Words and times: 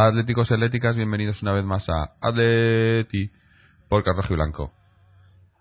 Hola 0.00 0.24
y 0.24 0.54
atléticas, 0.54 0.94
bienvenidos 0.94 1.42
una 1.42 1.52
vez 1.52 1.64
más 1.64 1.88
a 1.88 2.12
Atleti 2.22 3.32
por 3.88 4.04
Carrojo 4.04 4.32
y 4.32 4.36
Blanco. 4.36 4.72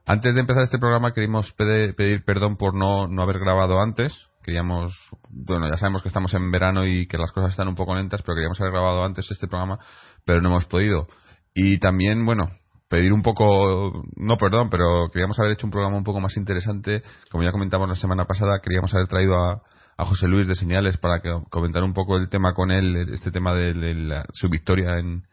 Antes 0.05 0.35
de 0.35 0.41
empezar 0.41 0.61
este 0.61 0.77
programa 0.77 1.11
queríamos 1.11 1.51
pedir, 1.53 2.23
perdón 2.23 2.55
por 2.55 2.75
no, 2.75 3.07
no 3.07 3.23
haber 3.23 3.39
grabado 3.39 3.81
antes. 3.81 4.13
Queríamos, 4.43 4.95
bueno, 5.29 5.67
ya 5.67 5.77
sabemos 5.77 6.03
que 6.03 6.09
estamos 6.09 6.35
en 6.35 6.51
verano 6.51 6.85
y 6.85 7.07
que 7.07 7.17
las 7.17 7.31
cosas 7.31 7.49
están 7.49 7.67
un 7.67 7.73
poco 7.73 7.95
lentas, 7.95 8.21
pero 8.21 8.35
queríamos 8.35 8.61
haber 8.61 8.73
grabado 8.73 9.03
antes 9.03 9.25
este 9.31 9.47
programa, 9.47 9.79
pero 10.23 10.39
no 10.39 10.49
hemos 10.49 10.65
podido. 10.65 11.07
Y 11.55 11.79
también, 11.79 12.23
bueno, 12.23 12.51
pedir 12.89 13.13
un 13.13 13.23
poco, 13.23 14.03
no 14.17 14.37
perdón, 14.37 14.69
pero 14.69 15.09
queríamos 15.11 15.39
haber 15.39 15.53
hecho 15.53 15.65
un 15.65 15.71
programa 15.71 15.97
un 15.97 16.03
poco 16.03 16.19
más 16.19 16.37
interesante. 16.37 17.01
Como 17.31 17.43
ya 17.43 17.51
comentamos 17.51 17.89
la 17.89 17.95
semana 17.95 18.25
pasada, 18.25 18.59
queríamos 18.61 18.93
haber 18.93 19.07
traído 19.07 19.35
a, 19.35 19.63
a 19.97 20.05
José 20.05 20.27
Luis 20.27 20.47
de 20.47 20.55
Señales 20.55 20.97
para 20.97 21.21
que, 21.21 21.29
comentar 21.49 21.83
un 21.83 21.93
poco 21.93 22.17
el 22.17 22.29
tema 22.29 22.53
con 22.53 22.71
él, 22.71 23.09
este 23.13 23.31
tema 23.31 23.53
de, 23.55 24.23
su 24.33 24.47
victoria 24.47 24.99
en, 24.99 25.23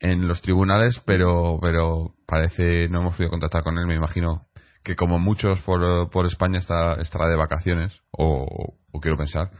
en 0.00 0.26
los 0.26 0.42
tribunales, 0.42 1.00
pero, 1.06 1.58
pero 1.62 2.14
parece 2.26 2.88
no 2.88 3.00
hemos 3.00 3.16
podido 3.16 3.30
contactar 3.30 3.62
con 3.62 3.78
él. 3.78 3.86
Me 3.86 3.94
imagino 3.94 4.46
que 4.82 4.96
como 4.96 5.20
muchos 5.20 5.60
por, 5.62 6.10
por 6.10 6.26
España 6.26 6.58
está, 6.58 6.94
estará 6.94 7.28
de 7.28 7.36
vacaciones, 7.36 8.00
o, 8.10 8.74
quiero 9.00 9.16
pensar. 9.16 9.50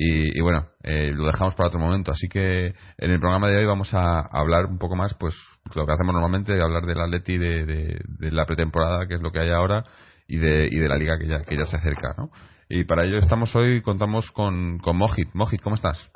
Y, 0.00 0.40
bueno, 0.42 0.68
eh, 0.84 1.10
lo 1.12 1.26
dejamos 1.26 1.56
para 1.56 1.70
otro 1.70 1.80
momento. 1.80 2.12
Así 2.12 2.28
que 2.28 2.66
en 2.66 3.10
el 3.10 3.18
programa 3.18 3.48
de 3.48 3.56
hoy 3.56 3.64
vamos 3.64 3.92
a 3.94 4.20
hablar 4.30 4.66
un 4.66 4.78
poco 4.78 4.94
más, 4.94 5.14
pues 5.14 5.34
lo 5.74 5.86
que 5.86 5.92
hacemos 5.92 6.12
normalmente, 6.12 6.52
hablar 6.62 6.84
del 6.84 7.00
Atleti, 7.00 7.36
de, 7.36 7.66
de, 7.66 8.00
de 8.06 8.30
la 8.30 8.46
pretemporada, 8.46 9.08
que 9.08 9.14
es 9.14 9.20
lo 9.20 9.32
que 9.32 9.40
hay 9.40 9.50
ahora, 9.50 9.82
y 10.28 10.36
de, 10.36 10.68
y 10.70 10.76
de 10.76 10.88
la 10.88 10.96
liga 10.96 11.18
que 11.18 11.26
ya, 11.26 11.40
que 11.40 11.56
ya 11.56 11.66
se 11.66 11.76
acerca, 11.76 12.14
¿no? 12.16 12.30
Y 12.70 12.84
para 12.84 13.06
ello 13.06 13.18
estamos 13.18 13.56
hoy, 13.56 13.80
contamos 13.80 14.30
con, 14.30 14.78
con 14.78 14.96
Mojit. 14.98 15.28
Mojit, 15.32 15.62
¿cómo 15.62 15.76
estás? 15.76 16.10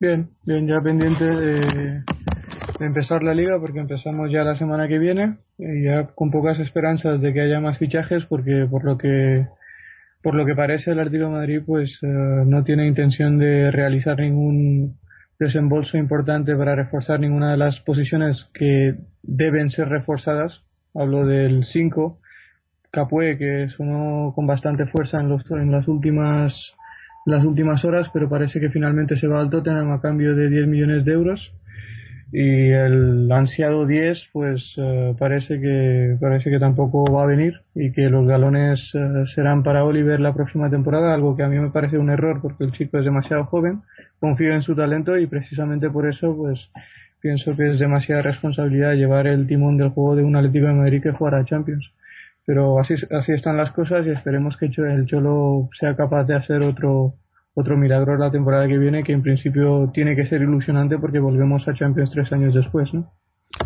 Bien, 0.00 0.30
bien, 0.44 0.66
ya 0.66 0.80
pendiente 0.80 1.24
de, 1.24 2.02
empezar 2.80 3.22
la 3.22 3.34
liga 3.34 3.58
porque 3.60 3.80
empezamos 3.80 4.30
ya 4.30 4.42
la 4.42 4.56
semana 4.56 4.88
que 4.88 4.98
viene 4.98 5.36
y 5.58 5.84
ya 5.84 6.08
con 6.14 6.30
pocas 6.30 6.58
esperanzas 6.60 7.20
de 7.20 7.32
que 7.32 7.40
haya 7.40 7.60
más 7.60 7.78
fichajes 7.78 8.24
porque 8.26 8.66
por 8.70 8.84
lo 8.84 8.98
que 8.98 9.46
por 10.22 10.34
lo 10.34 10.44
que 10.44 10.54
parece 10.54 10.90
el 10.90 10.98
Atlético 10.98 11.26
de 11.26 11.30
Madrid 11.30 11.62
pues 11.64 11.98
eh, 12.02 12.06
no 12.06 12.62
tiene 12.64 12.86
intención 12.86 13.38
de 13.38 13.70
realizar 13.70 14.18
ningún 14.18 14.98
desembolso 15.38 15.96
importante 15.96 16.54
para 16.54 16.74
reforzar 16.74 17.20
ninguna 17.20 17.52
de 17.52 17.56
las 17.56 17.80
posiciones 17.80 18.50
que 18.52 18.96
deben 19.22 19.70
ser 19.70 19.88
reforzadas 19.88 20.62
hablo 20.94 21.24
del 21.24 21.64
5 21.64 22.18
Capué, 22.96 23.36
que 23.36 23.68
sonó 23.76 24.32
con 24.34 24.46
bastante 24.46 24.86
fuerza 24.86 25.20
en, 25.20 25.28
los, 25.28 25.42
en 25.50 25.70
las 25.70 25.86
últimas 25.86 26.74
las 27.26 27.44
últimas 27.44 27.84
horas, 27.84 28.08
pero 28.14 28.28
parece 28.28 28.60
que 28.60 28.70
finalmente 28.70 29.16
se 29.16 29.26
va 29.26 29.40
al 29.40 29.50
Tottenham 29.50 29.90
a 29.90 30.00
cambio 30.00 30.34
de 30.34 30.48
10 30.48 30.68
millones 30.68 31.04
de 31.04 31.12
euros. 31.12 31.52
Y 32.32 32.70
el 32.70 33.30
ansiado 33.30 33.86
10, 33.86 34.28
pues 34.32 34.74
eh, 34.78 35.14
parece 35.18 35.60
que 35.60 36.16
parece 36.20 36.50
que 36.50 36.58
tampoco 36.58 37.04
va 37.12 37.24
a 37.24 37.26
venir 37.26 37.54
y 37.74 37.92
que 37.92 38.08
los 38.10 38.26
galones 38.26 38.80
eh, 38.94 39.24
serán 39.34 39.62
para 39.62 39.84
Oliver 39.84 40.20
la 40.20 40.34
próxima 40.34 40.70
temporada, 40.70 41.14
algo 41.14 41.36
que 41.36 41.42
a 41.42 41.48
mí 41.48 41.58
me 41.58 41.70
parece 41.70 41.98
un 41.98 42.10
error 42.10 42.40
porque 42.40 42.64
el 42.64 42.72
chico 42.72 42.98
es 42.98 43.04
demasiado 43.04 43.44
joven, 43.44 43.82
confío 44.18 44.54
en 44.54 44.62
su 44.62 44.74
talento 44.74 45.16
y 45.18 45.26
precisamente 45.26 45.88
por 45.90 46.08
eso, 46.08 46.36
pues 46.36 46.68
pienso 47.20 47.56
que 47.56 47.70
es 47.70 47.78
demasiada 47.78 48.22
responsabilidad 48.22 48.94
llevar 48.94 49.26
el 49.26 49.46
timón 49.46 49.76
del 49.76 49.90
juego 49.90 50.16
de 50.16 50.24
un 50.24 50.36
Atlético 50.36 50.66
de 50.66 50.74
Madrid 50.74 51.02
que 51.02 51.12
jugará 51.12 51.44
Champions 51.44 51.92
pero 52.46 52.78
así, 52.78 52.94
así 53.10 53.32
están 53.32 53.56
las 53.56 53.72
cosas 53.72 54.06
y 54.06 54.10
esperemos 54.10 54.56
que 54.56 54.66
el 54.66 55.06
Cholo 55.06 55.68
sea 55.78 55.96
capaz 55.96 56.24
de 56.24 56.36
hacer 56.36 56.62
otro 56.62 57.14
otro 57.54 57.76
milagro 57.76 58.16
la 58.18 58.30
temporada 58.30 58.68
que 58.68 58.78
viene 58.78 59.02
que 59.02 59.12
en 59.12 59.22
principio 59.22 59.90
tiene 59.92 60.14
que 60.14 60.26
ser 60.26 60.42
ilusionante 60.42 60.98
porque 60.98 61.18
volvemos 61.18 61.66
a 61.66 61.74
Champions 61.74 62.10
tres 62.10 62.30
años 62.32 62.54
después, 62.54 62.92
¿no? 62.92 63.10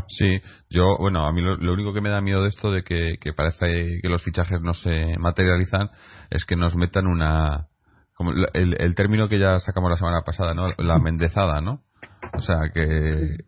Sí, 0.07 0.41
yo, 0.69 0.97
bueno, 0.99 1.27
a 1.27 1.33
mí 1.33 1.41
lo, 1.41 1.73
único 1.73 1.93
que 1.93 2.01
me 2.01 2.11
da 2.11 2.21
miedo 2.21 2.43
de 2.43 2.49
esto 2.49 2.71
de 2.71 2.85
que, 2.85 3.19
parece 3.37 4.01
que 4.01 4.09
los 4.09 4.23
fichajes 4.23 4.61
no 4.61 4.75
se 4.75 5.17
materializan 5.19 5.91
es 6.31 6.45
que 6.45 6.55
nos 6.55 6.77
metan 6.77 7.09
una, 7.09 7.67
como 8.15 8.31
el, 8.31 8.77
el 8.79 8.95
término 8.95 9.29
que 9.29 9.41
ya 9.41 9.59
sacamos 9.59 9.91
la 9.91 9.97
semana 9.97 10.23
pasada, 10.25 10.55
¿no? 10.55 10.69
La 10.79 11.01
mendezada, 11.01 11.61
¿no? 11.61 11.83
O 12.33 12.41
sea, 12.41 12.71
que, 12.73 13.39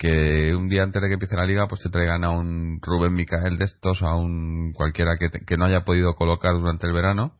que 0.00 0.54
un 0.56 0.70
día 0.70 0.82
antes 0.82 1.02
de 1.02 1.08
que 1.08 1.14
empiece 1.14 1.36
la 1.36 1.44
liga 1.44 1.68
pues 1.68 1.82
te 1.82 1.90
traigan 1.90 2.24
a 2.24 2.30
un 2.30 2.80
Rubén 2.80 3.12
Micael 3.12 3.58
de 3.58 3.66
estos, 3.66 4.02
a 4.02 4.14
un 4.14 4.72
cualquiera 4.72 5.16
que, 5.18 5.28
que 5.44 5.58
no 5.58 5.66
haya 5.66 5.82
podido 5.82 6.14
colocar 6.14 6.54
durante 6.54 6.86
el 6.86 6.94
verano 6.94 7.34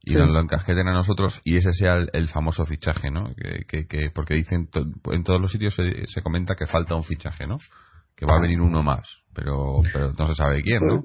y 0.00 0.14
nos 0.14 0.28
lo 0.30 0.38
encajeten 0.38 0.86
a 0.86 0.92
nosotros 0.92 1.40
y 1.42 1.56
ese 1.56 1.72
sea 1.72 1.96
el, 1.96 2.28
famoso 2.28 2.64
fichaje, 2.66 3.10
¿no? 3.10 3.34
Que, 3.66 3.88
que, 3.88 4.10
porque 4.14 4.34
dicen 4.34 4.68
en 5.12 5.24
todos 5.24 5.40
los 5.40 5.50
sitios 5.50 5.74
se, 5.74 6.06
se, 6.06 6.22
comenta 6.22 6.54
que 6.54 6.68
falta 6.68 6.94
un 6.94 7.02
fichaje, 7.02 7.48
¿no? 7.48 7.58
Que 8.14 8.24
va 8.26 8.36
a 8.36 8.40
venir 8.40 8.60
uno 8.60 8.84
más, 8.84 9.02
pero 9.34 9.80
pero 9.92 10.12
no 10.16 10.26
se 10.26 10.34
sabe 10.36 10.62
quién, 10.62 10.86
¿no? 10.86 11.02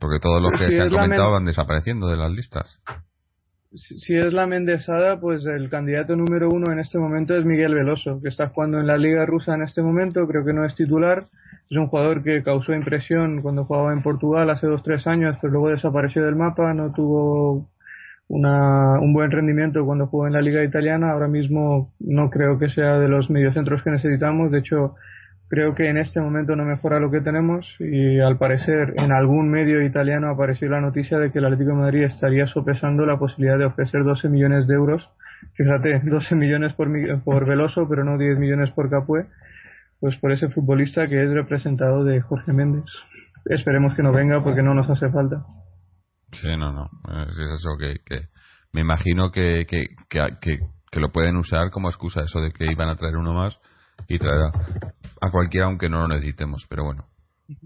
Porque 0.00 0.18
todos 0.18 0.40
los 0.40 0.58
que 0.58 0.70
se 0.70 0.80
han 0.80 0.88
comentado 0.88 1.30
van 1.30 1.44
desapareciendo 1.44 2.08
de 2.08 2.16
las 2.16 2.30
listas 2.30 2.80
si 3.74 4.16
es 4.16 4.32
la 4.32 4.46
Mendesada, 4.46 5.18
pues 5.18 5.46
el 5.46 5.70
candidato 5.70 6.14
número 6.14 6.50
uno 6.50 6.70
en 6.72 6.78
este 6.78 6.98
momento 6.98 7.34
es 7.36 7.44
Miguel 7.44 7.74
Veloso, 7.74 8.20
que 8.20 8.28
está 8.28 8.48
jugando 8.48 8.78
en 8.78 8.86
la 8.86 8.98
Liga 8.98 9.24
Rusa 9.24 9.54
en 9.54 9.62
este 9.62 9.82
momento, 9.82 10.26
creo 10.26 10.44
que 10.44 10.52
no 10.52 10.64
es 10.64 10.74
titular. 10.74 11.24
Es 11.70 11.76
un 11.78 11.86
jugador 11.86 12.22
que 12.22 12.42
causó 12.42 12.74
impresión 12.74 13.40
cuando 13.40 13.64
jugaba 13.64 13.92
en 13.92 14.02
Portugal 14.02 14.50
hace 14.50 14.66
dos 14.66 14.82
tres 14.82 15.06
años, 15.06 15.38
pero 15.40 15.54
luego 15.54 15.70
desapareció 15.70 16.24
del 16.24 16.36
mapa, 16.36 16.74
no 16.74 16.92
tuvo 16.92 17.70
una, 18.28 19.00
un 19.00 19.14
buen 19.14 19.30
rendimiento 19.30 19.84
cuando 19.86 20.06
jugó 20.06 20.26
en 20.26 20.34
la 20.34 20.42
Liga 20.42 20.62
Italiana. 20.62 21.12
Ahora 21.12 21.28
mismo 21.28 21.92
no 21.98 22.28
creo 22.28 22.58
que 22.58 22.68
sea 22.68 22.98
de 22.98 23.08
los 23.08 23.30
mediocentros 23.30 23.82
que 23.82 23.90
necesitamos. 23.90 24.50
De 24.50 24.58
hecho, 24.58 24.96
creo 25.52 25.74
que 25.74 25.90
en 25.90 25.98
este 25.98 26.18
momento 26.18 26.56
no 26.56 26.64
mejora 26.64 26.98
lo 26.98 27.10
que 27.10 27.20
tenemos 27.20 27.66
y 27.78 28.18
al 28.20 28.38
parecer 28.38 28.94
en 28.96 29.12
algún 29.12 29.50
medio 29.50 29.82
italiano 29.82 30.30
apareció 30.30 30.66
la 30.70 30.80
noticia 30.80 31.18
de 31.18 31.30
que 31.30 31.40
el 31.40 31.44
Atlético 31.44 31.72
de 31.72 31.82
Madrid 31.82 32.04
estaría 32.04 32.46
sopesando 32.46 33.04
la 33.04 33.18
posibilidad 33.18 33.58
de 33.58 33.66
ofrecer 33.66 34.02
12 34.02 34.30
millones 34.30 34.66
de 34.66 34.74
euros. 34.76 35.06
Fíjate, 35.52 36.00
12 36.04 36.36
millones 36.36 36.72
por, 36.72 36.88
por 37.22 37.46
Veloso, 37.46 37.86
pero 37.86 38.02
no 38.02 38.16
10 38.16 38.38
millones 38.38 38.70
por 38.70 38.88
Capué, 38.88 39.26
pues 40.00 40.16
por 40.20 40.32
ese 40.32 40.48
futbolista 40.48 41.06
que 41.06 41.22
es 41.22 41.30
representado 41.30 42.02
de 42.02 42.22
Jorge 42.22 42.54
Méndez. 42.54 42.86
Esperemos 43.44 43.94
que 43.94 44.02
no 44.02 44.10
venga 44.10 44.42
porque 44.42 44.62
no 44.62 44.72
nos 44.72 44.88
hace 44.88 45.10
falta. 45.10 45.44
Sí, 46.30 46.48
no, 46.56 46.72
no. 46.72 46.88
Es 47.28 47.38
eso 47.38 47.76
que, 47.78 48.22
me 48.72 48.80
imagino 48.80 49.30
que, 49.30 49.66
que, 49.68 49.88
que 50.08 51.00
lo 51.00 51.12
pueden 51.12 51.36
usar 51.36 51.70
como 51.70 51.90
excusa 51.90 52.22
eso 52.22 52.40
de 52.40 52.52
que 52.52 52.72
iban 52.72 52.88
a 52.88 52.96
traer 52.96 53.18
uno 53.18 53.34
más 53.34 53.60
y 54.08 54.18
traerá 54.18 54.50
a 55.22 55.30
cualquiera 55.30 55.66
aunque 55.66 55.88
no 55.88 56.00
lo 56.00 56.08
necesitemos, 56.08 56.66
pero 56.68 56.84
bueno. 56.84 57.06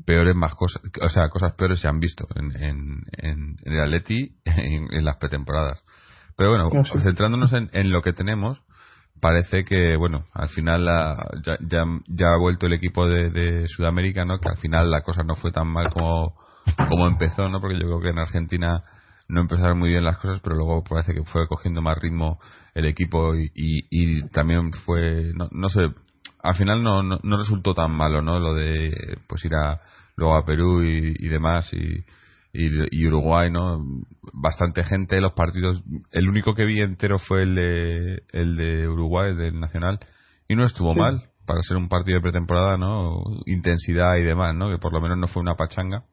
Peores 0.05 0.34
más 0.34 0.55
cosas, 0.55 0.83
o 1.00 1.09
sea, 1.09 1.28
cosas 1.28 1.54
peores 1.54 1.81
se 1.81 1.89
han 1.89 2.01
visto 2.01 2.27
en, 2.34 2.51
en, 2.63 3.03
en, 3.19 3.57
el 3.65 3.81
Atleti 3.81 4.36
en, 4.45 5.04
las 5.04 5.16
pretemporadas. 5.16 5.83
Pero 6.36 6.51
bueno, 6.51 6.71
centrándonos 7.03 7.53
en, 7.53 7.71
en 7.72 7.91
lo 7.91 8.03
que 8.03 8.13
tenemos, 8.13 8.63
parece 9.21 9.65
que, 9.65 9.97
bueno, 9.97 10.27
al 10.34 10.48
final 10.48 10.84
ya, 11.45 11.57
ya, 11.60 11.84
ya, 12.09 12.27
ha 12.34 12.39
vuelto 12.39 12.66
el 12.66 12.75
equipo 12.75 13.07
de, 13.07 13.31
de, 13.31 13.69
Sudamérica, 13.69 14.25
¿no? 14.25 14.39
Que 14.39 14.51
al 14.51 14.59
final 14.59 14.91
la 14.91 15.03
cosa 15.03 15.22
no 15.22 15.36
fue 15.36 15.51
tan 15.51 15.69
mal 15.69 15.89
como, 15.91 16.36
como 16.89 17.07
empezó, 17.07 17.48
¿no? 17.48 17.60
Porque 17.60 17.78
yo 17.78 17.86
creo 17.86 18.01
que 18.01 18.10
en 18.10 18.19
Argentina 18.19 18.83
no 19.28 19.41
empezaron 19.41 19.78
muy 19.78 19.91
bien 19.91 20.04
las 20.04 20.19
cosas, 20.19 20.41
pero 20.41 20.57
luego 20.57 20.84
parece 20.84 21.15
que 21.15 21.25
fue 21.25 21.48
cogiendo 21.48 21.81
más 21.81 21.97
ritmo 21.98 22.39
el 22.75 22.84
equipo 22.84 23.34
y, 23.34 23.51
y, 23.54 23.86
y 23.91 24.28
también 24.28 24.72
fue, 24.72 25.33
no, 25.34 25.48
no 25.53 25.69
sé, 25.69 25.91
al 26.47 26.54
final 26.54 26.83
no, 26.83 27.03
no, 27.03 27.37
resultó 27.37 27.75
tan 27.75 27.91
malo, 27.91 28.22
¿no? 28.22 28.39
Lo 28.39 28.54
de 28.54 29.19
pues 29.27 29.45
ir 29.45 29.54
a, 29.54 29.81
luego 30.16 30.37
a 30.37 30.45
Perú 30.45 30.83
y, 30.83 31.28
demás 31.28 31.72
y, 31.72 32.04
y, 32.53 33.07
Uruguay, 33.07 33.51
¿no? 33.51 33.84
Bastante 34.33 34.84
gente, 34.84 35.21
los 35.21 35.33
partidos. 35.33 35.83
El 36.13 36.28
único 36.28 36.54
que 36.54 36.65
vi 36.65 36.81
entero 36.81 37.19
fue 37.19 37.43
el 37.43 37.54
de, 37.57 38.22
el 38.33 38.57
de 38.57 38.89
Uruguay, 38.89 39.34
del 39.34 39.59
Nacional, 39.59 39.98
y 40.48 40.54
no 40.54 40.65
estuvo 40.65 40.95
mal 40.95 41.31
para 41.47 41.63
ser 41.63 41.77
un 41.77 41.89
partido 41.89 42.19
de 42.19 42.22
pretemporada, 42.22 42.77
¿no? 42.77 43.22
Intensidad 43.47 44.16
y 44.16 44.22
demás, 44.22 44.54
¿no? 44.54 44.71
Que 44.71 44.78
por 44.78 44.93
lo 44.93 45.01
menos 45.01 45.19
no 45.19 45.27
fue 45.27 45.43
una 45.43 45.57
pachanga. 45.57 46.04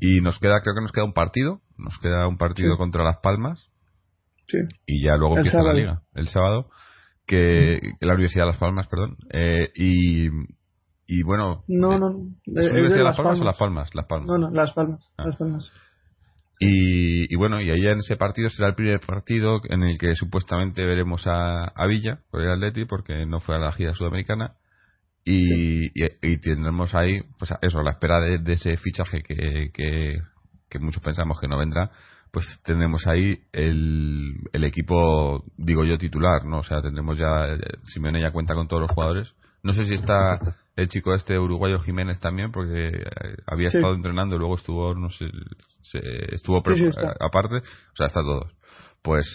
Y 0.00 0.20
nos 0.20 0.38
queda, 0.38 0.60
creo 0.60 0.74
que 0.74 0.82
nos 0.82 0.92
queda 0.92 1.04
un 1.04 1.14
partido, 1.14 1.60
nos 1.78 1.98
queda 1.98 2.28
un 2.28 2.36
partido 2.36 2.76
contra 2.76 3.02
Las 3.02 3.18
Palmas. 3.22 3.70
Y 4.86 5.02
ya 5.02 5.16
luego 5.16 5.38
empieza 5.38 5.62
la 5.62 5.72
liga, 5.72 6.02
el 6.14 6.28
sábado 6.28 6.68
que, 7.26 7.80
la 8.00 8.14
Universidad 8.14 8.44
de 8.44 8.50
Las 8.50 8.58
Palmas, 8.58 8.86
perdón. 8.88 9.16
Eh, 9.30 9.70
y, 9.74 10.28
y 11.06 11.22
bueno. 11.22 11.64
No, 11.68 11.98
no, 11.98 12.28
¿Es 12.44 12.70
Universidad 12.70 12.98
de 12.98 13.04
Las, 13.04 13.16
Palmas, 13.16 13.40
o 13.40 13.44
Las 13.44 13.56
Palmas? 13.56 13.94
Las 13.94 14.06
Palmas. 14.06 14.26
No, 14.28 14.38
no, 14.38 14.50
Las 14.50 14.72
Palmas. 14.72 15.10
Ah. 15.16 15.24
Las 15.26 15.36
Palmas. 15.36 15.72
Y, 16.60 17.32
y, 17.32 17.36
bueno, 17.36 17.60
y 17.60 17.70
allá 17.70 17.92
en 17.92 17.98
ese 17.98 18.16
partido 18.16 18.48
será 18.48 18.68
el 18.68 18.74
primer 18.74 19.00
partido 19.00 19.60
en 19.68 19.82
el 19.82 19.98
que 19.98 20.14
supuestamente 20.14 20.84
veremos 20.84 21.26
a, 21.26 21.64
a 21.64 21.86
Villa 21.86 22.20
por 22.30 22.42
el 22.42 22.50
Atleti, 22.50 22.84
porque 22.84 23.26
no 23.26 23.40
fue 23.40 23.56
a 23.56 23.58
la 23.58 23.72
gira 23.72 23.92
sudamericana. 23.94 24.54
Y, 25.24 25.86
y, 25.94 26.38
tendremos 26.38 26.94
ahí, 26.94 27.22
pues 27.38 27.52
eso, 27.62 27.82
la 27.82 27.92
espera 27.92 28.20
de, 28.20 28.52
ese 28.52 28.76
fichaje 28.76 29.22
que, 29.22 29.70
que, 29.72 30.18
que 30.68 30.78
muchos 30.78 31.02
pensamos 31.02 31.40
que 31.40 31.48
no 31.48 31.58
vendrá, 31.58 31.90
pues 32.34 32.60
tendremos 32.64 33.06
ahí 33.06 33.38
el, 33.52 34.34
el 34.52 34.64
equipo, 34.64 35.44
digo 35.56 35.84
yo, 35.84 35.96
titular, 35.96 36.44
¿no? 36.44 36.58
O 36.58 36.62
sea, 36.64 36.82
tendremos 36.82 37.16
ya, 37.16 37.46
eh, 37.46 37.60
Simeone 37.84 38.20
ya 38.20 38.32
cuenta 38.32 38.54
con 38.54 38.66
todos 38.66 38.82
los 38.82 38.90
jugadores. 38.90 39.34
No 39.62 39.72
sé 39.72 39.86
si 39.86 39.94
está 39.94 40.56
el 40.74 40.88
chico 40.88 41.14
este 41.14 41.38
uruguayo 41.38 41.78
Jiménez 41.78 42.18
también, 42.18 42.50
porque 42.50 42.88
eh, 42.88 43.36
había 43.46 43.68
estado 43.68 43.94
entrenando 43.94 44.34
y 44.34 44.40
luego 44.40 44.56
estuvo, 44.56 44.94
no 44.94 45.10
sé, 45.10 45.26
estuvo 46.32 46.58
aparte, 46.58 47.56
o 47.56 47.96
sea, 47.96 48.08
está 48.08 48.20
todos. 48.20 48.52
Pues, 49.00 49.26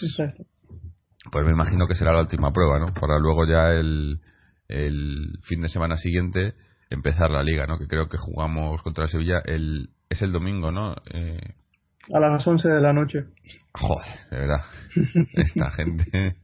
pues 1.32 1.46
me 1.46 1.52
imagino 1.52 1.88
que 1.88 1.94
será 1.94 2.12
la 2.12 2.20
última 2.20 2.52
prueba, 2.52 2.78
¿no? 2.78 2.92
Para 2.92 3.18
luego 3.18 3.46
ya 3.46 3.72
el, 3.72 4.20
el 4.68 5.38
fin 5.44 5.62
de 5.62 5.68
semana 5.68 5.96
siguiente 5.96 6.54
empezar 6.90 7.30
la 7.30 7.42
liga, 7.42 7.66
¿no? 7.66 7.78
Que 7.78 7.86
creo 7.86 8.10
que 8.10 8.18
jugamos 8.18 8.82
contra 8.82 9.08
Sevilla 9.08 9.40
el 9.46 9.88
es 10.10 10.20
el 10.20 10.32
domingo, 10.32 10.70
¿no? 10.70 10.96
Eh, 11.14 11.54
a 12.12 12.20
las 12.20 12.46
11 12.46 12.68
de 12.68 12.80
la 12.80 12.92
noche. 12.92 13.24
Joder, 13.72 14.06
de 14.30 14.38
verdad. 14.38 14.64
Esta 15.34 15.70
gente. 15.70 16.36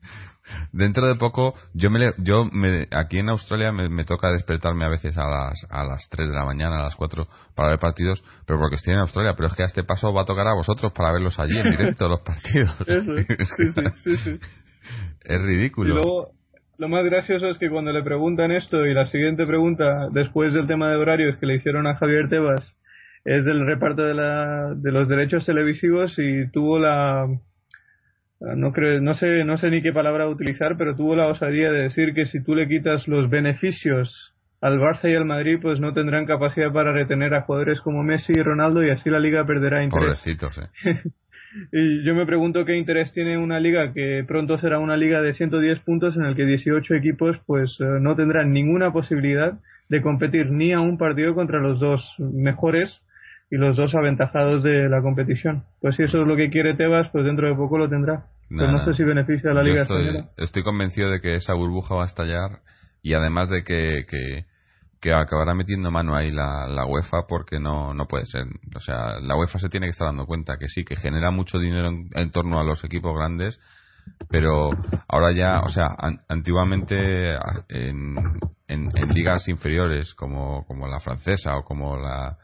Dentro 0.72 1.06
de 1.06 1.16
poco, 1.16 1.54
yo 1.74 1.90
me, 1.90 2.12
yo 2.18 2.44
me, 2.44 2.86
aquí 2.92 3.18
en 3.18 3.30
Australia 3.30 3.72
me, 3.72 4.04
toca 4.04 4.30
despertarme 4.30 4.84
a 4.84 4.88
veces 4.88 5.18
a 5.18 5.26
las, 5.26 5.66
a 5.70 5.84
las 5.84 6.08
3 6.08 6.28
de 6.28 6.34
la 6.34 6.44
mañana, 6.44 6.78
a 6.78 6.84
las 6.84 6.94
4 6.94 7.26
para 7.54 7.70
ver 7.70 7.78
partidos, 7.80 8.22
pero 8.46 8.60
porque 8.60 8.76
estoy 8.76 8.94
en 8.94 9.00
Australia, 9.00 9.34
pero 9.36 9.48
es 9.48 9.54
que 9.54 9.64
a 9.64 9.66
este 9.66 9.82
paso 9.82 10.12
va 10.12 10.22
a 10.22 10.24
tocar 10.24 10.46
a 10.46 10.54
vosotros 10.54 10.92
para 10.92 11.12
verlos 11.12 11.38
allí 11.40 11.58
en 11.58 11.70
directo 11.70 12.08
los 12.08 12.20
partidos. 12.20 12.80
Eso, 12.86 13.12
sí, 13.16 13.76
sí, 14.04 14.16
sí, 14.16 14.40
Es 15.24 15.42
ridículo. 15.42 15.90
Y 15.90 15.94
luego, 15.94 16.30
lo 16.78 16.88
más 16.88 17.04
gracioso 17.04 17.48
es 17.48 17.58
que 17.58 17.68
cuando 17.68 17.90
le 17.90 18.04
preguntan 18.04 18.52
esto 18.52 18.86
y 18.86 18.94
la 18.94 19.06
siguiente 19.06 19.46
pregunta 19.46 20.08
después 20.12 20.54
del 20.54 20.68
tema 20.68 20.90
de 20.90 20.96
horarios 20.96 21.38
que 21.38 21.46
le 21.46 21.56
hicieron 21.56 21.88
a 21.88 21.96
Javier 21.96 22.28
Tebas 22.28 22.76
es 23.26 23.44
del 23.44 23.66
reparto 23.66 24.02
de, 24.02 24.14
la, 24.14 24.72
de 24.76 24.92
los 24.92 25.08
derechos 25.08 25.44
televisivos 25.44 26.14
y 26.16 26.48
tuvo 26.52 26.78
la 26.78 27.26
no 28.38 28.72
creo 28.72 29.00
no 29.00 29.14
sé 29.14 29.44
no 29.44 29.56
sé 29.56 29.68
ni 29.70 29.82
qué 29.82 29.92
palabra 29.92 30.28
utilizar 30.28 30.76
pero 30.76 30.94
tuvo 30.94 31.16
la 31.16 31.26
osadía 31.26 31.72
de 31.72 31.82
decir 31.82 32.14
que 32.14 32.26
si 32.26 32.42
tú 32.42 32.54
le 32.54 32.68
quitas 32.68 33.08
los 33.08 33.28
beneficios 33.28 34.32
al 34.60 34.78
Barça 34.78 35.10
y 35.10 35.16
al 35.16 35.24
Madrid 35.24 35.58
pues 35.60 35.80
no 35.80 35.92
tendrán 35.92 36.24
capacidad 36.24 36.72
para 36.72 36.92
retener 36.92 37.34
a 37.34 37.42
jugadores 37.42 37.80
como 37.80 38.04
Messi 38.04 38.32
y 38.32 38.42
Ronaldo 38.42 38.84
y 38.84 38.90
así 38.90 39.10
la 39.10 39.18
liga 39.18 39.44
perderá 39.44 39.82
interés. 39.82 40.20
Pobrecitos, 40.22 40.58
eh. 40.58 41.02
y 41.72 42.04
yo 42.04 42.14
me 42.14 42.26
pregunto 42.26 42.64
qué 42.64 42.76
interés 42.76 43.12
tiene 43.12 43.38
una 43.38 43.58
liga 43.58 43.92
que 43.92 44.24
pronto 44.26 44.58
será 44.58 44.78
una 44.78 44.96
liga 44.96 45.20
de 45.20 45.34
110 45.34 45.80
puntos 45.80 46.16
en 46.16 46.24
el 46.24 46.36
que 46.36 46.44
18 46.44 46.94
equipos 46.94 47.36
pues 47.46 47.76
eh, 47.80 47.84
no 48.00 48.14
tendrán 48.14 48.52
ninguna 48.52 48.92
posibilidad 48.92 49.58
de 49.88 50.00
competir 50.00 50.50
ni 50.50 50.72
a 50.72 50.80
un 50.80 50.96
partido 50.96 51.34
contra 51.34 51.60
los 51.60 51.80
dos 51.80 52.02
mejores 52.18 53.02
y 53.50 53.56
los 53.56 53.76
dos 53.76 53.94
aventajados 53.94 54.62
de 54.62 54.88
la 54.88 55.00
competición. 55.02 55.64
Pues 55.80 55.96
si 55.96 56.02
eso 56.02 56.20
es 56.20 56.26
lo 56.26 56.36
que 56.36 56.50
quiere 56.50 56.74
Tebas, 56.74 57.08
pues 57.12 57.24
dentro 57.24 57.48
de 57.48 57.54
poco 57.54 57.78
lo 57.78 57.88
tendrá. 57.88 58.26
Pero 58.48 58.70
no 58.70 58.84
sé 58.84 58.94
si 58.94 59.04
beneficia 59.04 59.50
a 59.50 59.54
la 59.54 59.62
Liga 59.62 59.82
estoy, 59.82 60.02
Española. 60.06 60.30
Estoy 60.36 60.62
convencido 60.62 61.10
de 61.10 61.20
que 61.20 61.34
esa 61.34 61.54
burbuja 61.54 61.94
va 61.96 62.02
a 62.02 62.06
estallar 62.06 62.60
y 63.02 63.14
además 63.14 63.48
de 63.50 63.64
que, 63.64 64.06
que, 64.08 64.44
acabará 65.12 65.54
metiendo 65.54 65.92
mano 65.92 66.16
ahí 66.16 66.32
la, 66.32 66.66
la, 66.66 66.84
UEFA 66.84 67.26
porque 67.28 67.60
no, 67.60 67.94
no 67.94 68.06
puede 68.06 68.26
ser. 68.26 68.44
O 68.74 68.80
sea, 68.80 69.20
la 69.20 69.36
UEFA 69.36 69.60
se 69.60 69.68
tiene 69.68 69.86
que 69.86 69.90
estar 69.90 70.08
dando 70.08 70.26
cuenta 70.26 70.58
que 70.58 70.66
sí, 70.66 70.84
que 70.84 70.96
genera 70.96 71.30
mucho 71.30 71.58
dinero 71.58 71.88
en, 72.12 72.30
torno 72.32 72.58
a 72.58 72.64
los 72.64 72.82
equipos 72.82 73.14
grandes, 73.14 73.60
pero 74.28 74.70
ahora 75.06 75.32
ya, 75.32 75.60
o 75.60 75.68
sea, 75.68 75.94
antiguamente 76.28 77.34
en, 77.68 78.16
en, 78.66 78.90
en, 78.96 79.08
ligas 79.14 79.48
inferiores 79.48 80.12
como, 80.14 80.64
como 80.66 80.88
la 80.88 80.98
francesa 80.98 81.56
o 81.56 81.62
como 81.62 81.96
la, 81.96 82.36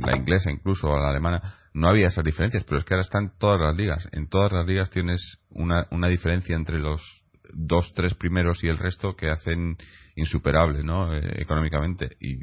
la 0.00 0.16
inglesa 0.16 0.50
incluso 0.50 0.88
o 0.88 0.98
la 0.98 1.10
alemana, 1.10 1.40
no 1.72 1.88
había 1.88 2.08
esas 2.08 2.24
diferencias, 2.24 2.64
pero 2.64 2.78
es 2.78 2.84
que 2.84 2.94
ahora 2.94 3.02
están 3.02 3.32
todas 3.38 3.60
las 3.60 3.76
ligas. 3.76 4.08
En 4.12 4.28
todas 4.28 4.52
las 4.52 4.66
ligas 4.66 4.90
tienes 4.90 5.38
una, 5.50 5.86
una 5.90 6.08
diferencia 6.08 6.54
entre 6.56 6.78
los 6.78 7.02
dos, 7.52 7.92
tres 7.94 8.14
primeros 8.14 8.62
y 8.64 8.68
el 8.68 8.78
resto 8.78 9.16
que 9.16 9.30
hacen 9.30 9.76
insuperable, 10.16 10.82
¿no? 10.82 11.14
Eh, 11.14 11.42
económicamente 11.42 12.16
y 12.20 12.38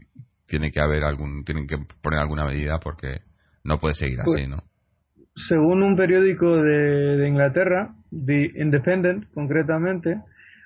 tiene 0.48 0.72
que 0.72 0.82
haber 0.82 1.04
algún, 1.06 1.44
tienen 1.46 1.66
que 1.66 1.78
poner 2.02 2.20
alguna 2.20 2.46
medida 2.46 2.80
porque 2.80 3.22
no 3.64 3.80
puede 3.80 3.94
seguir 3.96 4.20
así, 4.20 4.32
pues, 4.32 4.50
¿no? 4.50 4.64
Según 5.34 5.82
un 5.82 5.96
periódico 5.96 6.58
de, 6.58 7.18
de 7.18 7.28
Inglaterra, 7.28 7.96
The 8.12 8.52
Independent 8.56 9.32
concretamente, 9.34 10.22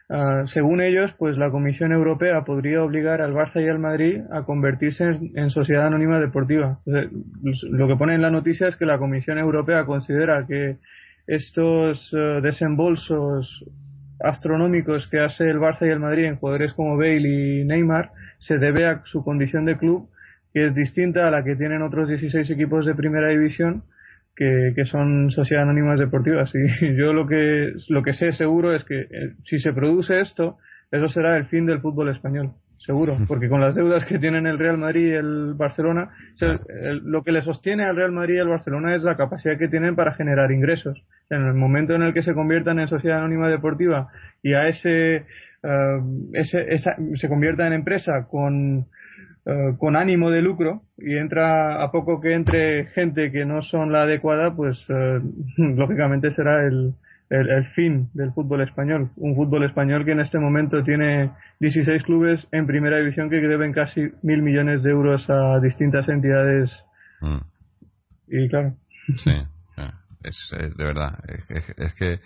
Ah, 0.08 0.44
según 0.48 0.82
ellos, 0.82 1.14
pues 1.18 1.36
la 1.36 1.50
Comisión 1.50 1.92
Europea 1.92 2.44
podría 2.44 2.84
obligar 2.84 3.22
al 3.22 3.34
Barça 3.34 3.64
y 3.64 3.68
al 3.68 3.80
Madrid 3.80 4.22
a 4.32 4.44
convertirse 4.44 5.04
en, 5.04 5.50
sociedad 5.50 5.88
anónima 5.88 6.20
deportiva. 6.20 6.80
lo 6.86 7.88
que 7.88 7.96
pone 7.96 8.14
en 8.14 8.22
la 8.22 8.30
noticia 8.30 8.68
es 8.68 8.76
que 8.76 8.86
la 8.86 9.00
Comisión 9.00 9.40
Europea 9.40 9.86
considera 9.86 10.46
que 10.46 10.78
estos 11.26 12.14
eh, 12.14 12.40
desembolsos 12.44 13.66
astronómicos 14.20 15.08
que 15.10 15.20
hace 15.20 15.50
el 15.50 15.58
Barça 15.58 15.88
y 15.88 15.90
el 15.90 16.00
Madrid 16.00 16.26
en 16.26 16.38
jugadores 16.38 16.74
como 16.74 16.98
Bale 16.98 17.28
y 17.28 17.66
Neymar 17.66 18.12
se 18.40 18.60
debe 18.60 18.86
a 18.86 19.02
su 19.06 19.24
condición 19.24 19.66
de 19.66 19.78
club, 19.78 20.08
que 20.54 20.68
es 20.68 20.76
distinta 20.76 21.28
a 21.28 21.32
la 21.32 21.44
que 21.44 21.56
tienen 21.56 21.82
otros 21.82 22.08
16 22.08 22.48
equipos 22.52 22.86
de 22.86 22.94
primera 22.94 23.30
división 23.30 23.84
que, 24.36 24.74
que, 24.76 24.86
son 24.86 25.32
sociedades 25.32 25.70
anónimas 25.70 26.00
deportivas. 26.00 26.52
Y 26.82 26.96
yo 26.96 27.14
lo 27.14 27.28
que, 27.28 27.74
lo 27.90 28.04
que 28.04 28.14
sé 28.14 28.32
seguro 28.32 28.76
es 28.76 28.84
que 28.84 29.02
eh, 29.02 29.34
si 29.46 29.60
se 29.60 29.74
produce 29.74 30.20
esto, 30.20 30.58
eso 30.92 31.10
será 31.10 31.38
el 31.38 31.46
fin 31.46 31.66
del 31.66 31.82
fútbol 31.82 32.10
español. 32.10 32.52
Seguro, 32.86 33.18
porque 33.28 33.50
con 33.50 33.62
las 33.62 33.74
deudas 33.74 34.06
que 34.06 34.20
tienen 34.20 34.46
el 34.46 34.60
Real 34.60 34.78
Madrid 34.78 35.08
y 35.08 35.14
el 35.14 35.56
Barcelona, 35.56 36.10
lo 37.04 37.24
que 37.24 37.32
le 37.32 37.42
sostiene 37.42 37.84
al 37.84 37.96
Real 37.96 38.12
Madrid 38.12 38.36
y 38.36 38.40
al 38.40 38.48
Barcelona 38.48 38.96
es 38.96 39.04
la 39.04 39.18
capacidad 39.18 39.58
que 39.58 39.70
tienen 39.70 39.96
para 39.96 40.14
generar 40.14 40.52
ingresos. 40.52 41.02
En 41.32 41.48
el 41.48 41.56
momento 41.56 41.96
en 41.96 42.04
el 42.04 42.14
que 42.14 42.22
se 42.22 42.36
conviertan 42.36 42.80
en 42.80 42.88
sociedad 42.88 43.20
anónima 43.20 43.50
deportiva 43.50 44.10
y 44.44 44.54
a 44.54 44.68
ese, 44.68 45.16
eh, 45.16 46.02
ese 46.34 46.74
esa, 46.74 46.96
se 47.16 47.28
convierta 47.28 47.66
en 47.66 47.74
empresa 47.74 48.28
con 48.30 48.86
eh, 49.48 49.76
con 49.78 49.96
ánimo 49.96 50.32
de 50.32 50.42
lucro 50.42 50.82
y 50.98 51.18
entra 51.18 51.84
a 51.84 51.92
poco 51.92 52.20
que 52.20 52.34
entre 52.34 52.88
gente 52.88 53.32
que 53.32 53.46
no 53.46 53.62
son 53.62 53.92
la 53.92 54.04
adecuada, 54.04 54.56
pues 54.56 54.84
eh, 54.90 55.20
lógicamente 55.58 56.32
será 56.32 56.66
el, 56.66 56.96
el, 57.30 57.66
fin 57.76 58.10
del 58.14 58.32
fútbol 58.32 58.62
español. 58.62 59.12
Un 59.18 59.36
fútbol 59.36 59.64
español 59.64 60.04
que 60.04 60.14
en 60.14 60.22
este 60.22 60.40
momento 60.40 60.84
tiene 60.84 61.32
16 61.60 62.04
clubes 62.04 62.48
en 62.52 62.66
primera 62.66 62.98
división 62.98 63.30
que 63.30 63.36
deben 63.36 63.72
casi 63.72 64.10
mil 64.24 64.42
millones 64.42 64.82
de 64.82 64.90
euros 64.90 65.30
a 65.30 65.60
distintas 65.60 66.10
entidades. 66.10 66.72
Mm. 67.22 67.38
Y 68.28 68.50
claro. 68.50 68.74
Sí, 69.18 69.32
es 70.24 70.54
eh, 70.58 70.72
de 70.76 70.84
verdad. 70.84 71.20
es 71.78 71.94
que 71.94 72.20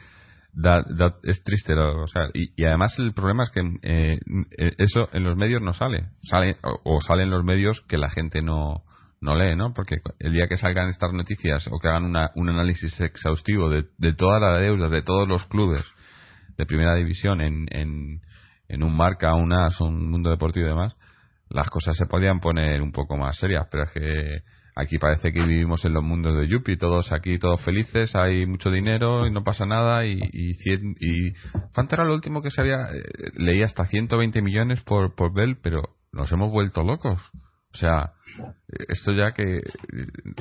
es 1.24 1.44
triste, 1.44 1.74
o 1.74 2.08
sea, 2.08 2.30
y, 2.34 2.64
además 2.64 2.98
el 2.98 3.14
problema 3.14 3.44
es 3.44 3.50
que 3.52 3.62
eh, 3.84 4.20
eh, 4.58 4.72
eso 4.78 5.10
en 5.14 5.24
los 5.24 5.38
medios 5.38 5.62
no 5.62 5.74
sale, 5.74 6.10
sale 6.24 6.58
o, 6.62 7.02
sale 7.02 7.24
en 7.24 7.30
los 7.30 7.44
medios 7.44 7.82
que 7.88 7.98
la 7.98 8.10
gente 8.10 8.42
no, 8.42 8.84
no 9.22 9.36
lee, 9.36 9.56
¿no? 9.56 9.74
Porque 9.74 9.98
el 10.20 10.34
día 10.34 10.48
que 10.48 10.58
salgan 10.58 10.90
estas 10.90 11.14
noticias 11.14 11.68
o 11.72 11.80
que 11.80 11.88
hagan 11.88 12.06
una, 12.06 12.32
un 12.36 12.50
análisis 12.50 13.00
exhaustivo 13.00 13.70
de, 13.70 13.86
de 13.98 14.14
toda 14.14 14.40
la 14.40 14.58
deuda 14.60 14.90
de 14.90 15.02
todos 15.02 15.28
los 15.28 15.46
clubes 15.46 15.86
de 16.58 16.66
primera 16.66 16.96
división 16.96 17.42
en, 17.42 17.68
en, 17.72 18.22
en 18.68 18.84
un 18.84 18.96
marca, 18.96 19.34
un 19.36 19.54
AS, 19.54 19.80
un 19.82 20.10
mundo 20.10 20.30
deportivo 20.30 20.66
y 20.66 20.70
demás, 20.70 20.98
las 21.50 21.70
cosas 21.70 21.96
se 21.96 22.06
podrían 22.06 22.40
poner 22.40 22.82
un 22.82 22.92
poco 22.92 23.18
más 23.18 23.38
serias, 23.38 23.68
pero 23.72 23.84
es 23.84 23.92
que 23.92 24.44
Aquí 24.80 24.98
parece 24.98 25.34
que 25.34 25.44
vivimos 25.44 25.84
en 25.84 25.94
los 25.94 26.04
mundos 26.04 26.38
de 26.38 26.48
Yuppie, 26.48 26.78
todos 26.78 27.12
aquí, 27.12 27.38
todos 27.38 27.62
felices, 27.66 28.16
hay 28.16 28.46
mucho 28.46 28.70
dinero 28.70 29.28
y 29.28 29.32
no 29.32 29.44
pasa 29.44 29.66
nada. 29.66 30.06
Y, 30.06 30.18
y, 30.32 30.56
y 31.00 31.34
¿cuánto 31.74 31.96
era 31.96 32.06
lo 32.06 32.14
último 32.14 32.42
que 32.42 32.50
se 32.50 32.62
había? 32.62 32.88
Eh, 32.94 33.32
leí 33.36 33.62
hasta 33.62 33.84
120 33.84 34.42
millones 34.42 34.82
por, 34.82 35.16
por 35.16 35.34
Bell, 35.34 35.58
pero 35.62 35.82
nos 36.14 36.32
hemos 36.32 36.50
vuelto 36.50 36.84
locos. 36.84 37.20
O 37.74 37.78
sea, 37.78 38.14
esto 38.88 39.12
ya 39.12 39.34
que. 39.34 39.60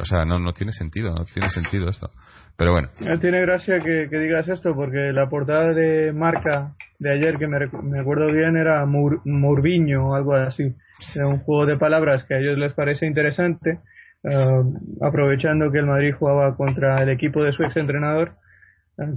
O 0.00 0.04
sea, 0.04 0.24
no, 0.24 0.38
no 0.38 0.52
tiene 0.52 0.70
sentido, 0.72 1.12
no 1.12 1.24
tiene 1.24 1.50
sentido 1.50 1.90
esto. 1.90 2.08
Pero 2.56 2.72
bueno. 2.72 2.90
No 3.00 3.18
tiene 3.18 3.40
gracia 3.40 3.80
que, 3.80 4.06
digas 4.08 4.48
esto, 4.48 4.72
porque 4.74 5.12
la 5.12 5.28
portada 5.28 5.74
de 5.74 6.12
marca 6.12 6.74
de 7.00 7.12
ayer, 7.12 7.38
que 7.38 7.48
me, 7.48 7.58
me 7.82 8.00
acuerdo 8.00 8.32
bien, 8.32 8.56
era 8.56 8.86
Murviño 8.86 10.10
o 10.10 10.14
algo 10.14 10.34
así. 10.34 10.74
Era 11.16 11.26
un 11.26 11.40
juego 11.40 11.66
de 11.66 11.76
palabras 11.76 12.22
que 12.24 12.34
a 12.34 12.38
ellos 12.38 12.56
les 12.56 12.72
parece 12.72 13.04
interesante 13.06 13.80
eh, 14.24 14.62
aprovechando 15.02 15.70
que 15.70 15.78
el 15.78 15.86
Madrid 15.86 16.14
jugaba 16.18 16.56
contra 16.56 17.02
el 17.02 17.08
equipo 17.10 17.42
de 17.42 17.52
su 17.52 17.62
ex 17.62 17.76
entrenador, 17.76 18.32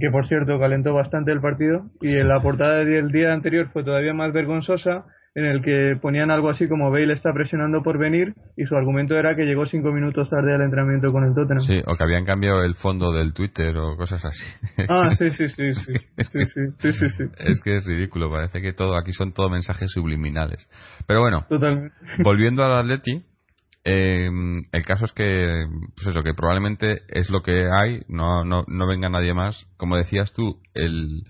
que 0.00 0.10
por 0.10 0.26
cierto 0.26 0.58
calentó 0.60 0.94
bastante 0.94 1.32
el 1.32 1.40
partido, 1.40 1.86
y 2.00 2.16
en 2.16 2.28
la 2.28 2.40
portada 2.40 2.84
del 2.84 3.10
día 3.10 3.32
anterior 3.32 3.68
fue 3.72 3.82
todavía 3.82 4.14
más 4.14 4.32
vergonzosa, 4.32 5.04
en 5.34 5.46
el 5.46 5.62
que 5.62 5.96
ponían 6.00 6.30
algo 6.30 6.50
así 6.50 6.68
como 6.68 6.90
Bale 6.90 7.14
está 7.14 7.32
presionando 7.32 7.82
por 7.82 7.98
venir 7.98 8.34
y 8.56 8.64
su 8.66 8.76
argumento 8.76 9.16
era 9.16 9.34
que 9.34 9.44
llegó 9.44 9.64
cinco 9.64 9.90
minutos 9.90 10.28
tarde 10.28 10.54
al 10.54 10.60
entrenamiento 10.60 11.10
con 11.10 11.24
el 11.24 11.34
Tottenham. 11.34 11.62
Sí, 11.62 11.80
o 11.86 11.96
que 11.96 12.04
habían 12.04 12.26
cambiado 12.26 12.62
el 12.62 12.74
fondo 12.74 13.12
del 13.12 13.32
Twitter 13.32 13.74
o 13.78 13.96
cosas 13.96 14.22
así. 14.24 14.44
Ah, 14.88 15.10
sí, 15.14 15.30
sí, 15.30 15.48
sí, 15.48 15.70
sí, 15.72 15.92
sí, 16.16 16.44
sí, 16.80 16.92
sí, 16.92 17.08
sí, 17.08 17.24
Es 17.38 17.60
que 17.62 17.76
es 17.76 17.86
ridículo, 17.86 18.30
parece 18.30 18.60
que 18.60 18.74
todo 18.74 18.96
aquí 18.96 19.12
son 19.12 19.32
todos 19.32 19.50
mensajes 19.50 19.90
subliminales. 19.90 20.68
Pero 21.06 21.20
bueno, 21.20 21.46
Totalmente. 21.48 21.94
volviendo 22.22 22.62
al 22.64 22.72
Atleti, 22.72 23.24
Em, 23.84 24.64
el 24.70 24.84
caso 24.84 25.06
es 25.06 25.12
que, 25.12 25.66
pues 25.96 26.06
eso, 26.06 26.22
que 26.22 26.34
probablemente 26.34 27.02
es 27.08 27.30
lo 27.30 27.42
que 27.42 27.68
hay, 27.68 28.02
no, 28.08 28.44
no, 28.44 28.64
no 28.68 28.86
venga 28.86 29.08
nadie 29.08 29.34
más. 29.34 29.66
Como 29.76 29.96
decías 29.96 30.32
tú, 30.32 30.60
el, 30.74 31.24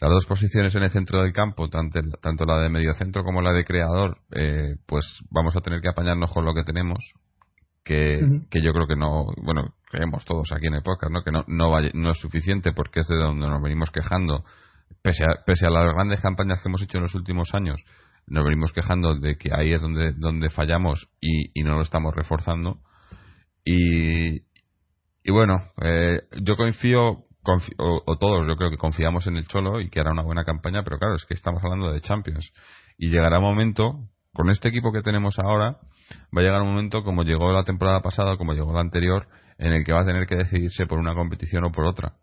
las 0.00 0.10
dos 0.10 0.26
posiciones 0.26 0.74
en 0.74 0.82
el 0.82 0.90
centro 0.90 1.22
del 1.22 1.32
campo, 1.32 1.68
tanto, 1.68 2.00
tanto 2.20 2.44
la 2.44 2.58
de 2.58 2.68
medio 2.68 2.92
centro 2.94 3.22
como 3.22 3.40
la 3.40 3.52
de 3.52 3.64
creador, 3.64 4.18
eh, 4.32 4.74
pues 4.86 5.06
vamos 5.30 5.54
a 5.56 5.60
tener 5.60 5.80
que 5.80 5.90
apañarnos 5.90 6.32
con 6.32 6.44
lo 6.44 6.54
que 6.54 6.64
tenemos. 6.64 7.12
Que, 7.84 8.20
que 8.48 8.62
yo 8.62 8.72
creo 8.72 8.86
que 8.86 8.94
no, 8.94 9.26
bueno, 9.42 9.74
creemos 9.90 10.24
todos 10.24 10.52
aquí 10.52 10.68
en 10.68 10.74
el 10.74 10.84
podcast, 10.84 11.10
¿no? 11.10 11.24
que 11.24 11.32
no, 11.32 11.44
no, 11.48 11.80
no 11.94 12.10
es 12.12 12.18
suficiente 12.18 12.70
porque 12.72 13.00
es 13.00 13.08
de 13.08 13.16
donde 13.16 13.48
nos 13.48 13.60
venimos 13.60 13.90
quejando, 13.90 14.44
pese 15.02 15.24
a, 15.24 15.44
pese 15.44 15.66
a 15.66 15.70
las 15.70 15.92
grandes 15.92 16.20
campañas 16.20 16.62
que 16.62 16.68
hemos 16.68 16.80
hecho 16.80 16.98
en 16.98 17.02
los 17.02 17.14
últimos 17.16 17.52
años 17.54 17.82
nos 18.32 18.44
venimos 18.44 18.72
quejando 18.72 19.14
de 19.14 19.36
que 19.36 19.50
ahí 19.54 19.74
es 19.74 19.82
donde, 19.82 20.12
donde 20.14 20.48
fallamos 20.48 21.10
y, 21.20 21.50
y 21.52 21.62
no 21.64 21.76
lo 21.76 21.82
estamos 21.82 22.14
reforzando. 22.14 22.78
Y, 23.62 24.40
y 25.22 25.30
bueno, 25.30 25.62
eh, 25.82 26.22
yo 26.40 26.56
confío, 26.56 27.26
o, 27.76 28.16
todos 28.18 28.48
yo 28.48 28.56
creo 28.56 28.70
que 28.70 28.78
confiamos 28.78 29.26
en 29.26 29.36
el 29.36 29.46
Cholo 29.46 29.82
y 29.82 29.90
que 29.90 30.00
hará 30.00 30.12
una 30.12 30.22
buena 30.22 30.44
campaña, 30.44 30.82
pero 30.82 30.98
claro, 30.98 31.16
es 31.16 31.26
que 31.26 31.34
estamos 31.34 31.62
hablando 31.62 31.92
de 31.92 32.00
Champions. 32.00 32.54
Y 32.96 33.10
llegará 33.10 33.38
un 33.38 33.44
momento, 33.44 34.08
con 34.32 34.48
este 34.48 34.70
equipo 34.70 34.92
que 34.92 35.02
tenemos 35.02 35.38
ahora, 35.38 35.76
va 36.34 36.40
a 36.40 36.42
llegar 36.42 36.62
un 36.62 36.68
momento 36.68 37.04
como 37.04 37.24
llegó 37.24 37.52
la 37.52 37.64
temporada 37.64 38.00
pasada, 38.00 38.38
como 38.38 38.54
llegó 38.54 38.72
la 38.72 38.80
anterior, 38.80 39.28
en 39.58 39.74
el 39.74 39.84
que 39.84 39.92
va 39.92 40.00
a 40.00 40.06
tener 40.06 40.26
que 40.26 40.36
decidirse 40.36 40.86
por 40.86 40.98
una 40.98 41.14
competición 41.14 41.64
o 41.64 41.70
por 41.70 41.84
otra. 41.84 42.14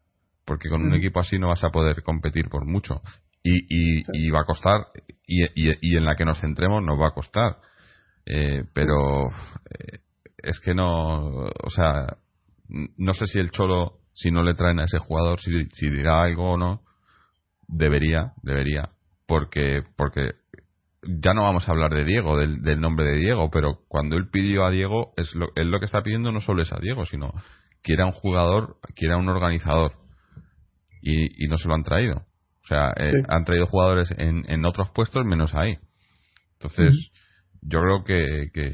Porque 0.44 0.70
con 0.70 0.82
un 0.82 0.96
equipo 0.96 1.20
así 1.20 1.38
no 1.38 1.50
vas 1.50 1.63
a 1.63 1.70
poder 1.70 2.01
competir 2.01 2.50
por 2.50 2.66
mucho 2.66 3.04
y, 3.43 4.03
y, 4.27 4.29
va 4.29 4.41
a 4.41 4.46
costar 4.46 4.88
y, 5.25 5.43
y, 5.55 5.96
en 5.96 6.05
la 6.05 6.15
que 6.15 6.25
nos 6.25 6.39
centremos 6.41 6.84
nos 6.84 7.00
va 7.00 7.08
a 7.08 7.13
costar. 7.13 7.58
Eh, 8.25 8.63
pero 8.74 9.27
eh, 9.69 10.00
es 10.38 10.60
que 10.60 10.74
no 10.74 11.48
o 11.48 11.69
sea 11.69 12.17
no 12.98 13.13
sé 13.13 13.25
si 13.25 13.39
el 13.39 13.50
cholo 13.50 14.00
si 14.13 14.29
no 14.29 14.43
le 14.43 14.53
traen 14.53 14.79
a 14.79 14.84
ese 14.84 15.00
jugador 15.00 15.39
si, 15.39 15.65
si 15.74 15.89
dirá 15.89 16.24
algo 16.24 16.51
o 16.51 16.58
no 16.58 16.81
debería 17.67 18.34
debería 18.43 18.89
porque 19.25 19.81
porque 19.98 20.34
ya 21.01 21.34
no 21.34 21.43
vamos 21.43 21.67
a 21.67 21.72
hablar 21.72 21.91
de 21.91 22.03
Diego 22.03 22.38
del, 22.38 22.62
del 22.62 22.79
nombre 22.79 23.08
de 23.08 23.17
Diego 23.17 23.50
pero 23.50 23.79
cuando 23.88 24.15
él 24.15 24.29
pidió 24.29 24.65
a 24.65 24.69
Diego 24.69 25.13
es 25.17 25.34
lo, 25.34 25.48
él 25.55 25.72
lo 25.72 25.79
que 25.79 25.86
está 25.86 26.03
pidiendo 26.03 26.31
no 26.31 26.41
solo 26.41 26.62
es 26.62 26.72
a 26.72 26.79
Diego 26.79 27.05
sino 27.05 27.31
quiere 27.81 28.03
a 28.03 28.08
un 28.08 28.12
jugador 28.12 28.77
quiere 28.96 29.15
a 29.15 29.17
un 29.17 29.29
organizador 29.29 29.93
y, 31.01 31.43
y 31.43 31.48
no 31.48 31.58
se 31.58 31.67
lo 31.67 31.74
han 31.74 31.84
traído 31.84 32.29
sea, 32.70 32.94
eh, 32.98 33.24
han 33.28 33.44
traído 33.44 33.66
jugadores 33.66 34.14
en, 34.18 34.44
en, 34.50 34.66
otros 34.66 34.90
puestos 34.92 35.26
menos 35.26 35.54
ahí. 35.56 35.78
Entonces, 36.54 37.12
yo 37.62 37.82
creo 37.82 38.04
que, 38.04 38.50
que, 38.54 38.72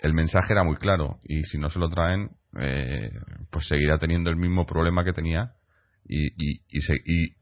el 0.00 0.14
mensaje 0.14 0.52
era 0.52 0.62
muy 0.62 0.76
claro 0.76 1.18
y 1.24 1.42
si 1.44 1.58
no 1.58 1.70
se 1.70 1.78
lo 1.78 1.88
traen, 1.88 2.30
eh, 2.60 3.10
pues 3.50 3.66
seguirá 3.66 3.98
teniendo 3.98 4.30
el 4.30 4.36
mismo 4.36 4.64
problema 4.64 5.04
que 5.04 5.12
tenía 5.12 5.52
y, 6.06 6.26
y, 6.26 6.62
y, 6.68 7.32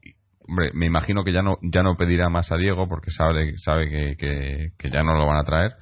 hombre, 0.47 0.71
me 0.73 0.85
imagino 0.85 1.23
que 1.23 1.31
ya 1.31 1.41
no 1.41 1.57
ya 1.61 1.83
no 1.83 1.95
pedirá 1.95 2.29
más 2.29 2.51
a 2.51 2.57
Diego 2.57 2.87
porque 2.87 3.11
sabe 3.11 3.53
sabe 3.57 3.89
que, 4.17 4.71
que, 4.77 4.89
ya 4.89 5.03
no 5.03 5.13
lo 5.13 5.27
van 5.27 5.37
a 5.37 5.43
traer, 5.43 5.73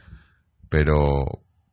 pero 0.70 1.26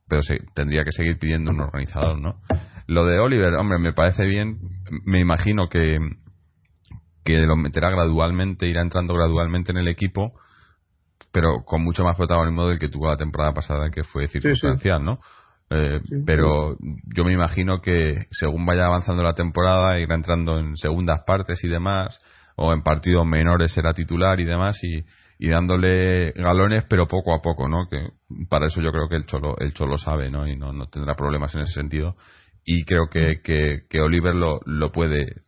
pero 0.09 0.23
se, 0.23 0.39
tendría 0.55 0.85
que 0.85 0.93
seguir 0.93 1.19
pidiendo 1.19 1.51
un 1.51 1.61
organizador, 1.61 2.21
¿no? 2.21 2.41
Lo 2.87 3.05
de 3.07 3.19
Oliver, 3.19 3.55
hombre, 3.55 3.79
me 3.79 3.93
parece 3.93 4.27
bien. 4.27 4.59
Me 5.05 5.21
imagino 5.21 5.69
que, 5.69 5.99
que 7.25 7.38
lo 7.38 7.57
meterá 7.57 7.91
gradualmente, 7.91 8.67
irá 8.67 8.83
entrando 8.83 9.14
gradualmente 9.14 9.73
en 9.73 9.79
el 9.79 9.88
equipo, 9.88 10.33
pero 11.33 11.64
con 11.64 11.83
mucho 11.83 12.05
más 12.05 12.17
protagonismo 12.17 12.67
del 12.67 12.79
que 12.79 12.88
tuvo 12.88 13.09
la 13.09 13.17
temporada 13.17 13.52
pasada, 13.55 13.91
que 13.91 14.05
fue 14.05 14.29
circunstancial, 14.29 15.05
¿no? 15.05 15.19
Eh, 15.71 16.00
pero 16.26 16.76
yo 17.14 17.25
me 17.25 17.33
imagino 17.33 17.81
que 17.81 18.26
según 18.31 18.67
vaya 18.67 18.85
avanzando 18.87 19.23
la 19.23 19.35
temporada, 19.35 19.99
irá 19.99 20.14
entrando 20.14 20.59
en 20.59 20.76
segundas 20.76 21.23
partes 21.26 21.64
y 21.64 21.69
demás, 21.69 22.21
o 22.57 22.73
en 22.73 22.83
partidos 22.83 23.25
menores 23.26 23.73
será 23.73 23.95
titular 23.95 24.38
y 24.38 24.45
demás, 24.45 24.79
y, 24.83 25.02
y 25.38 25.49
dándole 25.49 26.33
galones, 26.33 26.85
pero 26.88 27.09
poco 27.09 27.35
a 27.35 27.41
poco, 27.41 27.69
¿no? 27.69 27.88
Que 27.88 28.11
para 28.50 28.67
eso 28.67 28.83
yo 28.83 28.93
creo 28.93 29.09
que 29.09 29.17
el 29.17 29.25
Cholo, 29.25 29.57
el 29.59 29.73
Cholo 29.73 29.97
sabe, 29.97 30.31
¿no? 30.31 30.47
Y 30.47 30.57
no, 30.57 30.73
no 30.73 30.88
tendrá 30.88 31.14
problemas 31.14 31.55
en 31.55 31.62
ese 31.62 31.73
sentido. 31.73 32.17
Y 32.64 32.85
creo 32.85 33.09
que, 33.11 33.41
que, 33.43 33.81
que 33.88 34.00
Oliver 34.00 34.35
lo, 34.35 34.61
lo 34.67 34.93
puede 34.93 35.43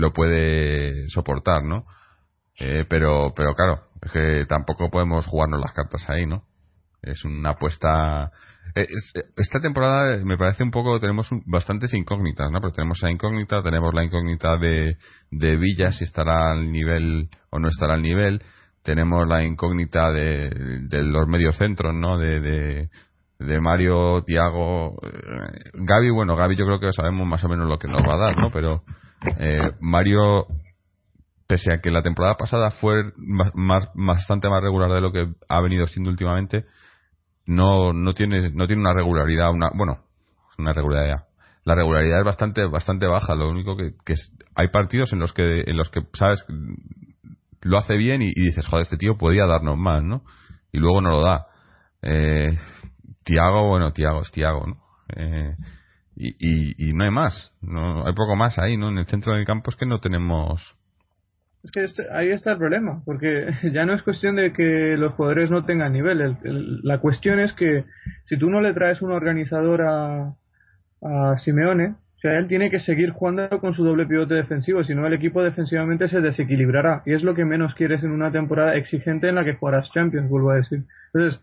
lo 0.00 0.12
puede 0.12 1.08
soportar, 1.08 1.62
¿no? 1.62 1.84
Eh, 2.58 2.84
pero, 2.88 3.32
pero 3.36 3.54
claro, 3.54 3.80
es 4.02 4.12
que 4.12 4.44
tampoco 4.48 4.90
podemos 4.90 5.26
jugarnos 5.26 5.60
las 5.60 5.72
cartas 5.72 6.08
ahí, 6.08 6.26
¿no? 6.26 6.44
Es 7.02 7.24
una 7.24 7.50
apuesta. 7.50 8.30
Eh, 8.74 8.86
esta 9.36 9.60
temporada 9.60 10.22
me 10.24 10.38
parece 10.38 10.62
un 10.62 10.70
poco. 10.70 10.98
Tenemos 11.00 11.28
bastantes 11.46 11.92
incógnitas, 11.94 12.50
¿no? 12.50 12.60
Pero 12.60 12.72
tenemos 12.72 12.98
la 13.02 13.10
incógnita, 13.10 13.62
tenemos 13.62 13.94
la 13.94 14.04
incógnita 14.04 14.56
de, 14.56 14.96
de 15.30 15.56
Villa, 15.56 15.92
si 15.92 16.04
estará 16.04 16.50
al 16.50 16.72
nivel 16.72 17.28
o 17.50 17.58
no 17.58 17.68
estará 17.68 17.94
al 17.94 18.02
nivel. 18.02 18.42
Tenemos 18.82 19.28
la 19.28 19.44
incógnita 19.44 20.10
de, 20.12 20.50
de 20.88 21.02
los 21.02 21.28
mediocentros, 21.28 21.94
¿no? 21.94 22.16
De, 22.16 22.88
de, 23.38 23.60
Mario, 23.60 24.22
Tiago, 24.24 24.96
eh, 25.02 25.70
Gaby. 25.74 26.10
Bueno, 26.10 26.36
Gaby 26.36 26.56
yo 26.56 26.64
creo 26.64 26.80
que 26.80 26.92
sabemos 26.92 27.26
más 27.26 27.44
o 27.44 27.48
menos 27.48 27.68
lo 27.68 27.78
que 27.78 27.88
nos 27.88 28.00
va 28.00 28.14
a 28.14 28.18
dar, 28.18 28.38
¿no? 28.38 28.50
Pero 28.50 28.82
eh, 29.38 29.72
Mario, 29.80 30.46
pese 31.46 31.72
a 31.72 31.80
que 31.80 31.90
la 31.90 32.02
temporada 32.02 32.36
pasada 32.36 32.70
fue 32.70 33.12
más, 33.16 33.88
bastante 33.94 34.48
más 34.48 34.62
regular 34.62 34.90
de 34.92 35.00
lo 35.00 35.12
que 35.12 35.28
ha 35.48 35.60
venido 35.60 35.86
siendo 35.86 36.10
últimamente, 36.10 36.64
no, 37.46 37.92
no 37.92 38.12
tiene, 38.12 38.50
no 38.50 38.66
tiene 38.66 38.82
una 38.82 38.94
regularidad, 38.94 39.50
una, 39.50 39.70
bueno, 39.74 40.04
una 40.58 40.72
regularidad. 40.72 41.26
La 41.64 41.74
regularidad 41.74 42.20
es 42.20 42.24
bastante, 42.24 42.64
bastante 42.66 43.06
baja. 43.06 43.34
Lo 43.34 43.50
único 43.50 43.76
que, 43.76 43.92
que 44.04 44.14
hay 44.54 44.68
partidos 44.68 45.12
en 45.12 45.18
los 45.18 45.32
que, 45.32 45.62
en 45.66 45.76
los 45.76 45.90
que 45.90 46.00
sabes, 46.14 46.44
lo 47.62 47.78
hace 47.78 47.96
bien 47.96 48.22
y, 48.22 48.32
dices, 48.32 48.66
joder, 48.66 48.82
este 48.82 48.96
tío 48.96 49.18
podía 49.18 49.46
darnos 49.46 49.76
más, 49.76 50.02
¿no? 50.02 50.22
Y 50.72 50.78
luego 50.78 51.00
no 51.00 51.10
lo 51.10 51.20
da. 51.20 51.46
Eh, 52.02 52.58
Tiago, 53.24 53.68
bueno, 53.68 53.92
Tiago 53.92 54.22
es 54.22 54.30
Tiago, 54.32 54.66
¿no? 54.66 54.76
Eh, 55.16 55.54
y, 56.20 56.74
y, 56.88 56.92
no 56.92 57.04
hay 57.04 57.10
más, 57.10 57.52
no 57.62 58.06
hay 58.06 58.12
poco 58.12 58.36
más 58.36 58.58
ahí, 58.58 58.76
¿no? 58.76 58.90
En 58.90 58.98
el 58.98 59.06
centro 59.06 59.34
del 59.34 59.46
campo 59.46 59.70
es 59.70 59.76
que 59.76 59.86
no 59.86 60.00
tenemos. 60.00 60.76
Es 61.62 61.70
que 61.70 61.84
este, 61.84 62.06
ahí 62.12 62.30
está 62.30 62.52
el 62.52 62.58
problema, 62.58 63.02
porque 63.04 63.48
ya 63.72 63.86
no 63.86 63.94
es 63.94 64.02
cuestión 64.02 64.36
de 64.36 64.52
que 64.52 64.96
los 64.98 65.14
jugadores 65.14 65.50
no 65.50 65.64
tengan 65.64 65.92
nivel. 65.92 66.36
la 66.82 66.98
cuestión 66.98 67.40
es 67.40 67.52
que 67.54 67.84
si 68.26 68.36
tú 68.36 68.50
no 68.50 68.60
le 68.60 68.74
traes 68.74 69.00
un 69.00 69.12
organizador 69.12 69.82
a, 69.82 70.34
a 71.02 71.38
Simeone, 71.38 71.88
o 71.88 72.20
sea, 72.20 72.36
él 72.36 72.48
tiene 72.48 72.70
que 72.70 72.80
seguir 72.80 73.12
jugando 73.12 73.48
con 73.60 73.72
su 73.72 73.82
doble 73.82 74.04
pivote 74.04 74.34
defensivo, 74.34 74.84
si 74.84 74.94
no 74.94 75.06
el 75.06 75.14
equipo 75.14 75.42
defensivamente 75.42 76.06
se 76.08 76.20
desequilibrará. 76.20 77.02
Y 77.06 77.14
es 77.14 77.22
lo 77.22 77.34
que 77.34 77.46
menos 77.46 77.74
quieres 77.74 78.04
en 78.04 78.10
una 78.10 78.30
temporada 78.30 78.74
exigente 78.76 79.30
en 79.30 79.36
la 79.36 79.44
que 79.44 79.54
jugarás 79.54 79.90
Champions, 79.90 80.28
vuelvo 80.28 80.50
a 80.50 80.56
decir. 80.56 80.84
Entonces, 81.14 81.40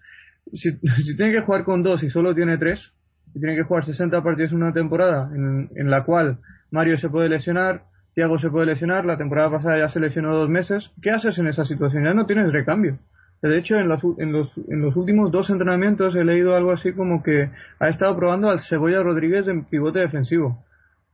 si, 0.54 0.72
si 1.04 1.18
tiene 1.18 1.32
que 1.32 1.42
jugar 1.42 1.64
con 1.64 1.82
dos 1.82 2.04
y 2.04 2.12
solo 2.12 2.36
tiene 2.36 2.60
tres, 2.60 2.94
y 3.38 3.40
tiene 3.40 3.56
que 3.56 3.64
jugar 3.64 3.86
60 3.86 4.24
partidos 4.24 4.52
en 4.52 4.64
una 4.64 4.74
temporada 4.74 5.30
en, 5.32 5.70
en 5.76 5.92
la 5.92 6.04
cual 6.04 6.40
Mario 6.72 6.98
se 6.98 7.08
puede 7.08 7.30
lesionar, 7.30 7.84
Thiago 8.16 8.40
se 8.40 8.50
puede 8.50 8.66
lesionar, 8.66 9.06
la 9.06 9.16
temporada 9.16 9.52
pasada 9.52 9.78
ya 9.78 9.90
se 9.90 10.00
lesionó 10.00 10.36
dos 10.36 10.50
meses, 10.50 10.92
¿qué 11.04 11.12
haces 11.12 11.38
en 11.38 11.46
esa 11.46 11.64
situación? 11.64 12.04
Ya 12.04 12.16
no 12.16 12.26
tienes 12.26 12.52
recambio. 12.52 12.98
De 13.44 13.56
hecho, 13.60 13.76
en 13.76 13.88
los, 13.88 14.02
en, 14.18 14.32
los, 14.32 14.52
en 14.68 14.82
los 14.82 14.96
últimos 14.96 15.32
dos 15.32 15.52
entrenamientos 15.52 16.16
he 16.16 16.24
leído 16.24 16.56
algo 16.56 16.72
así 16.72 16.94
como 16.94 17.22
que 17.22 17.52
ha 17.80 17.90
estado 17.90 18.18
probando 18.18 18.50
al 18.50 18.62
Cebolla 18.62 19.04
Rodríguez 19.04 19.48
en 19.48 19.66
pivote 19.66 20.00
defensivo. 20.00 20.66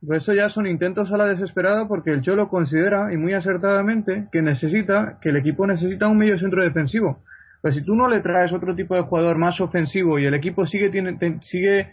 Pues 0.06 0.22
eso 0.22 0.32
ya 0.32 0.48
son 0.48 0.66
intentos 0.66 1.12
a 1.12 1.18
la 1.18 1.26
desesperada 1.26 1.86
porque 1.86 2.10
el 2.10 2.22
Cholo 2.22 2.48
considera, 2.48 3.12
y 3.12 3.18
muy 3.18 3.34
acertadamente, 3.34 4.28
que 4.32 4.40
necesita, 4.40 5.18
que 5.20 5.28
el 5.28 5.36
equipo 5.36 5.66
necesita 5.66 6.08
un 6.08 6.16
medio 6.16 6.38
centro 6.38 6.62
defensivo. 6.62 7.18
Pues 7.60 7.74
si 7.74 7.82
tú 7.82 7.94
no 7.94 8.08
le 8.08 8.20
traes 8.20 8.52
otro 8.52 8.74
tipo 8.74 8.94
de 8.94 9.02
jugador 9.02 9.36
más 9.36 9.60
ofensivo 9.60 10.18
y 10.18 10.24
el 10.24 10.34
equipo 10.34 10.64
sigue, 10.64 10.88
tiene, 10.88 11.18
sigue 11.42 11.90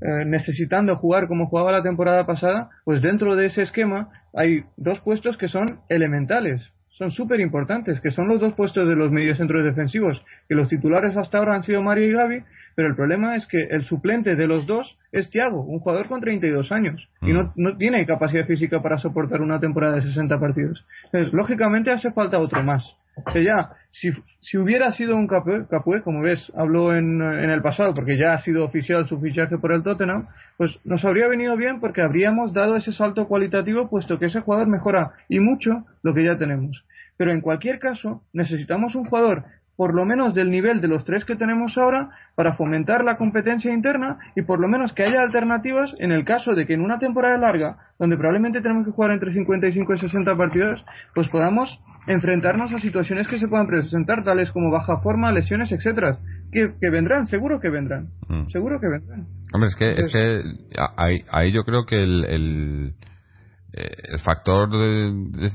eh, 0.00 0.24
necesitando 0.24 0.96
jugar 0.96 1.28
como 1.28 1.46
jugaba 1.46 1.72
la 1.72 1.82
temporada 1.82 2.26
pasada, 2.26 2.70
pues 2.84 3.02
dentro 3.02 3.36
de 3.36 3.46
ese 3.46 3.62
esquema 3.62 4.08
hay 4.34 4.64
dos 4.76 5.00
puestos 5.00 5.36
que 5.36 5.48
son 5.48 5.80
elementales, 5.88 6.62
son 7.00 7.10
súper 7.10 7.40
importantes, 7.40 8.00
que 8.00 8.10
son 8.10 8.28
los 8.28 8.40
dos 8.40 8.52
puestos 8.52 8.86
de 8.86 8.94
los 8.94 9.10
mediocentros 9.10 9.64
defensivos, 9.64 10.22
que 10.48 10.54
los 10.54 10.68
titulares 10.68 11.16
hasta 11.16 11.38
ahora 11.38 11.54
han 11.54 11.62
sido 11.62 11.82
Mario 11.82 12.06
y 12.06 12.12
Gaby, 12.12 12.44
pero 12.74 12.88
el 12.88 12.94
problema 12.94 13.36
es 13.36 13.46
que 13.46 13.62
el 13.62 13.84
suplente 13.84 14.36
de 14.36 14.46
los 14.46 14.66
dos 14.66 14.98
es 15.10 15.30
Thiago, 15.30 15.62
un 15.62 15.80
jugador 15.80 16.08
con 16.08 16.20
32 16.20 16.70
años, 16.72 17.08
y 17.22 17.32
no, 17.32 17.44
mm. 17.44 17.52
no 17.56 17.76
tiene 17.76 18.04
capacidad 18.06 18.46
física 18.46 18.82
para 18.82 18.98
soportar 18.98 19.40
una 19.40 19.60
temporada 19.60 19.96
de 19.96 20.02
60 20.02 20.38
partidos. 20.38 20.86
Entonces, 21.06 21.32
lógicamente 21.32 21.90
hace 21.90 22.12
falta 22.12 22.38
otro 22.38 22.62
más. 22.62 22.96
Que 23.32 23.44
ya, 23.44 23.70
si, 23.90 24.10
si 24.40 24.58
hubiera 24.58 24.90
sido 24.92 25.16
un 25.16 25.26
Capué, 25.26 26.02
como 26.02 26.22
ves, 26.22 26.50
habló 26.56 26.94
en, 26.94 27.20
en, 27.20 27.50
el 27.50 27.62
pasado, 27.62 27.92
porque 27.94 28.16
ya 28.18 28.34
ha 28.34 28.38
sido 28.38 28.64
oficial 28.64 29.06
su 29.08 29.20
fichaje 29.20 29.58
por 29.58 29.72
el 29.72 29.82
Tottenham, 29.82 30.28
pues 30.56 30.78
nos 30.84 31.04
habría 31.04 31.28
venido 31.28 31.56
bien 31.56 31.80
porque 31.80 32.02
habríamos 32.02 32.52
dado 32.52 32.76
ese 32.76 32.92
salto 32.92 33.26
cualitativo, 33.26 33.88
puesto 33.88 34.18
que 34.18 34.26
ese 34.26 34.40
jugador 34.40 34.68
mejora 34.68 35.12
y 35.28 35.40
mucho 35.40 35.84
lo 36.02 36.14
que 36.14 36.24
ya 36.24 36.36
tenemos. 36.36 36.84
Pero 37.16 37.32
en 37.32 37.40
cualquier 37.40 37.78
caso, 37.78 38.22
necesitamos 38.32 38.94
un 38.94 39.04
jugador 39.04 39.44
por 39.80 39.94
lo 39.94 40.04
menos 40.04 40.34
del 40.34 40.50
nivel 40.50 40.82
de 40.82 40.88
los 40.88 41.06
tres 41.06 41.24
que 41.24 41.36
tenemos 41.36 41.78
ahora 41.78 42.10
para 42.34 42.52
fomentar 42.52 43.02
la 43.02 43.16
competencia 43.16 43.72
interna 43.72 44.18
y 44.36 44.42
por 44.42 44.60
lo 44.60 44.68
menos 44.68 44.92
que 44.92 45.04
haya 45.04 45.22
alternativas 45.22 45.96
en 45.98 46.12
el 46.12 46.26
caso 46.26 46.52
de 46.52 46.66
que 46.66 46.74
en 46.74 46.82
una 46.82 46.98
temporada 46.98 47.38
larga, 47.38 47.78
donde 47.98 48.18
probablemente 48.18 48.60
tenemos 48.60 48.84
que 48.84 48.92
jugar 48.92 49.12
entre 49.12 49.32
55 49.32 49.94
y 49.94 49.96
60 49.96 50.36
partidos, 50.36 50.84
pues 51.14 51.30
podamos 51.30 51.80
enfrentarnos 52.10 52.72
a 52.72 52.78
situaciones 52.78 53.28
que 53.28 53.38
se 53.38 53.46
puedan 53.46 53.66
presentar, 53.66 54.24
tales 54.24 54.50
como 54.50 54.70
baja 54.70 54.98
forma, 54.98 55.32
lesiones, 55.32 55.70
etcétera, 55.72 56.18
que, 56.52 56.90
vendrán, 56.90 57.26
seguro 57.26 57.60
que 57.60 57.70
vendrán, 57.70 58.08
mm. 58.28 58.48
seguro 58.48 58.80
que 58.80 58.88
vendrán. 58.88 59.26
Hombre, 59.52 59.68
es 59.68 59.76
que, 59.76 59.92
es 59.92 60.08
que 60.08 60.42
ahí, 61.30 61.52
yo 61.52 61.62
creo 61.62 61.84
que 61.84 62.02
el, 62.02 62.24
el, 62.24 62.92
eh, 63.72 64.18
factor 64.24 64.68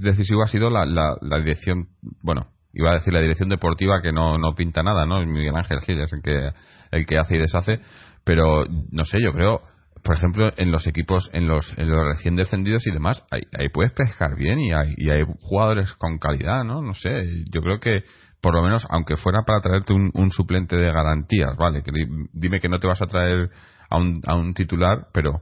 decisivo 0.02 0.44
ha 0.44 0.48
sido 0.48 0.70
la, 0.70 0.86
la, 0.86 1.40
dirección, 1.40 1.88
bueno, 2.22 2.48
iba 2.74 2.92
a 2.92 2.96
decir 2.96 3.14
la 3.14 3.22
dirección 3.22 3.50
deportiva 3.50 4.02
que 4.02 4.12
no, 4.12 4.38
no 4.38 4.56
pinta 4.56 4.84
nada, 4.84 5.06
¿no? 5.06 5.26
Miguel 5.26 5.56
Ángel 5.56 5.80
Gil 5.82 6.02
es 6.02 6.14
el 6.14 6.22
que, 6.22 6.52
el 6.92 7.06
que 7.06 7.18
hace 7.18 7.36
y 7.36 7.40
deshace, 7.40 7.80
pero 8.24 8.66
no 8.92 9.04
sé, 9.04 9.18
yo 9.22 9.34
creo 9.34 9.62
por 10.06 10.16
ejemplo, 10.16 10.52
en 10.56 10.72
los 10.72 10.86
equipos, 10.86 11.32
en 11.34 11.48
los, 11.48 11.74
en 11.80 11.90
los 11.90 12.06
recién 12.06 12.36
descendidos 12.36 12.86
y 12.86 12.92
demás, 12.92 13.26
ahí, 13.32 13.42
ahí 13.58 13.70
puedes 13.70 13.92
pescar 13.92 14.36
bien 14.36 14.60
y 14.60 14.72
hay, 14.72 15.24
jugadores 15.42 15.94
con 15.96 16.20
calidad, 16.20 16.64
¿no? 16.64 16.84
No 16.84 16.94
sé, 16.94 17.44
yo 17.52 17.62
creo 17.62 17.80
que 17.80 18.04
por 18.40 18.54
lo 18.54 18.62
menos, 18.62 18.86
aunque 18.92 19.18
fuera 19.18 19.42
para 19.48 19.62
traerte 19.62 19.94
un, 19.94 20.12
un 20.14 20.30
suplente 20.30 20.76
de 20.76 20.94
garantías, 20.94 21.58
¿vale? 21.58 21.82
Que 21.82 21.92
dime 22.34 22.62
que 22.62 22.70
no 22.70 22.80
te 22.80 22.86
vas 22.86 23.02
a 23.02 23.08
traer 23.08 23.50
a 23.90 23.98
un, 23.98 24.22
a 24.28 24.36
un 24.36 24.54
titular, 24.54 25.08
pero 25.12 25.42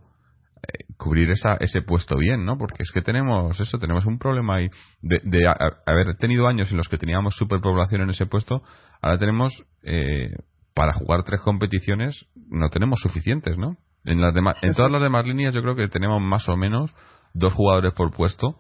eh, 0.65 0.85
cubrir 0.95 1.29
esa, 1.31 1.57
ese 1.59 1.81
puesto 1.81 2.15
bien, 2.15 2.45
¿no? 2.45 2.57
Porque 2.57 2.83
es 2.83 2.91
que 2.93 3.01
tenemos 3.01 3.59
eso, 3.59 3.77
tenemos 3.79 4.05
un 4.05 4.17
problema 4.17 4.55
ahí 4.55 4.69
de, 5.01 5.19
de 5.25 5.45
haber 5.85 6.15
tenido 6.15 6.47
años 6.47 6.71
en 6.71 6.77
los 6.77 6.87
que 6.87 6.97
teníamos 6.97 7.35
superpoblación 7.35 7.99
en 8.03 8.11
ese 8.11 8.27
puesto, 8.27 8.61
ahora 9.01 9.17
tenemos, 9.17 9.51
eh, 9.81 10.29
para 10.73 10.93
jugar 10.93 11.23
tres 11.23 11.41
competiciones, 11.41 12.27
no 12.49 12.69
tenemos 12.69 13.01
suficientes, 13.01 13.57
¿no? 13.57 13.75
En, 14.05 14.21
las 14.21 14.33
demás, 14.33 14.57
en 14.61 14.73
todas 14.73 14.91
las 14.91 15.01
demás 15.01 15.25
líneas 15.25 15.53
yo 15.53 15.61
creo 15.61 15.75
que 15.75 15.87
tenemos 15.87 16.21
más 16.21 16.47
o 16.49 16.57
menos 16.57 16.91
dos 17.33 17.53
jugadores 17.53 17.93
por 17.93 18.11
puesto 18.11 18.57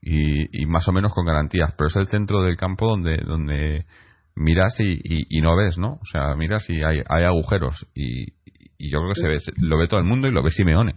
y, 0.00 0.62
y 0.62 0.66
más 0.66 0.88
o 0.88 0.92
menos 0.92 1.12
con 1.12 1.26
garantías, 1.26 1.72
pero 1.76 1.88
es 1.88 1.96
el 1.96 2.06
centro 2.06 2.42
del 2.42 2.56
campo 2.56 2.88
donde, 2.88 3.18
donde 3.18 3.86
miras 4.34 4.78
y, 4.80 4.98
y, 5.02 5.40
no 5.40 5.56
ves, 5.56 5.78
¿no? 5.78 5.94
O 5.94 6.04
sea, 6.10 6.34
miras 6.36 6.68
y 6.68 6.82
hay, 6.82 7.02
hay 7.08 7.24
agujeros 7.24 7.86
y, 7.94 8.34
y 8.78 8.90
yo 8.90 8.98
creo 9.00 9.12
que 9.14 9.20
se 9.20 9.28
ve, 9.28 9.38
lo 9.56 9.78
ve 9.78 9.88
todo 9.88 10.00
el 10.00 10.06
mundo 10.06 10.28
y 10.28 10.30
lo 10.30 10.42
ve 10.42 10.50
Simeone, 10.50 10.96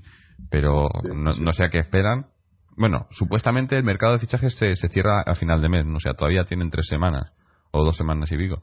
pero 0.49 0.89
no, 1.15 1.33
no 1.33 1.53
sé 1.53 1.65
a 1.65 1.69
qué 1.69 1.79
esperan. 1.79 2.27
Bueno, 2.77 3.07
supuestamente 3.11 3.77
el 3.77 3.83
mercado 3.83 4.13
de 4.13 4.19
fichajes 4.19 4.55
se, 4.55 4.75
se 4.75 4.89
cierra 4.89 5.21
a 5.21 5.35
final 5.35 5.61
de 5.61 5.69
mes, 5.69 5.85
o 5.85 5.99
sea, 5.99 6.13
todavía 6.13 6.45
tienen 6.45 6.69
tres 6.69 6.87
semanas 6.87 7.31
o 7.71 7.83
dos 7.83 7.95
semanas 7.97 8.31
y 8.31 8.37
pico, 8.37 8.61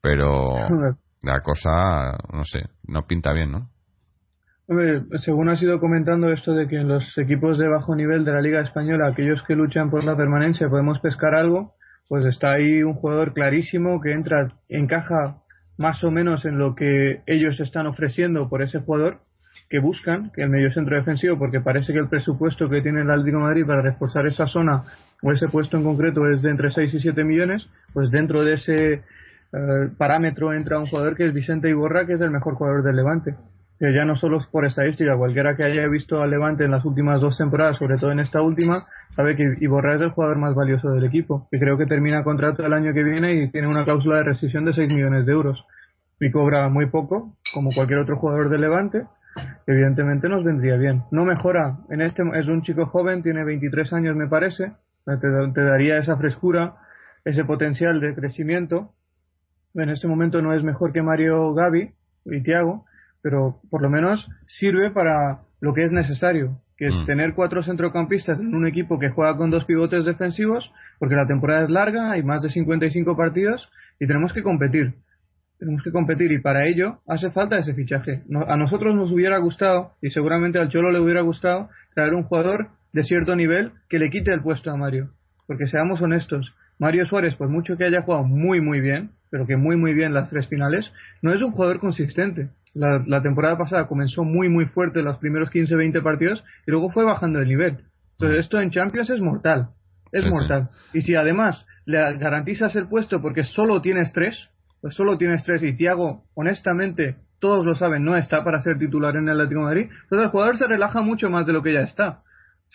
pero 0.00 0.54
la 1.22 1.40
cosa, 1.40 2.18
no 2.32 2.44
sé, 2.44 2.62
no 2.86 3.06
pinta 3.06 3.32
bien, 3.32 3.52
¿no? 3.52 3.70
Según 5.20 5.48
has 5.48 5.62
ido 5.62 5.78
comentando 5.78 6.32
esto 6.32 6.52
de 6.52 6.66
que 6.66 6.76
en 6.76 6.88
los 6.88 7.16
equipos 7.18 7.56
de 7.56 7.68
bajo 7.68 7.94
nivel 7.94 8.24
de 8.24 8.32
la 8.32 8.40
Liga 8.40 8.60
Española, 8.62 9.06
aquellos 9.06 9.42
que 9.44 9.54
luchan 9.54 9.90
por 9.90 10.04
la 10.04 10.16
permanencia, 10.16 10.68
podemos 10.68 10.98
pescar 10.98 11.36
algo, 11.36 11.74
pues 12.08 12.24
está 12.26 12.52
ahí 12.52 12.82
un 12.82 12.94
jugador 12.94 13.32
clarísimo 13.32 14.00
que 14.00 14.12
entra, 14.12 14.48
encaja 14.68 15.36
más 15.78 16.02
o 16.02 16.10
menos 16.10 16.44
en 16.44 16.58
lo 16.58 16.74
que 16.74 17.20
ellos 17.26 17.60
están 17.60 17.86
ofreciendo 17.86 18.48
por 18.48 18.62
ese 18.62 18.80
jugador 18.80 19.20
que 19.70 19.78
buscan, 19.78 20.30
que 20.32 20.42
el 20.42 20.50
medio 20.50 20.72
centro 20.72 20.96
defensivo, 20.96 21.38
porque 21.38 21.60
parece 21.60 21.92
que 21.92 21.98
el 21.98 22.08
presupuesto 22.08 22.68
que 22.68 22.82
tiene 22.82 23.02
el 23.02 23.10
Atlético 23.10 23.40
Madrid 23.40 23.66
para 23.66 23.82
reforzar 23.82 24.26
esa 24.26 24.46
zona 24.46 24.84
o 25.22 25.32
ese 25.32 25.48
puesto 25.48 25.76
en 25.76 25.84
concreto 25.84 26.26
es 26.28 26.42
de 26.42 26.50
entre 26.50 26.72
6 26.72 26.92
y 26.94 27.00
7 27.00 27.24
millones, 27.24 27.68
pues 27.92 28.10
dentro 28.10 28.42
de 28.42 28.54
ese 28.54 28.92
eh, 28.94 29.02
parámetro 29.96 30.52
entra 30.52 30.78
un 30.78 30.86
jugador 30.86 31.16
que 31.16 31.26
es 31.26 31.32
Vicente 31.32 31.68
Iborra, 31.68 32.06
que 32.06 32.14
es 32.14 32.20
el 32.20 32.30
mejor 32.30 32.54
jugador 32.54 32.82
del 32.82 32.96
Levante 32.96 33.34
que 33.78 33.92
ya 33.92 34.04
no 34.04 34.16
solo 34.16 34.40
por 34.50 34.64
estadística, 34.64 35.16
cualquiera 35.16 35.54
que 35.54 35.64
haya 35.64 35.86
visto 35.88 36.22
al 36.22 36.30
Levante 36.30 36.64
en 36.64 36.70
las 36.70 36.84
últimas 36.84 37.20
dos 37.20 37.36
temporadas, 37.36 37.76
sobre 37.76 37.98
todo 37.98 38.10
en 38.10 38.20
esta 38.20 38.40
última, 38.40 38.86
sabe 39.14 39.36
que 39.36 39.56
Iborra 39.60 39.96
es 39.96 40.00
el 40.00 40.10
jugador 40.10 40.38
más 40.38 40.54
valioso 40.54 40.90
del 40.90 41.04
equipo, 41.04 41.46
que 41.50 41.58
creo 41.58 41.76
que 41.76 41.86
termina 41.86 42.24
contrato 42.24 42.64
el 42.64 42.72
año 42.72 42.94
que 42.94 43.02
viene 43.02 43.34
y 43.34 43.50
tiene 43.50 43.68
una 43.68 43.84
cláusula 43.84 44.18
de 44.18 44.24
rescisión 44.24 44.64
de 44.64 44.72
6 44.72 44.92
millones 44.92 45.26
de 45.26 45.32
euros. 45.32 45.64
Y 46.18 46.30
cobra 46.30 46.68
muy 46.70 46.86
poco, 46.86 47.36
como 47.52 47.70
cualquier 47.74 47.98
otro 47.98 48.16
jugador 48.16 48.48
del 48.48 48.62
Levante, 48.62 49.04
evidentemente 49.66 50.30
nos 50.30 50.42
vendría 50.42 50.76
bien. 50.76 51.02
No 51.10 51.26
mejora, 51.26 51.76
en 51.90 52.00
este 52.00 52.22
es 52.34 52.46
un 52.46 52.62
chico 52.62 52.86
joven, 52.86 53.22
tiene 53.22 53.44
23 53.44 53.92
años 53.92 54.16
me 54.16 54.26
parece, 54.26 54.72
te, 55.04 55.16
te 55.54 55.60
daría 55.62 55.98
esa 55.98 56.16
frescura, 56.16 56.76
ese 57.26 57.44
potencial 57.44 58.00
de 58.00 58.14
crecimiento. 58.14 58.92
En 59.74 59.90
este 59.90 60.08
momento 60.08 60.40
no 60.40 60.54
es 60.54 60.62
mejor 60.62 60.94
que 60.94 61.02
Mario 61.02 61.52
Gavi 61.52 61.90
y 62.24 62.42
Thiago, 62.42 62.86
pero 63.26 63.56
por 63.70 63.82
lo 63.82 63.90
menos 63.90 64.24
sirve 64.44 64.92
para 64.92 65.40
lo 65.60 65.74
que 65.74 65.82
es 65.82 65.90
necesario, 65.90 66.60
que 66.76 66.86
es 66.86 66.94
mm. 66.94 67.06
tener 67.06 67.34
cuatro 67.34 67.60
centrocampistas 67.60 68.38
en 68.38 68.54
un 68.54 68.68
equipo 68.68 69.00
que 69.00 69.10
juega 69.10 69.36
con 69.36 69.50
dos 69.50 69.64
pivotes 69.64 70.04
defensivos, 70.04 70.72
porque 71.00 71.16
la 71.16 71.26
temporada 71.26 71.64
es 71.64 71.68
larga, 71.68 72.12
hay 72.12 72.22
más 72.22 72.42
de 72.42 72.50
55 72.50 73.16
partidos 73.16 73.68
y 73.98 74.06
tenemos 74.06 74.32
que 74.32 74.44
competir. 74.44 74.94
Tenemos 75.58 75.82
que 75.82 75.90
competir 75.90 76.30
y 76.30 76.40
para 76.40 76.68
ello 76.68 77.00
hace 77.08 77.32
falta 77.32 77.58
ese 77.58 77.74
fichaje. 77.74 78.22
a 78.46 78.56
nosotros 78.56 78.94
nos 78.94 79.10
hubiera 79.10 79.38
gustado, 79.38 79.94
y 80.00 80.10
seguramente 80.10 80.60
al 80.60 80.68
Cholo 80.68 80.92
le 80.92 81.00
hubiera 81.00 81.22
gustado, 81.22 81.68
traer 81.96 82.14
un 82.14 82.22
jugador 82.22 82.68
de 82.92 83.02
cierto 83.02 83.34
nivel 83.34 83.72
que 83.88 83.98
le 83.98 84.08
quite 84.08 84.32
el 84.32 84.40
puesto 84.40 84.70
a 84.70 84.76
Mario. 84.76 85.10
Porque 85.48 85.66
seamos 85.66 86.00
honestos, 86.00 86.54
Mario 86.78 87.04
Suárez, 87.06 87.34
por 87.34 87.48
mucho 87.48 87.76
que 87.76 87.86
haya 87.86 88.02
jugado 88.02 88.22
muy 88.22 88.60
muy 88.60 88.80
bien, 88.80 89.10
pero 89.32 89.48
que 89.48 89.56
muy 89.56 89.76
muy 89.76 89.94
bien 89.94 90.14
las 90.14 90.30
tres 90.30 90.46
finales, 90.46 90.92
no 91.22 91.32
es 91.32 91.42
un 91.42 91.50
jugador 91.50 91.80
consistente. 91.80 92.50
La, 92.76 93.22
temporada 93.22 93.56
pasada 93.56 93.86
comenzó 93.86 94.22
muy, 94.22 94.50
muy 94.50 94.66
fuerte 94.66 95.00
los 95.00 95.16
primeros 95.16 95.50
15-20 95.50 96.02
partidos 96.02 96.44
y 96.66 96.70
luego 96.70 96.90
fue 96.90 97.04
bajando 97.04 97.38
el 97.38 97.48
nivel. 97.48 97.84
Entonces, 98.12 98.40
esto 98.40 98.60
en 98.60 98.70
Champions 98.70 99.08
es 99.08 99.20
mortal. 99.20 99.68
Es 100.12 100.24
mortal. 100.26 100.68
Y 100.92 101.00
si 101.00 101.14
además 101.14 101.64
le 101.86 102.18
garantizas 102.18 102.76
el 102.76 102.86
puesto 102.86 103.22
porque 103.22 103.44
solo 103.44 103.80
tienes 103.80 104.12
tres, 104.12 104.50
pues 104.82 104.94
solo 104.94 105.16
tienes 105.16 105.42
tres 105.44 105.62
y 105.62 105.74
Tiago, 105.74 106.24
honestamente, 106.34 107.16
todos 107.40 107.64
lo 107.64 107.74
saben, 107.74 108.04
no 108.04 108.14
está 108.14 108.44
para 108.44 108.60
ser 108.60 108.76
titular 108.76 109.16
en 109.16 109.28
el 109.28 109.40
Atlético 109.40 109.60
de 109.60 109.66
Madrid, 109.66 109.90
entonces 110.02 110.24
el 110.24 110.30
jugador 110.30 110.56
se 110.58 110.66
relaja 110.66 111.00
mucho 111.00 111.30
más 111.30 111.46
de 111.46 111.52
lo 111.54 111.62
que 111.62 111.72
ya 111.72 111.80
está. 111.80 112.20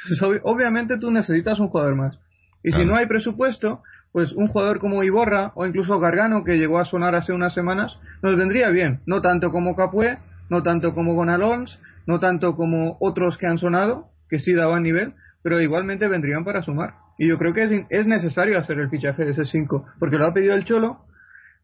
Obviamente 0.43 0.97
tú 0.97 1.11
necesitas 1.11 1.59
un 1.59 1.67
jugador 1.67 1.95
más. 1.95 2.19
Y 2.63 2.71
si 2.71 2.85
no 2.85 2.95
hay 2.95 3.07
presupuesto, 3.07 3.83
pues 4.11 4.31
un 4.33 4.47
jugador 4.47 4.79
como 4.79 5.03
Iborra 5.03 5.51
o 5.55 5.65
incluso 5.65 5.99
Gargano, 5.99 6.43
que 6.43 6.57
llegó 6.57 6.79
a 6.79 6.85
sonar 6.85 7.15
hace 7.15 7.33
unas 7.33 7.53
semanas, 7.53 7.97
nos 8.21 8.37
vendría 8.37 8.69
bien. 8.69 8.99
No 9.05 9.21
tanto 9.21 9.51
como 9.51 9.75
Capué, 9.75 10.17
no 10.49 10.63
tanto 10.63 10.93
como 10.93 11.15
Gonalons, 11.15 11.79
no 12.07 12.19
tanto 12.19 12.55
como 12.55 12.97
otros 12.99 13.37
que 13.37 13.47
han 13.47 13.57
sonado, 13.57 14.09
que 14.29 14.39
sí 14.39 14.53
daban 14.53 14.83
nivel, 14.83 15.13
pero 15.43 15.61
igualmente 15.61 16.07
vendrían 16.07 16.43
para 16.43 16.61
sumar. 16.61 16.95
Y 17.17 17.27
yo 17.27 17.37
creo 17.37 17.53
que 17.53 17.63
es, 17.63 17.71
es 17.89 18.07
necesario 18.07 18.57
hacer 18.59 18.79
el 18.79 18.89
fichaje 18.89 19.23
de 19.23 19.31
ese 19.31 19.45
5, 19.45 19.85
porque 19.99 20.17
lo 20.17 20.25
ha 20.25 20.33
pedido 20.33 20.55
el 20.55 20.65
Cholo 20.65 21.05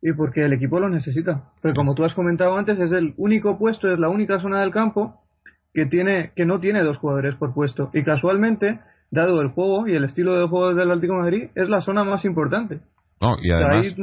y 0.02 0.14
porque 0.14 0.46
el 0.46 0.54
equipo 0.54 0.80
lo 0.80 0.90
necesita. 0.90 1.44
Porque 1.62 1.76
como 1.76 1.96
tú 1.96 2.06
has 2.06 2.14
comentado 2.14 2.58
antes, 2.58 2.80
es 2.80 2.92
el 2.92 3.14
único 3.18 3.58
puesto, 3.58 3.92
es 3.92 4.00
la 4.00 4.10
única 4.10 4.40
zona 4.40 4.62
del 4.62 4.72
campo 4.72 5.22
que, 5.74 5.86
tiene, 5.86 6.32
que 6.36 6.46
no 6.46 6.60
tiene 6.60 6.84
dos 6.84 6.98
jugadores 6.98 7.36
por 7.36 7.54
puesto. 7.54 7.90
Y 7.94 8.04
casualmente 8.04 8.80
dado 9.12 9.42
el 9.42 9.50
juego 9.50 9.88
y 9.88 9.96
el 9.96 10.04
estilo 10.04 10.40
de 10.40 10.48
juego 10.48 10.74
del 10.74 10.92
Atlético 10.92 11.14
de 11.14 11.20
Madrid, 11.20 11.50
es 11.56 11.70
la 11.70 11.82
zona 11.82 12.04
más 12.04 12.26
importante. 12.26 12.82
No, 13.20 13.36
y 13.42 13.52
además, 13.52 13.96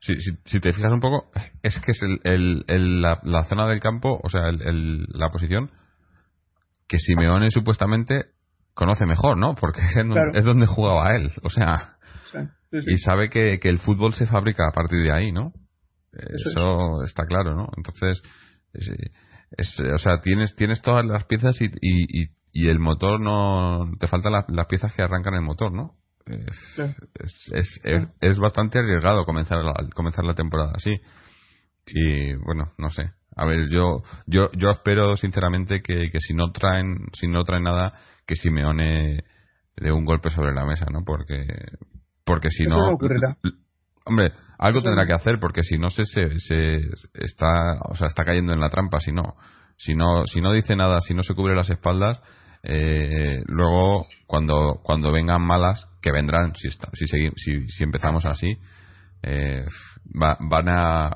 si, 0.00 0.14
si, 0.44 0.60
te 0.60 0.72
fijas 0.72 0.90
un 0.90 1.00
poco, 1.00 1.30
es 1.62 1.78
que 1.80 1.90
es 1.90 2.02
el, 2.02 2.64
el, 2.66 3.02
la, 3.02 3.44
zona 3.44 3.66
del 3.66 3.80
campo, 3.80 4.18
o 4.22 4.30
sea, 4.30 4.40
la 4.52 5.28
posición 5.30 5.70
que 6.88 6.98
Simeone 6.98 7.50
supuestamente 7.50 8.26
conoce 8.72 9.04
mejor, 9.04 9.36
¿no? 9.36 9.54
Porque 9.54 9.82
es, 10.34 10.44
donde 10.44 10.66
jugaba 10.66 11.14
él, 11.14 11.30
o 11.42 11.50
sea, 11.50 11.96
y 12.72 12.96
sabe 12.96 13.28
que, 13.28 13.58
que, 13.60 13.68
el 13.68 13.80
fútbol 13.80 14.14
se 14.14 14.26
fabrica 14.26 14.66
a 14.66 14.72
partir 14.72 15.02
de 15.02 15.12
ahí, 15.12 15.30
¿no? 15.30 15.52
Eso, 16.12 17.02
está 17.04 17.26
claro, 17.26 17.54
¿no? 17.54 17.68
Entonces, 17.76 18.22
es, 18.72 19.78
o 19.78 19.98
sea, 19.98 20.20
tienes, 20.22 20.56
tienes 20.56 20.80
todas 20.80 21.04
las 21.04 21.24
piezas 21.24 21.60
y, 21.60 21.66
y 21.82 22.22
y 22.22 22.28
el 22.68 22.78
motor 22.78 23.20
no 23.20 23.90
te 23.98 24.06
faltan 24.06 24.32
las 24.32 24.66
piezas 24.68 24.94
que 24.94 25.02
arrancan 25.02 25.34
el 25.34 25.42
motor 25.42 25.72
no 25.72 25.96
es, 26.26 27.80
es, 27.84 28.10
es, 28.20 28.38
bastante 28.38 28.78
arriesgado 28.78 29.24
comenzar 29.24 29.62
la, 29.62 29.74
comenzar 29.94 30.24
la 30.24 30.34
temporada 30.34 30.72
así. 30.74 30.96
Y 31.86 32.34
bueno 32.34 32.72
no 32.78 32.90
sé. 32.90 33.10
A 33.36 33.44
ver 33.44 33.68
yo 33.70 34.02
yo 34.26 34.50
yo 34.52 34.70
espero 34.70 35.16
sinceramente 35.16 35.82
que, 35.82 36.10
que 36.10 36.20
si 36.20 36.34
no 36.34 36.50
traen 36.52 37.08
si 37.12 37.28
no 37.28 37.44
traen 37.44 37.64
nada 37.64 37.92
que 38.26 38.36
Simeone 38.36 39.24
dé 39.76 39.92
un 39.92 40.04
golpe 40.04 40.30
sobre 40.30 40.54
la 40.54 40.64
mesa 40.64 40.86
no 40.90 41.04
porque 41.04 41.44
porque 42.24 42.48
si 42.48 42.64
no 42.64 42.96
hombre 44.06 44.32
algo 44.58 44.82
tendrá 44.82 45.06
que 45.06 45.12
hacer 45.12 45.38
porque 45.40 45.62
si 45.62 45.76
no 45.78 45.90
se, 45.90 46.04
se, 46.04 46.38
se 46.38 46.80
está 47.12 47.74
o 47.86 47.96
sea 47.96 48.06
está 48.06 48.24
cayendo 48.24 48.52
en 48.52 48.60
la 48.60 48.70
trampa 48.70 49.00
si 49.00 49.12
no. 49.12 49.34
Si 49.76 49.94
no 49.94 50.24
si 50.26 50.40
no 50.40 50.52
dice 50.52 50.76
nada 50.76 51.00
si 51.00 51.14
no 51.14 51.22
se 51.22 51.34
cubre 51.34 51.56
las 51.56 51.68
espaldas 51.68 52.22
eh, 52.66 53.42
luego 53.46 54.06
cuando 54.26 54.80
cuando 54.82 55.12
vengan 55.12 55.42
malas 55.42 55.86
que 56.00 56.10
vendrán 56.10 56.54
si 56.54 56.70
si, 56.70 57.30
si, 57.36 57.68
si 57.68 57.84
empezamos 57.84 58.24
así 58.24 58.56
eh, 59.22 59.66
van 60.14 60.68
a 60.68 61.10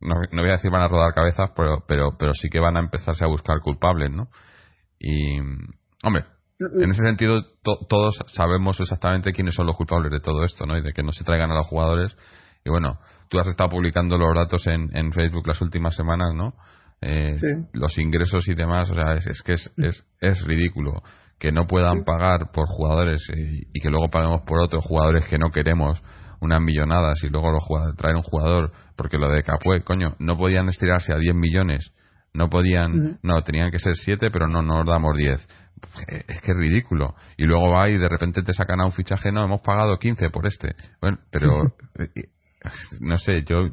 no, 0.00 0.14
voy 0.30 0.48
a 0.48 0.52
decir 0.52 0.70
van 0.70 0.82
a 0.82 0.88
rodar 0.88 1.12
cabezas 1.12 1.50
pero, 1.56 1.84
pero 1.88 2.16
pero 2.16 2.34
sí 2.34 2.48
que 2.48 2.60
van 2.60 2.76
a 2.76 2.80
empezarse 2.80 3.24
a 3.24 3.28
buscar 3.28 3.60
culpables 3.60 4.12
no 4.12 4.28
y 5.00 5.40
hombre 6.04 6.24
en 6.60 6.90
ese 6.90 7.02
sentido 7.02 7.42
todos 7.62 8.20
sabemos 8.26 8.78
exactamente 8.78 9.32
quiénes 9.32 9.54
son 9.54 9.66
los 9.66 9.76
culpables 9.76 10.12
de 10.12 10.20
todo 10.20 10.44
esto 10.44 10.66
no 10.66 10.76
y 10.76 10.82
de 10.82 10.92
que 10.92 11.02
no 11.02 11.10
se 11.10 11.24
traigan 11.24 11.50
a 11.50 11.54
los 11.56 11.66
jugadores. 11.66 12.16
Y 12.64 12.70
bueno 12.70 13.00
tú 13.28 13.40
has 13.40 13.48
estado 13.48 13.70
publicando 13.70 14.16
los 14.18 14.34
datos 14.34 14.66
en, 14.68 14.94
en 14.96 15.12
Facebook 15.12 15.46
las 15.48 15.60
últimas 15.60 15.96
semanas 15.96 16.32
no 16.34 16.54
eh, 17.02 17.38
los 17.72 17.98
ingresos 17.98 18.48
y 18.48 18.54
demás 18.54 18.90
o 18.90 18.94
sea 18.94 19.14
es, 19.14 19.42
que 19.42 19.52
es, 19.54 19.70
es, 19.76 20.04
es 20.20 20.44
ridículo 20.46 21.02
que 21.42 21.50
no 21.50 21.66
puedan 21.66 22.04
pagar 22.04 22.52
por 22.52 22.68
jugadores 22.68 23.20
y, 23.34 23.80
que 23.80 23.90
luego 23.90 24.08
paguemos 24.10 24.42
por 24.42 24.60
otros 24.60 24.84
jugadores 24.84 25.26
que 25.26 25.38
no 25.38 25.50
queremos 25.50 26.00
unas 26.40 26.60
millonadas 26.60 27.18
y 27.24 27.30
luego 27.30 27.50
los 27.50 27.96
traer 27.96 28.14
un 28.14 28.22
jugador 28.22 28.70
porque 28.96 29.18
lo 29.18 29.28
de 29.28 29.42
Capué, 29.42 29.82
coño, 29.82 30.14
no 30.20 30.36
podían 30.36 30.68
estirarse 30.68 31.12
a 31.12 31.18
10 31.18 31.34
millones, 31.34 31.92
no 32.32 32.48
podían, 32.48 33.18
no, 33.22 33.42
tenían 33.42 33.72
que 33.72 33.80
ser 33.80 33.96
7, 33.96 34.30
pero 34.30 34.46
no, 34.46 34.62
nos 34.62 34.86
damos 34.86 35.16
10. 35.16 35.48
Es 36.06 36.40
que 36.40 36.52
es 36.52 36.56
ridículo. 36.56 37.16
Y 37.36 37.44
luego 37.44 37.72
va 37.72 37.90
y 37.90 37.98
de 37.98 38.08
repente 38.08 38.42
te 38.42 38.52
sacan 38.52 38.80
a 38.80 38.84
un 38.84 38.92
fichaje, 38.92 39.32
no, 39.32 39.44
hemos 39.44 39.62
pagado 39.62 39.98
15 39.98 40.30
por 40.30 40.46
este. 40.46 40.76
Bueno, 41.00 41.18
pero 41.32 41.74
eh, 41.98 42.28
no 43.00 43.16
sé, 43.18 43.42
yo 43.44 43.64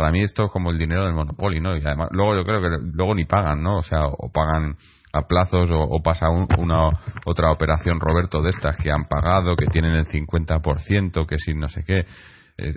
para 0.00 0.12
mí 0.12 0.22
esto 0.22 0.46
es 0.46 0.50
como 0.50 0.70
el 0.70 0.78
dinero 0.78 1.04
del 1.04 1.12
Monopoly, 1.12 1.60
¿no? 1.60 1.76
Y 1.76 1.84
además, 1.84 2.08
luego 2.12 2.34
yo 2.34 2.42
creo 2.42 2.62
que 2.62 2.68
luego 2.94 3.14
ni 3.14 3.26
pagan, 3.26 3.62
¿no? 3.62 3.76
O 3.76 3.82
sea, 3.82 4.06
o 4.06 4.32
pagan 4.32 4.78
a 5.12 5.28
plazos 5.28 5.68
o, 5.70 6.02
pasa 6.02 6.30
una 6.30 6.88
otra 7.26 7.52
operación 7.52 8.00
Roberto 8.00 8.40
de 8.40 8.48
estas 8.48 8.78
que 8.78 8.90
han 8.90 9.08
pagado 9.08 9.56
que 9.56 9.66
tienen 9.66 9.92
el 9.92 10.06
50% 10.06 11.26
que 11.26 11.36
si 11.36 11.52
no 11.52 11.68
sé 11.68 11.82
qué 11.84 11.98
eh, 11.98 12.06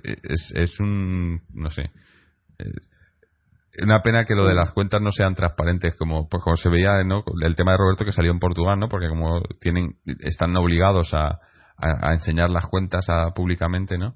eh, 0.03 0.17
es, 0.23 0.51
es 0.55 0.79
un 0.79 1.43
no 1.53 1.69
sé 1.69 1.91
eh, 2.57 3.83
una 3.83 4.01
pena 4.01 4.25
que 4.25 4.33
lo 4.33 4.45
de 4.45 4.55
las 4.55 4.73
cuentas 4.73 4.99
no 4.99 5.11
sean 5.11 5.35
transparentes 5.35 5.95
como 5.95 6.27
pues 6.27 6.43
como 6.43 6.55
se 6.55 6.69
veía 6.69 7.03
¿no? 7.03 7.23
el 7.39 7.55
tema 7.55 7.73
de 7.73 7.77
Roberto 7.77 8.03
que 8.03 8.11
salió 8.11 8.31
en 8.31 8.39
Portugal 8.39 8.79
no 8.79 8.89
porque 8.89 9.09
como 9.09 9.43
tienen 9.61 9.97
están 10.21 10.57
obligados 10.57 11.13
a, 11.13 11.39
a, 11.77 12.13
enseñar 12.13 12.49
las 12.49 12.65
cuentas 12.65 13.07
a, 13.09 13.29
públicamente 13.35 13.99
no 13.99 14.15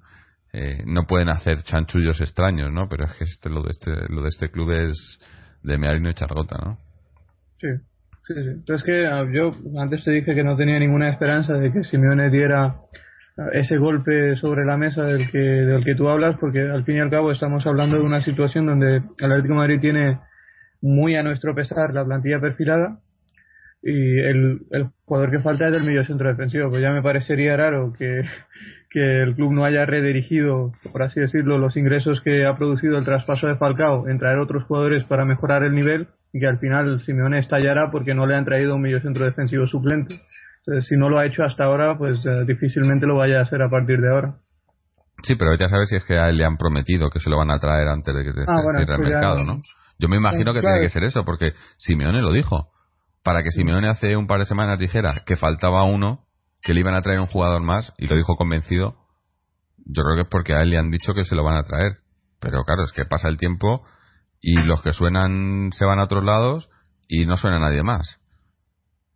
no 0.86 1.06
pueden 1.06 1.30
hacer 1.30 1.62
chanchullos 1.64 2.20
extraños 2.22 2.72
no 2.72 2.88
pero 2.90 3.06
es 3.06 3.14
que 3.18 3.24
este, 3.26 3.50
lo 3.50 3.62
de 3.62 3.70
este 3.70 3.92
lo 4.10 4.22
de 4.22 4.30
este 4.30 4.50
club 4.50 4.72
es 4.72 5.20
de 5.62 5.78
mearino 5.78 6.10
y 6.10 6.14
chargota 6.14 6.58
no 6.58 6.78
sí 7.60 7.68
Sí, 8.28 8.34
sí. 8.34 8.50
Entonces 8.50 8.84
que 8.84 9.08
ah, 9.08 9.26
yo 9.32 9.54
antes 9.80 10.04
te 10.04 10.12
dije 10.12 10.36
que 10.36 10.44
no 10.44 10.58
tenía 10.58 10.78
ninguna 10.80 11.10
esperanza 11.10 11.54
de 11.54 11.72
que 11.72 11.86
Simeone 11.86 12.30
diera 12.30 12.76
ah, 13.38 13.50
ese 13.54 13.78
golpe 13.78 14.36
sobre 14.36 14.66
la 14.66 14.76
mesa 14.76 15.04
del 15.04 15.32
que, 15.32 15.38
del 15.38 15.86
que 15.86 15.96
tú 15.96 16.10
hablas, 16.10 16.36
porque 16.38 16.60
al 16.60 16.84
fin 16.84 16.98
y 16.98 17.00
al 17.00 17.10
cabo 17.10 17.32
estamos 17.32 17.66
hablando 17.66 17.98
de 17.98 18.06
una 18.06 18.22
situación 18.22 18.66
donde 18.66 18.98
el 18.98 19.32
Atlético 19.32 19.56
Madrid 19.56 19.80
tiene 19.80 20.20
muy 20.82 21.16
a 21.16 21.24
nuestro 21.24 21.56
pesar 21.56 21.94
la 21.94 22.04
plantilla 22.04 22.42
perfilada 22.42 23.00
y 23.82 24.20
el, 24.20 24.60
el 24.72 24.90
jugador 25.06 25.32
que 25.32 25.40
falta 25.40 25.70
es 25.70 25.76
el 25.76 25.86
medio 25.86 26.04
centro 26.04 26.28
defensivo. 26.28 26.70
Pues 26.70 26.82
ya 26.82 26.92
me 26.92 27.02
parecería 27.02 27.56
raro 27.56 27.94
que, 27.98 28.24
que 28.98 29.22
el 29.22 29.36
club 29.36 29.54
no 29.54 29.64
haya 29.64 29.86
redirigido, 29.86 30.72
por 30.92 31.04
así 31.04 31.20
decirlo, 31.20 31.60
los 31.60 31.78
ingresos 31.78 32.20
que 32.22 32.48
ha 32.48 32.56
producido 32.58 32.98
el 32.98 33.06
traspaso 33.06 33.46
de 33.46 33.56
Falcao 33.56 34.08
en 34.08 34.18
traer 34.18 34.40
otros 34.40 34.64
jugadores 34.64 35.04
para 35.04 35.24
mejorar 35.24 35.64
el 35.64 35.76
nivel 35.76 36.08
y 36.34 36.40
que 36.40 36.48
al 36.48 36.58
final 36.58 37.00
Simeone 37.04 37.38
estallará 37.38 37.92
porque 37.92 38.16
no 38.16 38.26
le 38.26 38.36
han 38.36 38.46
traído 38.46 38.74
un 38.74 38.82
medio 38.82 39.00
centro 39.00 39.26
defensivo 39.26 39.68
suplente. 39.68 40.16
Entonces, 40.66 40.88
si 40.90 40.98
no 40.98 41.10
lo 41.10 41.20
ha 41.20 41.28
hecho 41.28 41.44
hasta 41.44 41.66
ahora, 41.66 41.96
pues 41.96 42.18
eh, 42.26 42.44
difícilmente 42.48 43.06
lo 43.06 43.18
vaya 43.18 43.38
a 43.38 43.44
hacer 43.44 43.62
a 43.62 43.70
partir 43.70 44.02
de 44.02 44.10
ahora. 44.10 44.36
Sí, 45.22 45.36
pero 45.36 45.56
ya 45.56 45.68
sabes 45.68 45.90
si 45.90 45.98
es 45.98 46.04
que 46.04 46.18
a 46.18 46.30
él 46.30 46.38
le 46.38 46.46
han 46.46 46.58
prometido 46.58 47.12
que 47.12 47.20
se 47.20 47.30
lo 47.30 47.38
van 47.38 47.52
a 47.52 47.60
traer 47.60 47.88
antes 47.88 48.16
de 48.16 48.24
que 48.24 48.34
se 48.34 48.42
ah, 48.48 48.62
cierre 48.76 48.96
el 48.96 49.00
pues 49.00 49.10
mercado, 49.12 49.44
¿no? 49.44 49.62
Yo 50.00 50.10
me 50.10 50.18
imagino 50.18 50.54
que 50.54 50.62
tiene 50.62 50.82
que 50.82 50.90
ser 50.90 51.04
eso, 51.04 51.24
porque 51.24 51.54
Simeone 51.78 52.22
lo 52.22 52.32
dijo. 52.32 52.72
Para 53.24 53.44
que 53.44 53.52
Simeone 53.52 53.90
hace 53.90 54.18
un 54.18 54.26
par 54.26 54.40
de 54.40 54.46
semanas 54.46 54.80
dijera 54.80 55.24
que 55.26 55.36
faltaba 55.36 55.84
uno, 55.86 56.27
que 56.62 56.74
le 56.74 56.82
iban 56.82 56.96
a 56.96 57.02
traer 57.02 57.20
un 57.20 57.28
jugador 57.28 57.62
más, 57.62 57.94
y 57.98 58.08
lo 58.08 58.16
dijo 58.16 58.36
convencido, 58.36 58.96
yo 59.78 60.04
creo 60.04 60.16
que 60.16 60.22
es 60.24 60.28
porque 60.30 60.54
a 60.54 60.62
él 60.62 60.72
le 60.72 60.78
han 60.78 60.92
dicho 60.92 61.14
que 61.14 61.26
se 61.26 61.36
lo 61.36 61.44
van 61.44 61.58
a 61.58 61.64
traer. 61.64 61.98
Pero 62.40 62.64
claro, 62.64 62.84
es 62.84 62.92
que 62.92 63.06
pasa 63.06 63.30
el 63.30 63.38
tiempo 63.38 63.86
y 64.42 64.54
los 64.54 64.82
que 64.82 64.94
suenan 64.94 65.72
se 65.72 65.86
van 65.86 66.00
a 66.00 66.04
otros 66.04 66.24
lados 66.24 66.70
y 67.08 67.26
no 67.26 67.38
suena 67.38 67.60
nadie 67.60 67.84
más. 67.84 68.20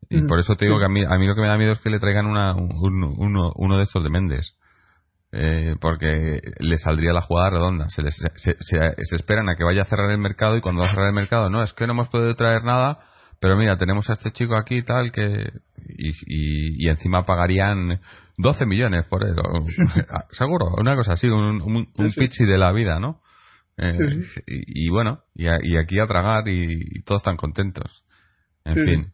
Y 0.10 0.22
mm. 0.22 0.28
por 0.28 0.40
eso 0.40 0.56
te 0.56 0.66
digo 0.66 0.80
que 0.80 0.86
a 0.86 0.90
mí, 0.90 1.04
a 1.04 1.18
mí 1.18 1.28
lo 1.28 1.36
que 1.36 1.42
me 1.42 1.48
da 1.48 1.58
miedo 1.58 1.74
es 1.74 1.80
que 1.80 1.90
le 1.90 2.00
traigan 2.00 2.26
una, 2.26 2.54
uno, 2.56 3.52
uno 3.56 3.78
de 3.78 3.84
estos 3.84 4.04
de 4.04 4.10
Méndez. 4.10 4.56
Eh, 5.34 5.76
porque 5.80 6.42
le 6.60 6.78
saldría 6.78 7.14
la 7.14 7.22
jugada 7.22 7.52
redonda. 7.52 7.90
Se, 7.90 8.04
les, 8.04 8.16
se, 8.36 8.56
se, 8.60 9.16
esperan 9.16 9.48
a 9.48 9.56
que 9.56 9.64
vaya 9.64 9.84
a 9.84 9.86
cerrar 9.86 10.12
el 10.12 10.18
mercado 10.18 10.58
y 10.58 10.62
cuando 10.62 10.82
va 10.82 10.88
a 10.88 10.90
cerrar 10.90 11.08
el 11.08 11.14
mercado, 11.14 11.50
no, 11.50 11.64
es 11.64 11.72
que 11.72 11.88
no 11.88 11.94
hemos 11.94 12.10
podido 12.10 12.36
traer 12.36 12.64
nada, 12.66 13.00
pero 13.42 13.58
mira, 13.58 13.76
tenemos 13.76 14.08
a 14.10 14.14
este 14.14 14.32
chico 14.32 14.56
aquí 14.56 14.78
y 14.78 14.84
tal 14.84 15.12
que. 15.12 15.50
Y, 15.98 16.86
y, 16.86 16.88
encima 16.90 17.26
pagarían 17.26 18.00
12 18.38 18.68
millones 18.68 19.06
por 19.08 19.24
él. 19.24 19.36
Seguro, 20.30 20.68
una 20.78 20.96
cosa 20.96 21.14
así, 21.14 21.28
un, 21.28 21.60
un, 21.60 21.88
un 21.98 22.10
de 22.16 22.58
la 22.58 22.72
vida, 22.72 23.00
¿no? 23.00 23.20
Eh, 23.78 23.98
y, 24.46 24.90
bueno, 24.90 25.22
y, 25.34 25.48
aquí 25.48 26.00
a 26.00 26.06
tragar 26.06 26.48
y, 26.48 27.02
todos 27.02 27.22
están 27.22 27.36
contentos. 27.36 28.06
En 28.64 28.76
fin. 28.76 29.06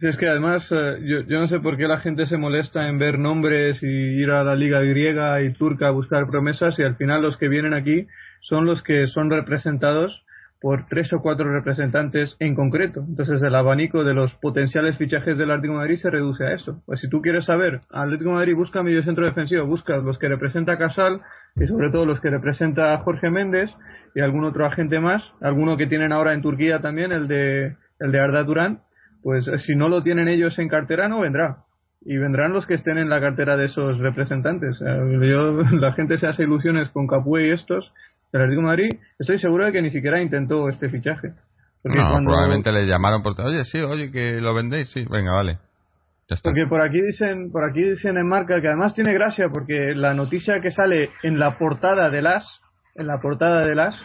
es 0.00 0.16
que 0.16 0.28
además, 0.28 0.66
eh, 0.70 0.96
yo, 1.02 1.20
yo, 1.28 1.38
no 1.38 1.46
sé 1.46 1.60
por 1.60 1.76
qué 1.76 1.86
la 1.86 2.00
gente 2.00 2.24
se 2.24 2.38
molesta 2.38 2.88
en 2.88 2.98
ver 2.98 3.18
nombres 3.18 3.82
y 3.82 3.86
ir 3.86 4.30
a 4.30 4.44
la 4.44 4.54
liga 4.54 4.80
griega 4.80 5.42
y 5.42 5.52
turca 5.52 5.88
a 5.88 5.90
buscar 5.90 6.26
promesas 6.26 6.78
y 6.78 6.84
al 6.84 6.96
final 6.96 7.20
los 7.20 7.36
que 7.36 7.48
vienen 7.48 7.74
aquí 7.74 8.06
son 8.40 8.64
los 8.64 8.82
que 8.82 9.08
son 9.08 9.28
representados 9.28 10.24
por 10.62 10.86
tres 10.86 11.12
o 11.12 11.20
cuatro 11.20 11.52
representantes 11.52 12.36
en 12.38 12.54
concreto. 12.54 13.04
Entonces 13.06 13.42
el 13.42 13.54
abanico 13.54 14.04
de 14.04 14.14
los 14.14 14.32
potenciales 14.36 14.96
fichajes 14.96 15.36
del 15.36 15.50
Atlético 15.50 15.74
Madrid 15.74 15.96
se 15.96 16.08
reduce 16.08 16.44
a 16.44 16.52
eso. 16.52 16.80
Pues 16.86 17.00
si 17.00 17.10
tú 17.10 17.20
quieres 17.20 17.46
saber, 17.46 17.80
Atlético 17.90 18.30
de 18.30 18.36
Madrid 18.36 18.54
busca 18.54 18.82
medio 18.84 19.02
centro 19.02 19.26
defensivo, 19.26 19.66
busca 19.66 19.96
los 19.96 20.18
que 20.18 20.28
representa 20.28 20.78
Casal 20.78 21.20
y 21.56 21.66
sobre 21.66 21.90
todo 21.90 22.06
los 22.06 22.20
que 22.20 22.30
representa 22.30 22.96
Jorge 22.98 23.28
Méndez 23.28 23.70
y 24.14 24.20
algún 24.20 24.44
otro 24.44 24.64
agente 24.64 25.00
más, 25.00 25.22
alguno 25.40 25.76
que 25.76 25.88
tienen 25.88 26.12
ahora 26.12 26.32
en 26.32 26.42
Turquía 26.42 26.80
también, 26.80 27.10
el 27.10 27.26
de 27.26 27.76
el 27.98 28.12
de 28.12 28.20
Arda 28.20 28.44
Durán, 28.44 28.80
pues 29.22 29.50
si 29.66 29.74
no 29.74 29.88
lo 29.88 30.02
tienen 30.02 30.28
ellos 30.28 30.58
en 30.58 30.68
cartera 30.68 31.08
no 31.08 31.20
vendrá. 31.20 31.58
Y 32.04 32.16
vendrán 32.18 32.52
los 32.52 32.66
que 32.66 32.74
estén 32.74 32.98
en 32.98 33.08
la 33.08 33.20
cartera 33.20 33.56
de 33.56 33.66
esos 33.66 33.98
representantes. 33.98 34.80
Eh, 34.84 35.18
yo, 35.22 35.62
la 35.78 35.92
gente 35.92 36.18
se 36.18 36.26
hace 36.26 36.42
ilusiones 36.42 36.88
con 36.90 37.06
Capué 37.06 37.48
y 37.48 37.50
estos, 37.52 37.92
el 38.32 38.40
Atlético 38.40 38.62
de 38.62 38.66
Madrid, 38.66 38.90
estoy 39.18 39.38
seguro 39.38 39.66
de 39.66 39.72
que 39.72 39.82
ni 39.82 39.90
siquiera 39.90 40.20
intentó 40.20 40.68
este 40.68 40.88
fichaje. 40.88 41.32
Porque 41.82 41.98
no, 41.98 42.18
probablemente 42.24 42.72
le 42.72 42.86
llamaron 42.86 43.22
por 43.22 43.38
oye, 43.40 43.64
sí, 43.64 43.80
oye, 43.80 44.10
que 44.10 44.40
lo 44.40 44.54
vendéis, 44.54 44.90
sí, 44.90 45.04
venga, 45.10 45.32
vale. 45.32 45.58
Ya 46.28 46.36
está. 46.36 46.50
Porque 46.50 46.66
por 46.66 46.80
aquí 46.80 47.00
dicen, 47.00 47.50
por 47.50 47.64
aquí 47.64 47.82
dicen 47.82 48.16
en 48.16 48.26
marca 48.26 48.60
que 48.60 48.68
además 48.68 48.94
tiene 48.94 49.12
gracia 49.12 49.48
porque 49.48 49.94
la 49.94 50.14
noticia 50.14 50.60
que 50.60 50.70
sale 50.70 51.10
en 51.22 51.38
la 51.38 51.58
portada 51.58 52.08
de 52.08 52.22
las, 52.22 52.60
en 52.94 53.08
la 53.08 53.20
portada 53.20 53.66
de 53.66 53.74
las, 53.74 54.00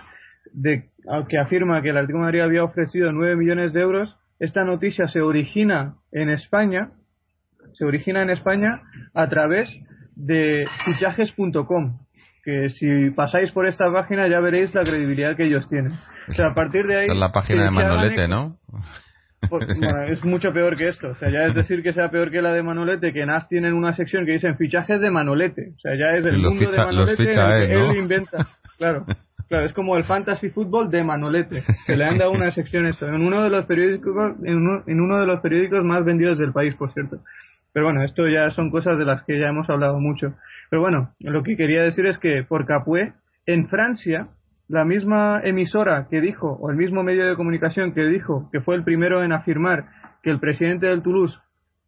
de 0.53 0.89
que 1.29 1.37
afirma 1.37 1.81
que 1.81 1.89
el 1.89 1.97
Atlético 1.97 2.19
de 2.19 2.25
Madrid 2.25 2.41
había 2.41 2.63
ofrecido 2.63 3.11
9 3.11 3.35
millones 3.35 3.73
de 3.73 3.81
euros, 3.81 4.17
esta 4.39 4.63
noticia 4.63 5.07
se 5.07 5.21
origina 5.21 5.95
en 6.11 6.29
España, 6.29 6.91
se 7.73 7.85
origina 7.85 8.23
en 8.23 8.31
España 8.31 8.81
a 9.13 9.29
través 9.29 9.69
de 10.15 10.65
fichajes.com 10.85 11.99
que 12.47 12.69
si 12.69 13.09
pasáis 13.09 13.51
por 13.51 13.67
esta 13.67 13.91
página 13.91 14.29
ya 14.29 14.39
veréis 14.39 14.73
la 14.73 14.83
credibilidad 14.83 15.35
que 15.35 15.47
ellos 15.47 15.67
tienen. 15.67 15.91
O 16.29 16.31
sea, 16.31 16.51
a 16.51 16.53
partir 16.53 16.87
de 16.87 16.99
ahí... 16.99 17.07
es 17.09 17.17
la 17.17 17.33
página 17.33 17.65
de 17.65 17.71
Manolete, 17.71 18.29
¿no? 18.29 18.55
Pues, 19.49 19.67
es 20.07 20.23
mucho 20.23 20.53
peor 20.53 20.77
que 20.77 20.87
esto. 20.87 21.09
O 21.09 21.15
sea, 21.15 21.29
ya 21.29 21.43
es 21.43 21.53
decir 21.53 21.83
que 21.83 21.91
sea 21.91 22.09
peor 22.09 22.31
que 22.31 22.41
la 22.41 22.53
de 22.53 22.63
Manolete, 22.63 23.11
que 23.11 23.25
NAS 23.25 23.49
tienen 23.49 23.73
una 23.73 23.91
sección 23.91 24.25
que 24.25 24.31
dicen 24.31 24.55
fichajes 24.55 25.01
de 25.01 25.11
Manolete. 25.11 25.73
O 25.75 25.79
sea, 25.79 25.95
ya 25.97 26.15
es 26.15 26.25
el 26.25 26.37
mundo 26.37 26.71
de 26.71 26.77
Manolete 26.77 27.25
que 27.25 27.73
él 27.73 27.97
inventa. 27.97 28.47
Claro. 28.77 29.05
Claro, 29.49 29.65
es 29.65 29.73
como 29.73 29.97
el 29.97 30.05
fantasy 30.05 30.49
fútbol 30.49 30.89
de 30.89 31.03
Manolete. 31.03 31.63
Se 31.85 31.97
le 31.97 32.05
han 32.05 32.17
dado 32.17 32.31
una 32.31 32.51
sección 32.51 32.85
esto. 32.85 33.07
En 33.07 33.15
uno 33.15 33.43
de 33.43 33.49
los 33.49 33.65
periódicos, 33.65 34.13
en 34.43 34.55
uno, 34.55 34.83
en 34.87 35.01
uno 35.01 35.19
de 35.19 35.25
los 35.25 35.41
periódicos 35.41 35.83
más 35.83 36.05
vendidos 36.05 36.37
del 36.37 36.53
país, 36.53 36.75
por 36.75 36.93
cierto. 36.93 37.17
Pero 37.73 37.85
bueno, 37.85 38.03
esto 38.03 38.27
ya 38.27 38.49
son 38.51 38.71
cosas 38.71 38.97
de 38.97 39.05
las 39.05 39.23
que 39.23 39.39
ya 39.39 39.47
hemos 39.47 39.69
hablado 39.69 39.99
mucho. 39.99 40.33
Pero 40.69 40.81
bueno, 40.81 41.13
lo 41.19 41.43
que 41.43 41.55
quería 41.55 41.83
decir 41.83 42.05
es 42.05 42.17
que 42.17 42.43
por 42.43 42.65
Capué, 42.65 43.13
en 43.45 43.67
Francia, 43.67 44.29
la 44.67 44.83
misma 44.83 45.41
emisora 45.43 46.07
que 46.09 46.21
dijo, 46.21 46.57
o 46.59 46.69
el 46.69 46.75
mismo 46.75 47.03
medio 47.03 47.25
de 47.27 47.35
comunicación 47.35 47.93
que 47.93 48.05
dijo 48.05 48.49
que 48.51 48.61
fue 48.61 48.75
el 48.75 48.83
primero 48.83 49.23
en 49.23 49.31
afirmar 49.31 49.85
que 50.23 50.29
el 50.29 50.39
presidente 50.39 50.87
del 50.87 51.03
Toulouse 51.03 51.39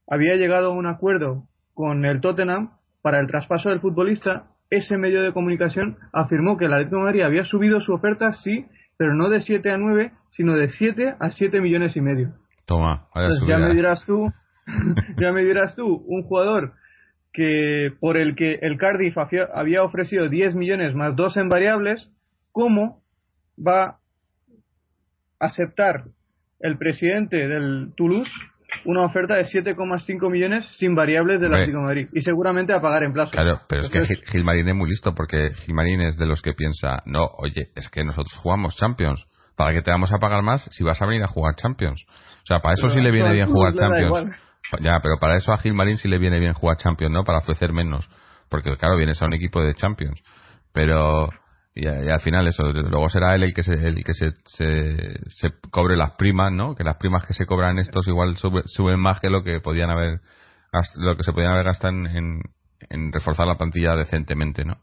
había 0.07 0.35
llegado 0.35 0.71
a 0.71 0.75
un 0.75 0.85
acuerdo 0.85 1.43
con 1.73 2.05
el 2.05 2.21
Tottenham 2.21 2.71
para 3.01 3.19
el 3.19 3.27
traspaso 3.27 3.69
del 3.69 3.79
futbolista, 3.79 4.47
ese 4.69 4.97
medio 4.97 5.21
de 5.21 5.33
comunicación 5.33 5.97
afirmó 6.13 6.57
que 6.57 6.67
la 6.67 6.75
Atlético 6.75 6.97
de 6.97 7.03
Madrid 7.03 7.21
había 7.21 7.43
subido 7.43 7.79
su 7.79 7.93
oferta, 7.93 8.31
sí, 8.31 8.65
pero 8.97 9.15
no 9.15 9.29
de 9.29 9.41
7 9.41 9.71
a 9.71 9.77
9, 9.77 10.11
sino 10.31 10.55
de 10.55 10.69
7 10.69 11.15
a 11.19 11.31
7 11.31 11.61
millones 11.61 11.95
y 11.95 12.01
medio. 12.01 12.33
Toma, 12.65 13.07
ya 13.47 13.57
me 13.57 13.73
dirás 13.73 14.05
tú, 14.05 14.25
ya 15.19 15.31
me 15.31 15.43
dirás 15.43 15.75
tú, 15.75 16.03
un 16.07 16.23
jugador 16.23 16.73
que 17.31 17.91
por 17.99 18.17
el 18.17 18.35
que 18.35 18.55
el 18.61 18.77
Cardiff 18.77 19.15
había 19.53 19.83
ofrecido 19.83 20.29
10 20.29 20.55
millones 20.55 20.95
más 20.95 21.15
dos 21.15 21.37
en 21.37 21.47
variables, 21.47 22.09
¿cómo 22.51 23.01
va 23.57 23.83
a 23.83 23.99
aceptar 25.39 26.05
el 26.59 26.77
presidente 26.77 27.37
del 27.47 27.93
Toulouse 27.95 28.31
una 28.85 29.03
oferta 29.03 29.35
de 29.35 29.43
7,5 29.43 30.29
millones 30.29 30.69
sin 30.75 30.95
variables 30.95 31.41
del 31.41 31.53
Atlético 31.53 31.79
de 31.79 31.83
Madrid 31.83 32.07
y 32.13 32.21
seguramente 32.21 32.73
a 32.73 32.81
pagar 32.81 33.03
en 33.03 33.13
plazo. 33.13 33.31
Claro, 33.31 33.61
pero 33.67 33.81
es 33.81 33.89
que 33.89 34.15
Gilmarín 34.31 34.67
es 34.67 34.75
muy 34.75 34.89
listo 34.89 35.15
porque 35.15 35.49
Gilmarín 35.65 36.01
es 36.01 36.17
de 36.17 36.25
los 36.25 36.41
que 36.41 36.53
piensa, 36.53 37.01
no, 37.05 37.25
oye, 37.37 37.71
es 37.75 37.89
que 37.89 38.03
nosotros 38.03 38.33
jugamos 38.35 38.75
Champions, 38.75 39.25
¿para 39.55 39.73
qué 39.73 39.81
te 39.81 39.91
vamos 39.91 40.11
a 40.13 40.17
pagar 40.17 40.43
más 40.43 40.67
si 40.71 40.83
vas 40.83 41.01
a 41.01 41.05
venir 41.05 41.23
a 41.23 41.27
jugar 41.27 41.55
Champions? 41.55 42.05
O 42.07 42.45
sea, 42.45 42.59
para 42.59 42.75
eso 42.75 42.89
sí 42.89 43.01
le 43.01 43.11
viene 43.11 43.33
bien 43.33 43.47
jugar 43.47 43.73
Champions. 43.73 44.35
Ya, 44.81 44.99
pero 45.01 45.17
para 45.19 45.37
eso 45.37 45.51
a 45.51 45.57
Gilmarín 45.57 45.97
sí 45.97 46.07
le 46.07 46.17
viene 46.17 46.39
bien 46.39 46.53
jugar 46.53 46.77
Champions, 46.77 47.13
¿no? 47.13 47.23
Para 47.23 47.39
ofrecer 47.39 47.73
menos. 47.73 48.09
Porque, 48.49 48.75
claro, 48.77 48.97
vienes 48.97 49.21
a 49.21 49.25
un 49.25 49.33
equipo 49.33 49.61
de 49.61 49.73
Champions. 49.73 50.21
Pero, 50.71 51.29
y, 51.73 51.87
al 51.87 52.19
final 52.21 52.47
eso, 52.47 52.63
luego 52.71 53.09
será 53.09 53.35
él 53.35 53.43
el 53.43 53.53
que 53.53 53.63
se, 53.63 53.73
el 53.73 54.03
que 54.03 54.13
se, 54.13 54.31
se, 54.45 55.49
cobre 55.71 55.97
las 55.97 56.11
primas, 56.11 56.51
¿no? 56.51 56.75
Que 56.75 56.83
las 56.83 56.97
primas 56.97 57.25
que 57.25 57.33
se 57.33 57.45
cobran 57.45 57.79
estos 57.79 58.07
igual 58.07 58.37
suben 58.37 58.99
más 58.99 59.19
que 59.19 59.29
lo 59.29 59.43
que 59.43 59.59
podían 59.59 59.89
haber, 59.89 60.21
lo 60.97 61.17
que 61.17 61.23
se 61.23 61.33
podían 61.33 61.53
haber 61.53 61.65
gastado 61.65 61.93
en, 61.93 62.41
en 62.89 63.11
reforzar 63.11 63.47
la 63.47 63.57
plantilla 63.57 63.95
decentemente, 63.95 64.65
¿no? 64.65 64.77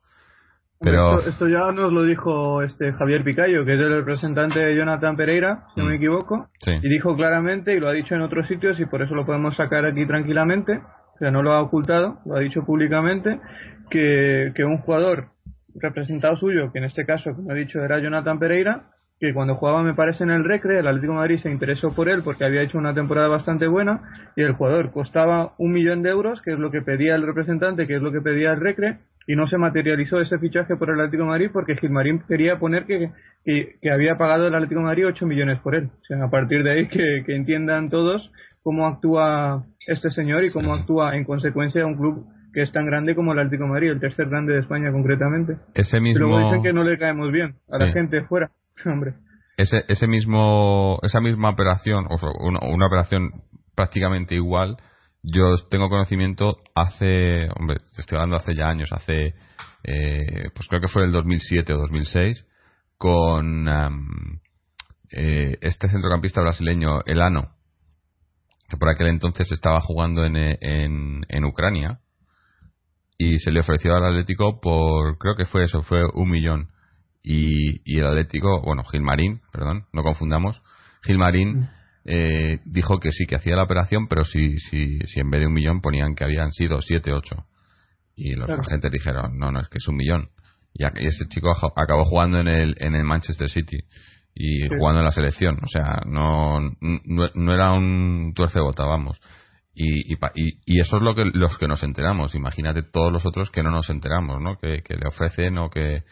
Pero... 0.80 1.20
Esto, 1.20 1.48
ya 1.48 1.72
nos 1.72 1.92
lo 1.92 2.02
dijo 2.02 2.62
este 2.62 2.92
Javier 2.92 3.24
Picayo, 3.24 3.64
que 3.64 3.74
es 3.74 3.80
el 3.80 3.96
representante 3.96 4.60
de 4.60 4.76
Jonathan 4.76 5.16
Pereira, 5.16 5.64
si 5.74 5.80
no 5.80 5.86
me 5.86 5.94
mm. 5.94 5.96
equivoco, 5.96 6.48
y 6.66 6.88
dijo 6.88 7.16
claramente, 7.16 7.74
y 7.74 7.80
lo 7.80 7.88
ha 7.88 7.92
dicho 7.92 8.14
en 8.14 8.22
otros 8.22 8.46
sitios, 8.46 8.78
y 8.78 8.86
por 8.86 9.02
eso 9.02 9.14
lo 9.14 9.24
podemos 9.24 9.56
sacar 9.56 9.86
aquí 9.86 10.06
tranquilamente, 10.06 10.80
o 11.14 11.18
sea, 11.18 11.30
no 11.30 11.42
lo 11.42 11.52
ha 11.52 11.62
ocultado, 11.62 12.18
lo 12.26 12.36
ha 12.36 12.40
dicho 12.40 12.64
públicamente, 12.64 13.40
que, 13.88 14.52
que 14.54 14.64
un 14.64 14.78
jugador 14.78 15.28
representado 15.74 16.36
suyo, 16.36 16.70
que 16.72 16.78
en 16.78 16.84
este 16.84 17.06
caso, 17.06 17.34
como 17.34 17.52
he 17.52 17.58
dicho, 17.58 17.82
era 17.82 17.98
Jonathan 17.98 18.38
Pereira, 18.38 18.90
que 19.18 19.32
cuando 19.32 19.54
jugaba 19.54 19.82
me 19.82 19.94
parece 19.94 20.24
en 20.24 20.30
el 20.30 20.44
Recre, 20.44 20.78
el 20.78 20.86
Atlético 20.86 21.14
de 21.14 21.18
Madrid 21.18 21.38
se 21.38 21.50
interesó 21.50 21.92
por 21.94 22.08
él 22.08 22.22
porque 22.22 22.44
había 22.44 22.62
hecho 22.62 22.76
una 22.76 22.92
temporada 22.92 23.28
bastante 23.28 23.66
buena 23.66 24.02
y 24.36 24.42
el 24.42 24.52
jugador 24.52 24.92
costaba 24.92 25.54
un 25.56 25.72
millón 25.72 26.02
de 26.02 26.10
euros, 26.10 26.42
que 26.42 26.52
es 26.52 26.58
lo 26.58 26.70
que 26.70 26.82
pedía 26.82 27.14
el 27.14 27.26
representante, 27.26 27.86
que 27.86 27.96
es 27.96 28.02
lo 28.02 28.12
que 28.12 28.20
pedía 28.20 28.52
el 28.52 28.60
Recre, 28.60 28.98
y 29.26 29.36
no 29.36 29.46
se 29.46 29.58
materializó 29.58 30.20
ese 30.20 30.38
fichaje 30.38 30.76
por 30.76 30.90
el 30.90 31.00
Atlético 31.00 31.24
de 31.24 31.28
Madrid 31.30 31.50
porque 31.52 31.76
Gilmarín 31.76 32.22
quería 32.28 32.58
poner 32.58 32.86
que, 32.86 33.10
que, 33.44 33.90
había 33.90 34.16
pagado 34.16 34.46
el 34.46 34.54
Atlético 34.54 34.80
de 34.80 34.86
Madrid 34.86 35.06
8 35.06 35.26
millones 35.26 35.58
por 35.60 35.74
él. 35.74 35.90
O 36.00 36.04
sea, 36.04 36.22
a 36.22 36.30
partir 36.30 36.62
de 36.62 36.70
ahí 36.72 36.88
que, 36.88 37.24
que 37.26 37.34
entiendan 37.34 37.90
todos 37.90 38.30
cómo 38.62 38.86
actúa 38.86 39.64
este 39.86 40.10
señor 40.10 40.44
y 40.44 40.50
cómo 40.50 40.74
actúa 40.74 41.16
en 41.16 41.24
consecuencia 41.24 41.86
un 41.86 41.96
club 41.96 42.26
que 42.52 42.62
es 42.62 42.72
tan 42.72 42.86
grande 42.86 43.14
como 43.14 43.32
el 43.32 43.38
Atlético 43.38 43.64
de 43.64 43.70
Madrid, 43.70 43.90
el 43.90 44.00
tercer 44.00 44.28
grande 44.28 44.54
de 44.54 44.60
España 44.60 44.90
concretamente. 44.90 45.58
Ese 45.74 46.00
mismo... 46.00 46.26
Luego 46.26 46.48
dicen 46.48 46.62
que 46.62 46.72
no 46.72 46.84
le 46.84 46.98
caemos 46.98 47.30
bien 47.30 47.56
a 47.70 47.76
la 47.76 47.92
gente 47.92 48.22
fuera. 48.22 48.50
Hombre. 48.86 49.12
Ese, 49.56 49.84
ese 49.88 50.06
mismo, 50.06 50.98
esa 51.02 51.20
misma 51.20 51.50
operación, 51.50 52.06
o 52.08 52.16
una, 52.46 52.86
operación 52.86 53.30
prácticamente 53.74 54.34
igual, 54.34 54.78
yo 55.26 55.54
tengo 55.68 55.88
conocimiento 55.88 56.58
hace, 56.74 57.48
hombre, 57.58 57.78
estoy 57.98 58.16
hablando 58.16 58.36
hace 58.36 58.54
ya 58.54 58.68
años, 58.68 58.92
hace, 58.92 59.34
eh, 59.82 60.50
pues 60.54 60.68
creo 60.68 60.80
que 60.80 60.88
fue 60.88 61.04
el 61.04 61.12
2007 61.12 61.72
o 61.72 61.78
2006, 61.78 62.46
con 62.96 63.68
eh, 65.12 65.58
este 65.60 65.88
centrocampista 65.88 66.40
brasileño, 66.40 67.00
Elano, 67.06 67.50
que 68.68 68.76
por 68.76 68.88
aquel 68.88 69.08
entonces 69.08 69.50
estaba 69.50 69.80
jugando 69.80 70.24
en, 70.24 70.36
en, 70.36 71.26
en 71.28 71.44
Ucrania, 71.44 72.00
y 73.18 73.38
se 73.38 73.50
le 73.50 73.60
ofreció 73.60 73.96
al 73.96 74.04
Atlético 74.04 74.60
por, 74.60 75.18
creo 75.18 75.36
que 75.36 75.46
fue 75.46 75.64
eso, 75.64 75.82
fue 75.82 76.02
un 76.14 76.30
millón 76.30 76.70
y, 77.26 77.98
el 77.98 78.06
Atlético, 78.06 78.62
bueno, 78.62 78.84
Gilmarín, 78.84 79.40
perdón, 79.52 79.86
no 79.92 80.04
confundamos, 80.04 80.62
Gilmarín 81.02 81.60
mm. 81.60 81.68
Eh, 82.08 82.60
dijo 82.64 83.00
que 83.00 83.10
sí, 83.10 83.26
que 83.26 83.34
hacía 83.34 83.56
la 83.56 83.64
operación, 83.64 84.06
pero 84.06 84.24
si, 84.24 84.58
si, 84.58 84.98
si 85.00 85.20
en 85.20 85.28
vez 85.28 85.40
de 85.40 85.48
un 85.48 85.52
millón 85.52 85.80
ponían 85.80 86.14
que 86.14 86.22
habían 86.24 86.52
sido 86.52 86.80
siete, 86.80 87.12
ocho. 87.12 87.46
Y 88.14 88.34
los 88.34 88.48
agentes 88.48 88.92
dijeron, 88.92 89.36
no, 89.36 89.50
no, 89.50 89.60
es 89.60 89.68
que 89.68 89.78
es 89.78 89.88
un 89.88 89.96
millón. 89.96 90.30
Y, 90.72 90.84
ese 90.84 91.26
chico 91.28 91.50
acabó 91.74 92.04
jugando 92.04 92.38
en 92.38 92.48
el, 92.48 92.76
en 92.78 92.94
el 92.94 93.02
Manchester 93.02 93.50
City 93.50 93.78
y 94.34 94.68
jugando 94.68 95.00
en 95.00 95.06
la 95.06 95.10
selección. 95.10 95.58
O 95.62 95.66
sea, 95.66 96.00
no, 96.06 96.60
no, 96.80 97.54
era 97.54 97.72
un 97.72 98.32
tuerce 98.34 98.60
bota, 98.60 98.84
vamos. 98.84 99.18
Y, 99.74 100.12
y, 100.12 100.16
y, 100.64 100.80
eso 100.80 100.96
es 100.96 101.02
lo 101.02 101.14
que 101.14 101.24
los 101.24 101.58
que 101.58 101.66
nos 101.66 101.82
enteramos. 101.82 102.34
Imagínate 102.36 102.82
todos 102.82 103.12
los 103.12 103.26
otros 103.26 103.50
que 103.50 103.62
no 103.62 103.70
nos 103.70 103.90
enteramos, 103.90 104.40
¿no? 104.40 104.56
Que, 104.58 104.82
que 104.82 104.94
le 104.94 105.08
ofrecen 105.08 105.58
o 105.58 105.70
que, 105.70 106.04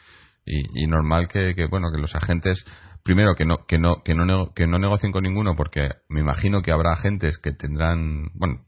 y, 0.46 0.86
normal 0.86 1.28
que, 1.28 1.54
bueno 1.70 1.90
que 1.90 2.00
los 2.00 2.14
agentes 2.14 2.64
primero 3.02 3.34
que 3.34 3.44
no 3.44 3.66
que 3.66 3.78
no 3.78 4.02
que 4.02 4.14
no 4.14 4.52
que 4.54 4.66
no 4.66 4.78
negocien 4.78 5.12
con 5.12 5.22
ninguno 5.22 5.56
porque 5.56 5.88
me 6.08 6.20
imagino 6.20 6.62
que 6.62 6.72
habrá 6.72 6.92
agentes 6.92 7.38
que 7.38 7.52
tendrán 7.52 8.28
bueno 8.34 8.60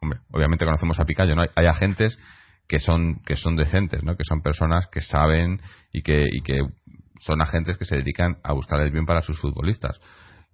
hombre 0.00 0.20
obviamente 0.32 0.64
conocemos 0.64 0.98
a 0.98 1.04
Picayo 1.04 1.34
no 1.34 1.42
hay, 1.42 1.66
agentes 1.66 2.18
que 2.66 2.78
son 2.78 3.20
que 3.26 3.36
son 3.36 3.56
decentes 3.56 4.02
no 4.04 4.16
que 4.16 4.24
son 4.24 4.40
personas 4.40 4.86
que 4.86 5.00
saben 5.00 5.60
y 5.92 6.02
que 6.02 6.24
y 6.30 6.42
que 6.42 6.60
son 7.20 7.42
agentes 7.42 7.76
que 7.76 7.84
se 7.84 7.96
dedican 7.96 8.38
a 8.42 8.52
buscar 8.52 8.80
el 8.80 8.90
bien 8.90 9.06
para 9.06 9.20
sus 9.20 9.38
futbolistas 9.38 10.00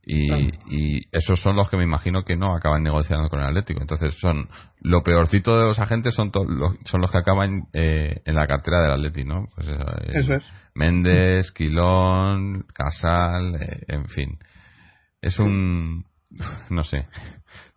y, 0.07 1.07
esos 1.13 1.41
son 1.41 1.57
los 1.57 1.71
que 1.71 1.77
me 1.77 1.85
imagino 1.85 2.25
que 2.25 2.37
no 2.37 2.55
acaban 2.55 2.83
negociando 2.83 3.29
con 3.29 3.41
el 3.41 3.47
Atlético. 3.47 3.81
Entonces 3.81 4.19
son 4.19 4.49
lo 4.81 5.03
peorcito 5.03 5.59
de 5.59 5.65
los 5.65 5.79
agentes 5.79 6.15
son 6.15 6.31
los, 6.49 6.77
son 6.85 7.01
los 7.01 7.11
que 7.11 7.19
acaban 7.19 7.69
eh, 7.73 8.21
en 8.25 8.35
la 8.35 8.47
cartera 8.47 8.83
del 8.83 8.93
Atlético, 8.93 9.29
¿no? 9.29 9.49
Pues 9.55 9.69
eso, 9.69 9.83
eh, 10.03 10.37
es. 10.37 10.45
Méndez, 10.75 11.53
Quilón, 11.53 12.67
Casal, 12.73 13.57
eh, 13.57 13.85
en 13.89 14.07
fin. 14.07 14.39
Es 15.23 15.39
un 15.39 16.05
no 16.69 16.83
sé, 16.83 17.07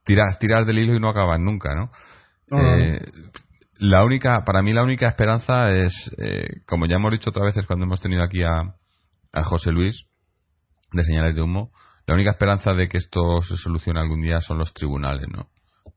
tirar 0.03 0.37
tirar 0.39 0.65
del 0.65 0.79
hilo 0.79 0.95
y 0.95 0.99
no 0.99 1.09
acaban 1.09 1.43
nunca, 1.43 1.75
¿no? 1.75 1.91
la 3.79 4.03
única 4.05 4.43
para 4.45 4.63
mí 4.63 4.73
la 4.73 4.81
única 4.81 5.07
esperanza 5.07 5.69
es 5.69 5.93
como 6.65 6.85
ya 6.85 6.95
hemos 6.95 7.11
dicho 7.11 7.29
otras 7.29 7.47
veces 7.47 7.67
cuando 7.67 7.85
hemos 7.85 7.99
tenido 7.99 8.23
aquí 8.23 8.41
a, 8.41 8.73
a 9.33 9.43
José 9.43 9.71
Luis 9.71 10.05
de 10.93 11.03
señales 11.03 11.35
de 11.35 11.41
humo 11.41 11.71
la 12.07 12.13
única 12.13 12.31
esperanza 12.31 12.73
de 12.73 12.87
que 12.87 12.97
esto 12.97 13.41
se 13.41 13.57
solucione 13.57 13.99
algún 13.99 14.21
día 14.21 14.39
son 14.39 14.57
los 14.57 14.73
tribunales, 14.73 15.27
¿no? 15.29 15.47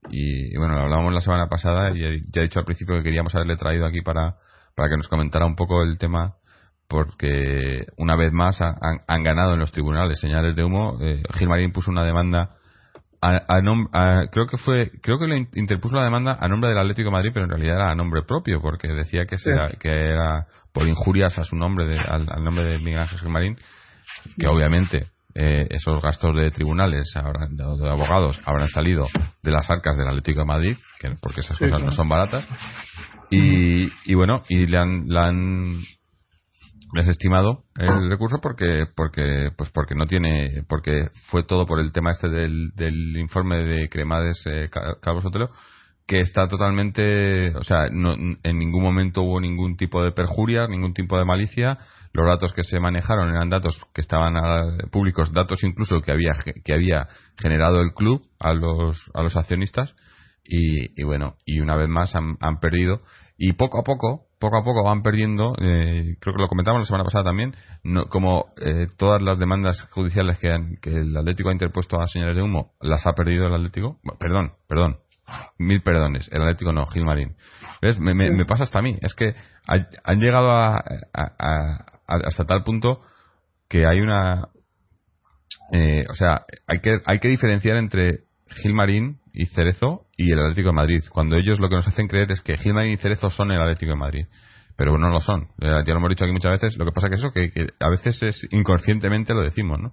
Y, 0.09 0.55
bueno, 0.57 0.75
lo 0.75 0.81
hablábamos 0.81 1.13
la 1.13 1.21
semana 1.21 1.47
pasada 1.47 1.91
y 1.91 2.01
ya 2.01 2.41
he 2.41 2.43
dicho 2.43 2.59
al 2.59 2.65
principio 2.65 2.95
que 2.95 3.03
queríamos 3.03 3.33
haberle 3.33 3.55
traído 3.55 3.85
aquí 3.85 4.01
para, 4.01 4.35
para 4.75 4.89
que 4.89 4.97
nos 4.97 5.07
comentara 5.07 5.45
un 5.45 5.55
poco 5.55 5.83
el 5.83 5.97
tema 5.97 6.35
porque 6.89 7.85
una 7.97 8.17
vez 8.17 8.33
más 8.33 8.59
han, 8.61 9.23
ganado 9.23 9.53
en 9.53 9.59
los 9.59 9.71
tribunales 9.71 10.19
señales 10.19 10.55
de 10.55 10.63
humo. 10.63 10.97
Eh, 11.01 11.23
Gilmarín 11.35 11.71
puso 11.71 11.89
una 11.89 12.03
demanda 12.03 12.57
a, 13.21 14.27
creo 14.31 14.47
que 14.47 14.57
fue 14.57 14.91
creo 15.01 15.19
que 15.19 15.27
le 15.27 15.47
interpuso 15.53 15.95
la 15.95 16.03
demanda 16.03 16.37
a 16.41 16.47
nombre 16.47 16.71
del 16.71 16.79
Atlético 16.79 17.09
de 17.09 17.11
Madrid 17.11 17.29
pero 17.31 17.45
en 17.45 17.51
realidad 17.51 17.75
era 17.75 17.91
a 17.91 17.95
nombre 17.95 18.23
propio 18.23 18.61
porque 18.61 18.87
decía 18.87 19.25
que, 19.25 19.35
que 19.79 19.89
era 19.89 20.47
por 20.73 20.87
injurias 20.87 21.37
a 21.37 21.43
su 21.43 21.55
nombre 21.55 21.99
al, 21.99 22.25
nombre 22.43 22.65
de 22.65 22.79
Miguel 22.79 23.01
Ángel 23.01 23.19
Gilmarín 23.19 23.57
que 24.39 24.47
obviamente 24.47 25.11
eh, 25.35 25.67
esos 25.69 26.01
gastos 26.01 26.35
de 26.35 26.51
tribunales, 26.51 27.11
de, 27.13 27.89
abogados, 27.89 28.39
habrán 28.45 28.67
salido 28.69 29.07
de 29.41 29.51
las 29.51 29.69
arcas 29.69 29.97
del 29.97 30.07
Atlético 30.07 30.41
de 30.41 30.45
Madrid, 30.45 30.77
que, 30.99 31.11
porque 31.21 31.41
esas 31.41 31.57
cosas 31.57 31.83
no 31.83 31.91
son 31.91 32.09
baratas. 32.09 32.47
Y, 33.29 33.89
y 34.05 34.13
bueno, 34.13 34.39
y 34.49 34.65
le 34.65 34.77
han, 34.77 35.07
le 35.07 35.19
han 35.19 35.81
desestimado 36.93 37.63
el 37.77 38.09
recurso 38.09 38.39
porque 38.41 38.85
porque 38.95 39.49
pues 39.57 39.69
porque 39.69 39.95
no 39.95 40.05
tiene 40.05 40.63
porque 40.67 41.07
fue 41.29 41.43
todo 41.43 41.65
por 41.65 41.79
el 41.79 41.93
tema 41.93 42.11
este 42.11 42.27
del, 42.27 42.71
del 42.75 43.15
informe 43.17 43.63
de 43.63 43.87
Cremades 43.87 44.43
eh, 44.45 44.69
Carlos 45.01 45.25
Otelo 45.25 45.49
que 46.11 46.19
está 46.19 46.45
totalmente 46.49 47.55
o 47.55 47.63
sea 47.63 47.89
no, 47.89 48.13
en 48.13 48.59
ningún 48.59 48.83
momento 48.83 49.21
hubo 49.21 49.39
ningún 49.39 49.77
tipo 49.77 50.03
de 50.03 50.11
perjuria 50.11 50.67
ningún 50.67 50.93
tipo 50.93 51.17
de 51.17 51.23
malicia. 51.23 51.77
Los 52.11 52.27
datos 52.27 52.51
que 52.51 52.63
se 52.63 52.81
manejaron 52.81 53.29
eran 53.29 53.49
datos 53.49 53.79
que 53.93 54.01
estaban 54.01 54.33
públicos, 54.91 55.31
datos 55.31 55.63
incluso 55.63 56.01
que 56.01 56.11
había 56.11 56.33
que 56.65 56.73
había 56.73 57.07
generado 57.37 57.79
el 57.79 57.93
club 57.93 58.23
a 58.41 58.53
los 58.53 59.09
a 59.13 59.21
los 59.23 59.37
accionistas. 59.37 59.95
Y, 60.43 61.01
bueno 61.03 61.35
y 61.45 61.61
una 61.61 61.77
vez 61.77 61.87
más 61.87 62.13
han, 62.13 62.59
perdido. 62.59 62.99
Y 63.37 63.53
poco 63.53 63.79
a 63.79 63.83
poco 63.83 64.25
poco 64.37 64.57
a 64.57 64.63
poco 64.65 64.83
van 64.83 65.03
perdiendo 65.03 65.55
eh, 65.61 66.17
creo 66.19 66.35
que 66.35 66.41
lo 66.41 66.49
comentamos 66.49 66.81
la 66.81 66.85
semana 66.85 67.05
pasada 67.05 67.23
también 67.25 67.55
no, 67.83 68.07
como 68.07 68.47
eh, 68.61 68.87
todas 68.97 69.21
las 69.21 69.39
demandas 69.39 69.79
judiciales 69.91 70.39
que, 70.39 70.49
que 70.81 70.89
el 70.89 71.15
Atlético 71.15 71.49
ha 71.49 71.53
interpuesto 71.53 72.01
a 72.01 72.07
señores 72.07 72.35
de 72.35 72.41
humo 72.41 72.73
las 72.81 73.07
ha 73.07 73.13
perdido 73.13 73.45
el 73.45 73.53
Atlético. 73.53 73.99
Perdón 74.19 74.53
perdón 74.67 74.97
mil 75.57 75.81
perdones 75.81 76.29
el 76.31 76.41
Atlético 76.41 76.73
no 76.73 76.85
Gilmarín 76.87 77.35
¿Ves? 77.81 77.99
Me, 77.99 78.45
pasa 78.45 78.63
hasta 78.63 78.79
a 78.79 78.81
mí 78.81 78.97
es 79.01 79.13
que 79.15 79.33
han 79.67 80.19
llegado 80.19 80.51
a, 80.51 80.83
hasta 82.05 82.45
tal 82.45 82.63
punto 82.63 83.01
que 83.67 83.87
hay 83.87 84.01
una 84.01 84.49
eh, 85.71 86.03
o 86.09 86.13
sea 86.13 86.43
hay 86.67 86.79
que 86.79 86.99
hay 87.05 87.19
que 87.19 87.27
diferenciar 87.27 87.77
entre 87.77 88.25
Gilmarín 88.61 89.21
y 89.33 89.45
Cerezo 89.47 90.05
y 90.17 90.31
el 90.31 90.39
Atlético 90.39 90.69
de 90.69 90.75
Madrid. 90.75 91.03
Cuando 91.09 91.35
ellos 91.35 91.59
lo 91.59 91.69
que 91.69 91.75
nos 91.75 91.87
hacen 91.87 92.07
creer 92.07 92.31
es 92.31 92.41
que 92.41 92.57
Gilmarín 92.57 92.93
y 92.93 92.97
Cerezo 92.97 93.29
son 93.29 93.51
el 93.51 93.61
Atlético 93.61 93.91
de 93.91 93.97
Madrid. 93.97 94.25
Pero 94.77 94.97
no 94.97 95.09
lo 95.09 95.21
son. 95.21 95.47
Ya 95.59 95.81
lo 95.83 95.97
hemos 95.97 96.09
dicho 96.09 96.23
aquí 96.23 96.33
muchas 96.33 96.59
veces. 96.59 96.77
Lo 96.77 96.85
que 96.85 96.91
pasa 96.91 97.09
que 97.09 97.15
eso, 97.15 97.31
que, 97.31 97.51
que 97.51 97.67
a 97.79 97.89
veces 97.89 98.21
es 98.23 98.47
inconscientemente 98.51 99.33
lo 99.33 99.41
decimos, 99.41 99.79
¿no? 99.79 99.91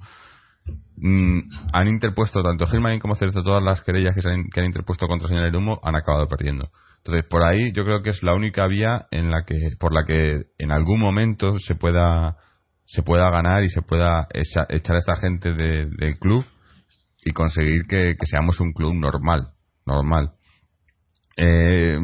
Mm, 0.97 1.51
han 1.73 1.89
interpuesto 1.89 2.43
tanto 2.43 2.67
Gilmarín 2.67 2.99
como 2.99 3.15
Cerezo 3.15 3.43
todas 3.43 3.63
las 3.63 3.83
querellas 3.83 4.15
que, 4.15 4.29
han, 4.29 4.49
que 4.53 4.61
han 4.61 4.67
interpuesto 4.67 5.07
contra 5.07 5.29
señal 5.29 5.51
de 5.51 5.59
humo 5.59 5.79
han 5.83 5.95
acabado 5.95 6.27
perdiendo. 6.29 6.71
Entonces, 6.99 7.25
por 7.29 7.43
ahí 7.43 7.73
yo 7.73 7.85
creo 7.85 8.03
que 8.03 8.11
es 8.11 8.23
la 8.23 8.35
única 8.35 8.67
vía 8.67 9.07
en 9.11 9.31
la 9.31 9.45
que, 9.45 9.71
por 9.79 9.95
la 9.95 10.05
que 10.05 10.47
en 10.59 10.73
algún 10.73 11.01
momento 11.01 11.59
se 11.59 11.75
pueda, 11.77 12.37
se 12.85 13.03
pueda 13.03 13.31
ganar 13.31 13.63
y 13.63 13.69
se 13.69 13.83
pueda 13.83 14.27
echar 14.33 14.97
a 14.97 14.99
esta 14.99 15.17
gente 15.17 15.53
del 15.53 16.19
club 16.19 16.45
y 17.25 17.33
conseguir 17.33 17.87
que, 17.89 18.17
seamos 18.25 18.61
un 18.61 18.73
club 18.73 18.95
normal, 18.95 19.51
normal. 19.87 20.33
Eh, 21.37 21.99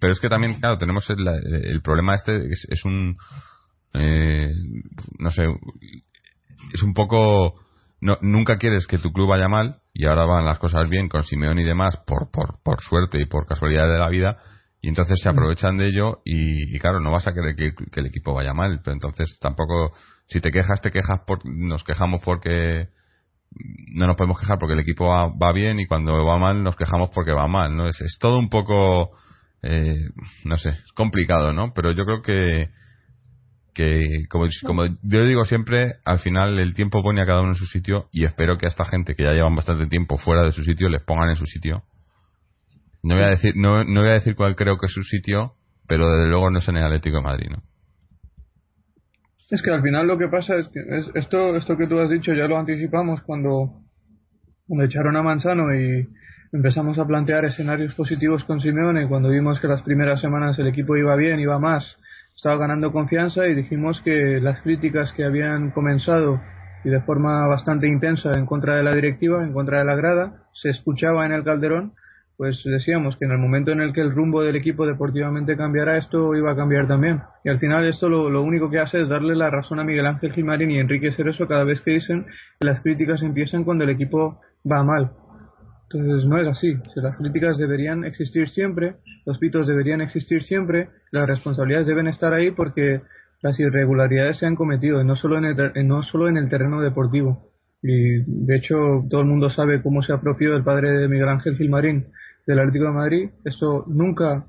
pero 0.00 0.12
es 0.12 0.20
que 0.20 0.28
también, 0.28 0.54
claro, 0.60 0.76
tenemos 0.76 1.08
el, 1.08 1.80
problema 1.82 2.14
este, 2.14 2.36
es, 2.46 2.66
es 2.68 2.84
un, 2.84 3.16
eh, 3.94 4.52
no 5.18 5.30
sé, 5.30 5.44
es 6.72 6.82
un 6.82 6.94
poco, 6.94 7.54
no, 8.04 8.18
nunca 8.20 8.58
quieres 8.58 8.86
que 8.86 8.98
tu 8.98 9.12
club 9.12 9.30
vaya 9.30 9.48
mal 9.48 9.78
y 9.94 10.06
ahora 10.06 10.26
van 10.26 10.44
las 10.44 10.58
cosas 10.58 10.90
bien 10.90 11.08
con 11.08 11.22
Simeón 11.22 11.58
y 11.58 11.64
demás 11.64 11.96
por, 12.06 12.30
por, 12.30 12.62
por 12.62 12.82
suerte 12.82 13.18
y 13.18 13.24
por 13.24 13.46
casualidad 13.46 13.90
de 13.90 13.98
la 13.98 14.10
vida 14.10 14.36
y 14.82 14.88
entonces 14.88 15.18
se 15.22 15.30
mm. 15.30 15.32
aprovechan 15.32 15.78
de 15.78 15.88
ello 15.88 16.20
y, 16.26 16.78
claro, 16.78 17.00
no 17.00 17.10
vas 17.10 17.26
a 17.26 17.32
querer 17.32 17.56
que, 17.56 17.72
el 18.00 18.06
equipo 18.06 18.34
vaya 18.34 18.52
mal, 18.52 18.80
pero 18.84 18.92
entonces 18.92 19.38
tampoco, 19.40 19.92
si 20.26 20.42
te 20.42 20.50
quejas, 20.50 20.82
te 20.82 20.90
quejas, 20.90 21.20
por, 21.26 21.46
nos 21.46 21.82
quejamos 21.84 22.20
porque 22.22 22.88
no 23.94 24.06
nos 24.06 24.16
podemos 24.16 24.38
quejar 24.38 24.58
porque 24.58 24.74
el 24.74 24.80
equipo 24.80 25.06
va, 25.06 25.52
bien 25.52 25.80
y 25.80 25.86
cuando 25.86 26.12
va 26.26 26.36
mal 26.36 26.62
nos 26.62 26.76
quejamos 26.76 27.08
porque 27.14 27.32
va 27.32 27.48
mal, 27.48 27.74
¿no? 27.74 27.88
Es, 27.88 27.98
es 28.02 28.18
todo 28.20 28.38
un 28.38 28.50
poco, 28.50 29.12
eh, 29.62 30.10
no 30.44 30.58
sé, 30.58 30.68
es 30.68 30.92
complicado, 30.92 31.54
¿no? 31.54 31.72
Pero 31.72 31.92
yo 31.92 32.04
creo 32.04 32.20
que, 32.20 32.68
que 33.74 34.26
como, 34.30 34.46
como 34.64 34.86
yo 35.02 35.24
digo 35.24 35.44
siempre, 35.44 35.96
al 36.04 36.20
final 36.20 36.58
el 36.58 36.74
tiempo 36.74 37.02
pone 37.02 37.20
a 37.20 37.26
cada 37.26 37.40
uno 37.40 37.50
en 37.50 37.56
su 37.56 37.66
sitio 37.66 38.08
y 38.12 38.24
espero 38.24 38.56
que 38.56 38.66
a 38.66 38.68
esta 38.68 38.84
gente 38.84 39.14
que 39.14 39.24
ya 39.24 39.32
llevan 39.32 39.56
bastante 39.56 39.86
tiempo 39.86 40.16
fuera 40.16 40.44
de 40.44 40.52
su 40.52 40.62
sitio 40.62 40.88
les 40.88 41.02
pongan 41.02 41.30
en 41.30 41.36
su 41.36 41.46
sitio. 41.46 41.82
No 43.02 43.16
voy 43.16 43.24
a 43.24 43.28
decir, 43.28 43.54
no, 43.56 43.84
no 43.84 44.00
voy 44.00 44.10
a 44.10 44.14
decir 44.14 44.36
cuál 44.36 44.56
creo 44.56 44.78
que 44.78 44.86
es 44.86 44.92
su 44.92 45.02
sitio, 45.02 45.54
pero 45.86 46.10
desde 46.10 46.30
luego 46.30 46.50
no 46.50 46.58
es 46.58 46.68
en 46.68 46.76
el 46.76 46.84
Atlético 46.84 47.16
de 47.16 47.22
Madrid, 47.22 47.50
¿no? 47.50 47.62
Es 49.50 49.60
que 49.60 49.70
al 49.70 49.82
final 49.82 50.06
lo 50.06 50.16
que 50.16 50.28
pasa 50.28 50.56
es 50.56 50.68
que 50.68 50.80
esto, 51.18 51.54
esto 51.56 51.76
que 51.76 51.86
tú 51.86 51.98
has 51.98 52.08
dicho 52.08 52.32
ya 52.32 52.46
lo 52.46 52.58
anticipamos 52.58 53.20
cuando, 53.22 53.82
cuando 54.66 54.84
echaron 54.86 55.16
a 55.16 55.22
Manzano 55.22 55.74
y 55.74 56.08
empezamos 56.52 56.98
a 56.98 57.06
plantear 57.06 57.44
escenarios 57.44 57.94
positivos 57.94 58.44
con 58.44 58.60
Simeone 58.60 59.06
cuando 59.08 59.28
vimos 59.28 59.60
que 59.60 59.68
las 59.68 59.82
primeras 59.82 60.20
semanas 60.20 60.58
el 60.58 60.68
equipo 60.68 60.96
iba 60.96 61.14
bien, 61.16 61.40
iba 61.40 61.58
más 61.58 61.96
estaba 62.34 62.56
ganando 62.56 62.92
confianza 62.92 63.46
y 63.46 63.54
dijimos 63.54 64.00
que 64.02 64.40
las 64.40 64.60
críticas 64.60 65.12
que 65.12 65.24
habían 65.24 65.70
comenzado 65.70 66.40
y 66.84 66.90
de 66.90 67.00
forma 67.00 67.46
bastante 67.46 67.88
intensa 67.88 68.32
en 68.32 68.46
contra 68.46 68.76
de 68.76 68.82
la 68.82 68.94
directiva, 68.94 69.42
en 69.42 69.52
contra 69.52 69.78
de 69.78 69.84
la 69.84 69.96
grada, 69.96 70.44
se 70.52 70.68
escuchaba 70.68 71.24
en 71.24 71.32
el 71.32 71.44
Calderón, 71.44 71.94
pues 72.36 72.62
decíamos 72.64 73.16
que 73.16 73.26
en 73.26 73.30
el 73.30 73.38
momento 73.38 73.70
en 73.70 73.80
el 73.80 73.92
que 73.92 74.00
el 74.00 74.10
rumbo 74.10 74.42
del 74.42 74.56
equipo 74.56 74.86
deportivamente 74.86 75.56
cambiara, 75.56 75.96
esto 75.96 76.34
iba 76.34 76.52
a 76.52 76.56
cambiar 76.56 76.88
también. 76.88 77.22
Y 77.44 77.48
al 77.48 77.60
final 77.60 77.86
esto 77.86 78.08
lo, 78.08 78.28
lo 78.28 78.42
único 78.42 78.70
que 78.70 78.80
hace 78.80 79.00
es 79.00 79.08
darle 79.08 79.36
la 79.36 79.50
razón 79.50 79.78
a 79.78 79.84
Miguel 79.84 80.06
Ángel 80.06 80.32
Gilmarín 80.32 80.70
y 80.72 80.80
Enrique 80.80 81.12
Cerezo 81.12 81.46
cada 81.46 81.64
vez 81.64 81.80
que 81.80 81.92
dicen 81.92 82.26
que 82.58 82.66
las 82.66 82.80
críticas 82.80 83.22
empiezan 83.22 83.64
cuando 83.64 83.84
el 83.84 83.90
equipo 83.90 84.40
va 84.70 84.82
mal. 84.82 85.12
Entonces 85.90 86.26
no 86.26 86.40
es 86.40 86.48
así. 86.48 86.74
las 86.96 87.16
críticas 87.16 87.58
deberían 87.58 88.04
existir 88.04 88.48
siempre, 88.48 88.96
los 89.26 89.38
pitos 89.38 89.66
deberían 89.66 90.00
existir 90.00 90.42
siempre, 90.42 90.88
las 91.12 91.26
responsabilidades 91.26 91.86
deben 91.86 92.08
estar 92.08 92.32
ahí 92.32 92.50
porque 92.50 93.02
las 93.42 93.60
irregularidades 93.60 94.38
se 94.38 94.46
han 94.46 94.56
cometido, 94.56 95.04
no 95.04 95.16
solo 95.16 95.38
en 95.38 95.44
el, 95.44 95.86
no 95.86 96.02
solo 96.02 96.28
en 96.28 96.38
el 96.38 96.48
terreno 96.48 96.80
deportivo. 96.80 97.50
Y 97.82 98.22
de 98.26 98.56
hecho 98.56 98.76
todo 99.10 99.20
el 99.20 99.26
mundo 99.26 99.50
sabe 99.50 99.82
cómo 99.82 100.02
se 100.02 100.14
apropió 100.14 100.56
el 100.56 100.64
padre 100.64 100.90
de 100.98 101.08
Miguel 101.08 101.28
Ángel 101.28 101.56
Gilmarín 101.56 102.06
del 102.46 102.58
Atlético 102.58 102.86
de 102.86 102.92
Madrid. 102.92 103.30
Esto 103.44 103.84
nunca 103.86 104.46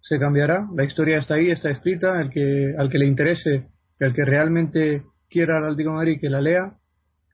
se 0.00 0.18
cambiará. 0.18 0.68
La 0.76 0.84
historia 0.84 1.18
está 1.18 1.34
ahí, 1.34 1.50
está 1.50 1.70
escrita. 1.70 2.20
El 2.20 2.30
que, 2.30 2.74
al 2.78 2.88
que 2.88 2.98
le 2.98 3.06
interese, 3.06 3.66
el 3.98 4.14
que 4.14 4.24
realmente 4.24 5.02
quiera 5.28 5.58
al 5.58 5.64
Atlético 5.64 5.90
de 5.90 5.96
Madrid, 5.96 6.20
que 6.20 6.30
la 6.30 6.40
lea. 6.40 6.74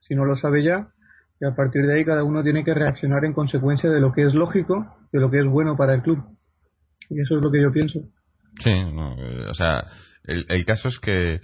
Si 0.00 0.14
no 0.14 0.24
lo 0.24 0.36
sabe 0.36 0.62
ya, 0.62 0.88
y 1.40 1.44
a 1.44 1.54
partir 1.54 1.86
de 1.86 1.94
ahí 1.94 2.04
cada 2.04 2.24
uno 2.24 2.42
tiene 2.42 2.64
que 2.64 2.74
reaccionar 2.74 3.24
en 3.24 3.32
consecuencia 3.32 3.90
de 3.90 4.00
lo 4.00 4.12
que 4.12 4.24
es 4.24 4.34
lógico, 4.34 4.96
de 5.12 5.20
lo 5.20 5.30
que 5.30 5.40
es 5.40 5.46
bueno 5.46 5.76
para 5.76 5.94
el 5.94 6.02
club. 6.02 6.18
Y 7.10 7.20
eso 7.20 7.36
es 7.36 7.42
lo 7.42 7.50
que 7.50 7.62
yo 7.62 7.70
pienso. 7.72 8.00
Sí, 8.60 8.70
eh, 8.70 9.46
o 9.48 9.54
sea, 9.54 9.84
el, 10.24 10.46
el 10.48 10.64
caso 10.64 10.88
es 10.88 10.98
que 10.98 11.40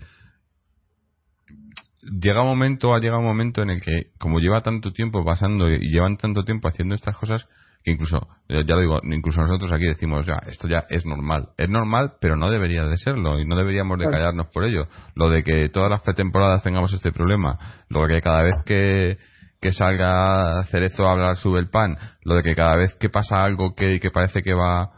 llega 2.03 2.43
un 2.43 2.49
momento, 2.49 2.95
ha 2.95 3.01
llegado 3.01 3.21
un 3.21 3.27
momento 3.27 3.63
en 3.63 3.71
el 3.71 3.81
que, 3.81 4.11
como 4.19 4.41
lleva 4.41 4.63
tanto 4.63 4.93
tiempo 4.93 5.25
pasando 5.25 5.71
y 5.71 5.91
llevan 5.91 6.17
tanto 6.17 6.45
tiempo 6.45 6.69
haciendo 6.69 6.95
estas 6.95 7.17
cosas, 7.17 7.49
que 7.85 7.91
incluso, 7.91 8.29
ya 8.49 8.75
lo 8.75 8.81
digo, 8.81 9.01
incluso 9.03 9.41
nosotros 9.41 9.73
aquí 9.73 9.87
decimos, 9.87 10.25
ya, 10.25 10.41
esto 10.47 10.69
ya 10.69 10.85
es 10.89 11.05
normal. 11.05 11.49
Es 11.59 11.69
normal, 11.69 12.15
pero 12.21 12.37
no 12.37 12.49
debería 12.49 12.85
de 12.85 12.97
serlo 12.97 13.41
y 13.41 13.45
no 13.45 13.57
deberíamos 13.57 13.99
de 13.99 14.09
callarnos 14.09 14.47
por 14.49 14.65
ello. 14.65 14.87
Lo 15.17 15.29
de 15.31 15.43
que 15.43 15.69
todas 15.69 15.91
las 15.91 16.01
pretemporadas 16.03 16.63
tengamos 16.63 16.93
este 16.93 17.11
problema, 17.11 17.59
lo 17.89 18.07
de 18.07 18.15
que 18.15 18.21
cada 18.21 18.43
vez 18.43 18.55
que 18.65 19.19
que 19.63 19.73
salga 19.73 20.65
Cerezo 20.65 21.07
a 21.07 21.13
hablar 21.13 21.37
sube 21.37 21.61
el 21.61 21.71
pan, 21.71 21.97
lo 22.25 22.35
de 22.35 22.43
que 22.43 22.57
cada 22.57 22.77
vez 22.77 22.95
que 22.95 23.09
pasa 23.09 23.45
algo 23.45 23.75
que, 23.77 24.01
que 24.01 24.11
parece 24.11 24.43
que 24.43 24.55
va 24.55 24.91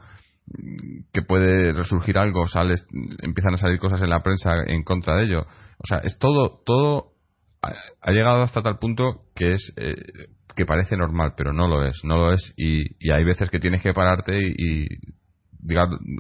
que 1.12 1.22
puede 1.22 1.72
resurgir 1.72 2.18
algo, 2.18 2.48
sale, 2.48 2.74
empiezan 3.20 3.54
a 3.54 3.58
salir 3.58 3.78
cosas 3.78 4.02
en 4.02 4.10
la 4.10 4.22
prensa 4.22 4.52
en 4.66 4.82
contra 4.82 5.16
de 5.16 5.24
ello. 5.24 5.40
O 5.42 5.86
sea, 5.86 5.98
es 5.98 6.18
todo, 6.18 6.62
todo 6.64 7.12
ha, 7.62 8.10
llegado 8.10 8.42
hasta 8.42 8.62
tal 8.62 8.78
punto 8.78 9.22
que 9.34 9.52
es 9.52 9.72
eh, 9.76 9.94
que 10.56 10.66
parece 10.66 10.96
normal, 10.96 11.34
pero 11.36 11.52
no 11.52 11.68
lo 11.68 11.84
es, 11.84 12.00
no 12.04 12.16
lo 12.16 12.32
es 12.32 12.52
y, 12.56 12.82
y 13.00 13.10
hay 13.10 13.24
veces 13.24 13.50
que 13.50 13.58
tienes 13.58 13.82
que 13.82 13.92
pararte 13.92 14.38
y, 14.38 14.86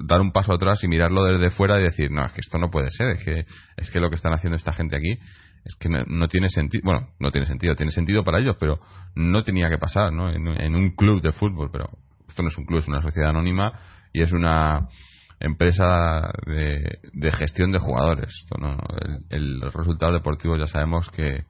dar 0.06 0.22
un 0.22 0.32
paso 0.32 0.54
atrás 0.54 0.82
y 0.82 0.88
mirarlo 0.88 1.24
desde 1.24 1.54
fuera 1.54 1.78
y 1.78 1.82
decir, 1.82 2.10
no, 2.10 2.24
es 2.24 2.32
que 2.32 2.40
esto 2.40 2.56
no 2.56 2.70
puede 2.70 2.88
ser, 2.88 3.10
es 3.10 3.22
que 3.22 3.44
es 3.76 3.90
que 3.90 4.00
lo 4.00 4.08
que 4.08 4.16
están 4.16 4.32
haciendo 4.32 4.56
esta 4.56 4.72
gente 4.72 4.96
aquí 4.96 5.18
es 5.64 5.74
que 5.76 5.88
no, 5.88 6.28
tiene 6.28 6.48
sentido, 6.48 6.82
bueno, 6.84 7.08
no 7.18 7.30
tiene 7.30 7.46
sentido, 7.46 7.74
tiene 7.74 7.92
sentido 7.92 8.22
para 8.22 8.38
ellos, 8.38 8.56
pero 8.60 8.80
no 9.14 9.42
tenía 9.42 9.68
que 9.70 9.78
pasar, 9.78 10.12
¿no? 10.12 10.30
En, 10.30 10.74
un 10.74 10.90
club 10.90 11.22
de 11.22 11.32
fútbol, 11.32 11.70
pero 11.72 11.88
esto 12.28 12.42
no 12.42 12.48
es 12.48 12.58
un 12.58 12.66
club, 12.66 12.80
es 12.80 12.88
una 12.88 13.02
sociedad 13.02 13.30
anónima 13.30 13.72
y 14.12 14.22
es 14.22 14.32
una 14.32 14.88
empresa 15.40 16.30
de, 16.46 17.32
gestión 17.32 17.72
de 17.72 17.78
jugadores. 17.78 18.46
el, 19.30 19.60
resultado 19.72 20.12
deportivo 20.12 20.56
ya 20.56 20.66
sabemos 20.66 21.10
que, 21.10 21.44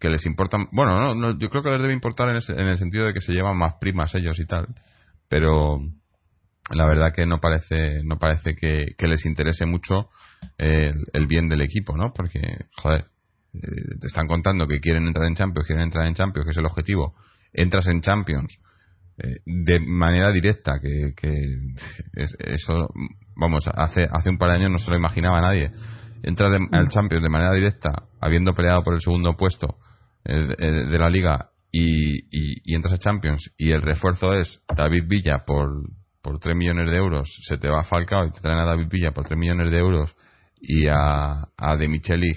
que 0.00 0.08
les 0.08 0.26
importa, 0.26 0.58
bueno, 0.72 1.14
no, 1.14 1.38
yo 1.38 1.48
creo 1.48 1.62
que 1.62 1.70
les 1.70 1.82
debe 1.82 1.94
importar 1.94 2.28
en, 2.28 2.38
en 2.58 2.66
el 2.66 2.76
sentido 2.76 3.06
de 3.06 3.14
que 3.14 3.20
se 3.20 3.32
llevan 3.32 3.56
más 3.56 3.74
primas 3.80 4.14
ellos 4.14 4.38
y 4.40 4.46
tal, 4.46 4.66
pero 5.28 5.80
la 6.70 6.86
verdad 6.86 7.12
que 7.14 7.26
no 7.26 7.40
parece 7.40 8.02
no 8.04 8.18
parece 8.18 8.54
que, 8.54 8.94
les 8.98 9.26
interese 9.26 9.66
mucho 9.66 10.08
el, 10.58 11.26
bien 11.26 11.48
del 11.48 11.60
equipo, 11.60 11.96
¿no? 11.96 12.12
Porque, 12.14 12.40
joder, 12.76 13.06
eh, 13.54 13.98
te 14.00 14.06
están 14.06 14.26
contando 14.26 14.66
que 14.66 14.80
quieren 14.80 15.06
entrar 15.06 15.26
en 15.26 15.34
Champions, 15.34 15.66
quieren 15.66 15.84
entrar 15.84 16.06
en 16.06 16.14
Champions, 16.14 16.44
que 16.44 16.50
es 16.50 16.56
el 16.56 16.66
objetivo, 16.66 17.14
entras 17.52 17.86
en 17.86 18.00
Champions 18.00 18.58
eh, 19.16 19.36
de 19.46 19.78
manera 19.78 20.32
directa, 20.32 20.80
que, 20.80 21.14
eso, 22.16 22.88
vamos, 23.36 23.68
hace, 23.72 24.08
hace 24.10 24.28
un 24.28 24.38
par 24.38 24.50
de 24.50 24.56
años 24.56 24.72
no 24.72 24.78
se 24.78 24.90
lo 24.90 24.96
imaginaba 24.96 25.40
nadie. 25.40 25.70
Entras 26.22 26.58
al 26.72 26.88
Champions 26.88 27.22
de 27.22 27.28
manera 27.28 27.52
directa, 27.52 27.90
habiendo 28.20 28.54
peleado 28.54 28.82
por 28.82 28.94
el 28.94 29.00
segundo 29.00 29.36
puesto 29.36 29.76
eh, 30.24 30.56
de, 30.56 30.98
la 30.98 31.10
liga, 31.10 31.50
y, 31.70 32.74
entras 32.74 32.94
a 32.94 32.98
Champions, 32.98 33.52
y 33.56 33.70
el 33.70 33.82
refuerzo 33.82 34.32
es 34.32 34.60
David 34.74 35.04
Villa 35.06 35.44
por, 35.46 35.68
por 36.20 36.40
3 36.40 36.56
millones 36.56 36.90
de 36.90 36.96
euros, 36.96 37.28
se 37.46 37.56
te 37.58 37.68
va 37.68 37.80
a 37.80 37.84
Falcao 37.84 38.26
y 38.26 38.32
te 38.32 38.40
traen 38.40 38.58
a 38.58 38.64
David 38.64 38.88
Villa 38.90 39.12
por 39.12 39.26
3 39.26 39.38
millones 39.38 39.70
de 39.70 39.78
euros, 39.78 40.16
y 40.60 40.88
a, 40.88 41.48
a 41.56 41.76
De 41.76 41.86
Micheli 41.88 42.32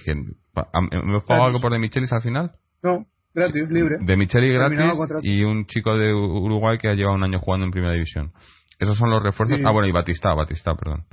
¿Hemos 0.91 1.24
pagado 1.24 1.47
algo 1.47 1.60
por 1.60 1.72
De 1.72 1.80
Michelis 1.80 2.12
al 2.14 2.22
final? 2.22 2.51
No, 2.84 3.05
gratis, 3.34 3.70
libre. 3.70 3.97
De 4.01 4.18
Michelis 4.18 4.53
gratis 4.53 4.80
y 5.24 5.43
un 5.43 5.66
chico 5.66 5.95
de 5.97 6.14
Uruguay 6.14 6.78
que 6.78 6.89
ha 6.89 6.93
llevado 6.93 7.16
un 7.16 7.24
año 7.24 7.39
jugando 7.39 7.66
en 7.66 7.72
Primera 7.72 7.93
División. 7.93 8.32
Esos 8.80 8.97
son 8.97 9.10
los 9.10 9.24
refuerzos. 9.24 9.60
Ah, 9.66 9.72
bueno, 9.72 9.88
y 9.88 9.91
Batista, 9.91 10.34
Batista, 10.34 10.76
perdón. 10.76 11.03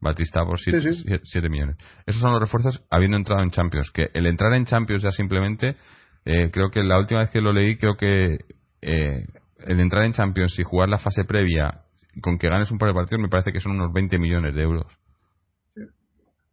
Batista. 0.00 0.44
por 0.44 0.58
7 0.58 1.48
millones. 1.48 1.76
Esos 2.06 2.20
son 2.20 2.32
los 2.32 2.40
refuerzos 2.40 2.84
habiendo 2.90 3.16
entrado 3.16 3.42
en 3.42 3.50
Champions. 3.50 3.90
Que 3.90 4.08
el 4.14 4.26
entrar 4.26 4.52
en 4.54 4.64
Champions 4.64 5.02
ya 5.02 5.10
simplemente, 5.10 5.76
eh, 6.24 6.50
creo 6.50 6.70
que 6.70 6.82
la 6.82 6.98
última 6.98 7.20
vez 7.20 7.30
que 7.30 7.40
lo 7.40 7.52
leí, 7.52 7.76
creo 7.76 7.96
que 7.96 8.38
eh, 8.80 9.26
el 9.66 9.80
entrar 9.80 10.04
en 10.04 10.12
Champions 10.12 10.58
y 10.58 10.62
jugar 10.62 10.88
la 10.88 10.98
fase 10.98 11.24
previa 11.24 11.82
con 12.22 12.38
que 12.38 12.48
ganes 12.48 12.70
un 12.70 12.78
par 12.78 12.88
de 12.88 12.94
partidos 12.94 13.20
me 13.20 13.28
parece 13.28 13.52
que 13.52 13.60
son 13.60 13.72
unos 13.72 13.92
20 13.92 14.18
millones 14.18 14.54
de 14.54 14.62
euros 14.62 14.86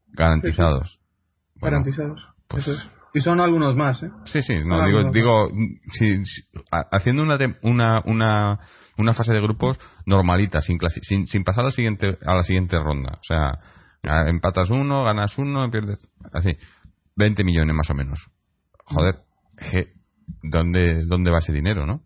garantizados 0.09 0.99
garantizados. 1.61 2.27
Pues, 2.47 2.65
Y 3.13 3.21
son 3.21 3.39
algunos 3.39 3.75
más, 3.75 4.01
¿eh? 4.03 4.09
Sí, 4.25 4.41
sí, 4.41 4.55
no, 4.65 4.85
digo, 4.85 5.11
digo 5.11 5.49
haciendo 6.91 7.23
una, 7.23 7.37
una, 7.61 8.01
una, 8.05 8.59
una 8.97 9.13
fase 9.13 9.33
de 9.33 9.41
grupos 9.41 9.79
normalita, 10.05 10.59
sin, 10.61 10.77
sin, 11.01 11.27
sin 11.27 11.43
pasar 11.43 11.61
a 11.61 11.67
la, 11.67 11.71
siguiente, 11.71 12.17
a 12.25 12.35
la 12.35 12.43
siguiente 12.43 12.77
ronda. 12.77 13.19
O 13.19 13.23
sea, 13.23 13.59
empatas 14.27 14.69
uno, 14.69 15.03
ganas 15.03 15.37
uno, 15.37 15.69
pierdes. 15.71 16.11
Así. 16.33 16.57
20 17.15 17.43
millones 17.43 17.75
más 17.75 17.89
o 17.89 17.93
menos. 17.93 18.19
Joder, 18.85 19.15
¿dónde, 20.43 21.05
¿dónde 21.05 21.31
va 21.31 21.39
ese 21.39 21.53
dinero, 21.53 21.85
no? 21.85 22.01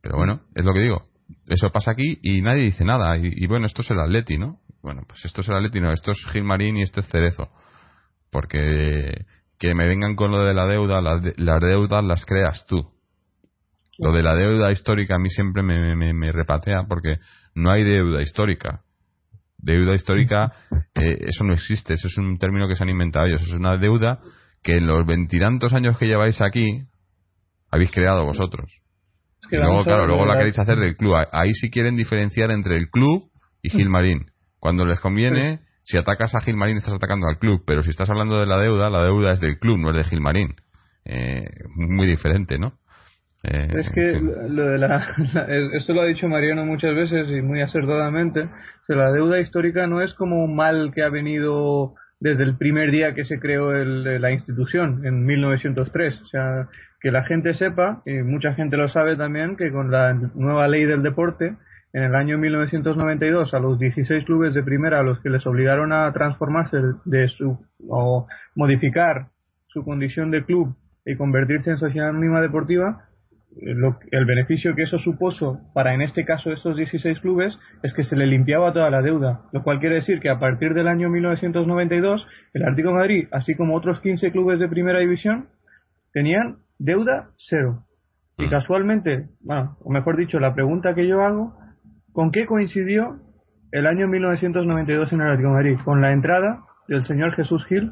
Pero 0.00 0.16
bueno, 0.16 0.42
es 0.54 0.64
lo 0.64 0.74
que 0.74 0.80
digo. 0.80 1.06
Eso 1.46 1.70
pasa 1.70 1.92
aquí 1.92 2.18
y 2.22 2.42
nadie 2.42 2.64
dice 2.64 2.84
nada. 2.84 3.16
Y, 3.16 3.46
bueno, 3.46 3.66
esto 3.66 3.82
es 3.82 3.90
el 3.90 4.00
Atleti, 4.00 4.36
¿no? 4.36 4.60
Bueno, 4.82 5.02
pues 5.06 5.24
esto 5.24 5.40
es 5.40 5.48
el 5.48 5.56
Atleti, 5.56 5.80
no, 5.80 5.92
esto 5.92 6.10
es 6.10 6.18
Gilmarín 6.32 6.76
y 6.76 6.82
este 6.82 7.00
es 7.00 7.08
Cerezo. 7.08 7.48
Porque 8.32 9.26
que 9.58 9.74
me 9.76 9.86
vengan 9.86 10.16
con 10.16 10.32
lo 10.32 10.44
de 10.44 10.54
la 10.54 10.66
deuda, 10.66 11.00
las, 11.00 11.22
deudas 11.60 12.02
las 12.02 12.26
creas 12.26 12.66
tú. 12.66 12.90
Lo 13.98 14.12
de 14.12 14.22
la 14.24 14.34
deuda 14.34 14.72
histórica 14.72 15.14
a 15.14 15.18
mí 15.18 15.28
siempre 15.28 15.62
me, 15.62 15.94
me, 15.94 16.32
repatea 16.32 16.84
porque 16.88 17.18
no 17.54 17.70
hay 17.70 17.84
deuda 17.84 18.22
histórica. 18.22 18.80
Deuda 19.58 19.94
histórica, 19.94 20.52
eh, 20.96 21.18
eso 21.20 21.44
no 21.44 21.52
existe, 21.52 21.94
eso 21.94 22.08
es 22.08 22.18
un 22.18 22.38
término 22.38 22.66
que 22.66 22.74
se 22.74 22.82
han 22.82 22.88
inventado 22.88 23.26
ellos. 23.26 23.42
Es 23.42 23.52
una 23.52 23.76
deuda 23.76 24.18
que 24.64 24.78
en 24.78 24.86
los 24.86 25.06
veintitantos 25.06 25.72
años 25.74 25.96
que 25.98 26.06
lleváis 26.06 26.40
aquí 26.40 26.82
habéis 27.70 27.92
creado 27.92 28.24
vosotros. 28.24 28.68
y 29.48 29.56
luego, 29.56 29.84
claro, 29.84 30.08
luego 30.08 30.26
la 30.26 30.38
queréis 30.38 30.58
hacer 30.58 30.78
del 30.78 30.96
club. 30.96 31.14
Ahí 31.30 31.52
sí 31.52 31.70
quieren 31.70 31.96
diferenciar 31.96 32.50
entre 32.50 32.76
el 32.76 32.88
club 32.90 33.30
y 33.62 33.70
Gilmarín. 33.70 34.32
Cuando 34.58 34.84
les 34.84 34.98
conviene, 34.98 35.60
si 35.82 35.98
atacas 35.98 36.34
a 36.34 36.40
Gilmarín 36.40 36.76
estás 36.76 36.94
atacando 36.94 37.26
al 37.26 37.38
club, 37.38 37.64
pero 37.66 37.82
si 37.82 37.90
estás 37.90 38.10
hablando 38.10 38.38
de 38.38 38.46
la 38.46 38.58
deuda, 38.58 38.90
la 38.90 39.02
deuda 39.02 39.32
es 39.32 39.40
del 39.40 39.58
club, 39.58 39.78
no 39.78 39.90
es 39.90 39.96
de 39.96 40.04
Gilmarín. 40.04 40.54
Eh, 41.04 41.48
muy 41.74 42.06
diferente, 42.06 42.58
¿no? 42.58 42.74
Eh, 43.42 43.68
es 43.74 43.90
que 43.90 44.20
lo 44.20 44.66
de 44.66 44.78
la, 44.78 45.04
esto 45.72 45.94
lo 45.94 46.02
ha 46.02 46.06
dicho 46.06 46.28
Mariano 46.28 46.64
muchas 46.64 46.94
veces 46.94 47.28
y 47.28 47.42
muy 47.42 47.60
acertadamente, 47.60 48.48
que 48.86 48.94
la 48.94 49.10
deuda 49.10 49.40
histórica 49.40 49.88
no 49.88 50.00
es 50.00 50.14
como 50.14 50.44
un 50.44 50.54
mal 50.54 50.92
que 50.94 51.02
ha 51.02 51.08
venido 51.08 51.94
desde 52.20 52.44
el 52.44 52.56
primer 52.56 52.92
día 52.92 53.14
que 53.14 53.24
se 53.24 53.40
creó 53.40 53.72
la 53.72 54.30
institución, 54.30 55.04
en 55.04 55.26
1903. 55.26 56.20
O 56.20 56.26
sea, 56.26 56.68
que 57.00 57.10
la 57.10 57.24
gente 57.24 57.52
sepa, 57.54 58.02
y 58.06 58.22
mucha 58.22 58.54
gente 58.54 58.76
lo 58.76 58.86
sabe 58.86 59.16
también, 59.16 59.56
que 59.56 59.72
con 59.72 59.90
la 59.90 60.14
nueva 60.14 60.68
ley 60.68 60.84
del 60.84 61.02
deporte, 61.02 61.56
en 61.92 62.04
el 62.04 62.14
año 62.14 62.38
1992 62.38 63.52
a 63.52 63.58
los 63.58 63.78
16 63.78 64.24
clubes 64.24 64.54
de 64.54 64.62
primera 64.62 65.00
a 65.00 65.02
los 65.02 65.20
que 65.20 65.30
les 65.30 65.46
obligaron 65.46 65.92
a 65.92 66.10
transformarse 66.12 66.78
de 67.04 67.28
su 67.28 67.58
o 67.88 68.26
modificar 68.54 69.28
su 69.66 69.84
condición 69.84 70.30
de 70.30 70.44
club 70.44 70.74
y 71.04 71.16
convertirse 71.16 71.70
en 71.70 71.78
sociedad 71.78 72.10
anónima 72.10 72.40
deportiva, 72.40 73.08
eh, 73.60 73.74
el 74.10 74.24
beneficio 74.24 74.74
que 74.74 74.82
eso 74.82 74.98
supuso 74.98 75.60
para 75.74 75.94
en 75.94 76.00
este 76.00 76.24
caso 76.24 76.52
estos 76.52 76.76
16 76.76 77.20
clubes 77.20 77.58
es 77.82 77.92
que 77.92 78.04
se 78.04 78.16
le 78.16 78.26
limpiaba 78.26 78.72
toda 78.72 78.88
la 78.90 79.02
deuda, 79.02 79.42
lo 79.52 79.62
cual 79.62 79.80
quiere 79.80 79.96
decir 79.96 80.20
que 80.20 80.30
a 80.30 80.38
partir 80.38 80.72
del 80.74 80.88
año 80.88 81.10
1992 81.10 82.26
el 82.54 82.62
Atlético 82.62 82.92
Madrid, 82.92 83.28
así 83.32 83.54
como 83.54 83.76
otros 83.76 84.00
15 84.00 84.30
clubes 84.32 84.58
de 84.58 84.68
primera 84.68 85.00
división, 85.00 85.48
tenían 86.12 86.58
deuda 86.78 87.30
cero. 87.36 87.84
Y 88.38 88.46
mm. 88.46 88.50
casualmente, 88.50 89.28
bueno, 89.40 89.76
o 89.80 89.90
mejor 89.90 90.16
dicho, 90.16 90.40
la 90.40 90.54
pregunta 90.54 90.94
que 90.94 91.06
yo 91.06 91.20
hago 91.20 91.61
¿Con 92.12 92.30
qué 92.30 92.44
coincidió 92.44 93.20
el 93.70 93.86
año 93.86 94.06
1992 94.06 95.12
en 95.14 95.20
el 95.22 95.26
Atlético 95.28 95.50
Madrid? 95.50 95.78
Con 95.82 96.02
la 96.02 96.12
entrada 96.12 96.62
del 96.86 97.04
señor 97.04 97.32
Jesús 97.34 97.64
Gil, 97.64 97.90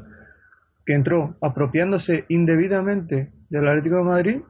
que 0.85 0.93
entró 0.93 1.35
apropiándose 1.41 2.25
indebidamente 2.29 3.31
del 3.49 3.67
Atlético 3.67 3.97
de 3.97 4.03
Madrid, 4.03 4.41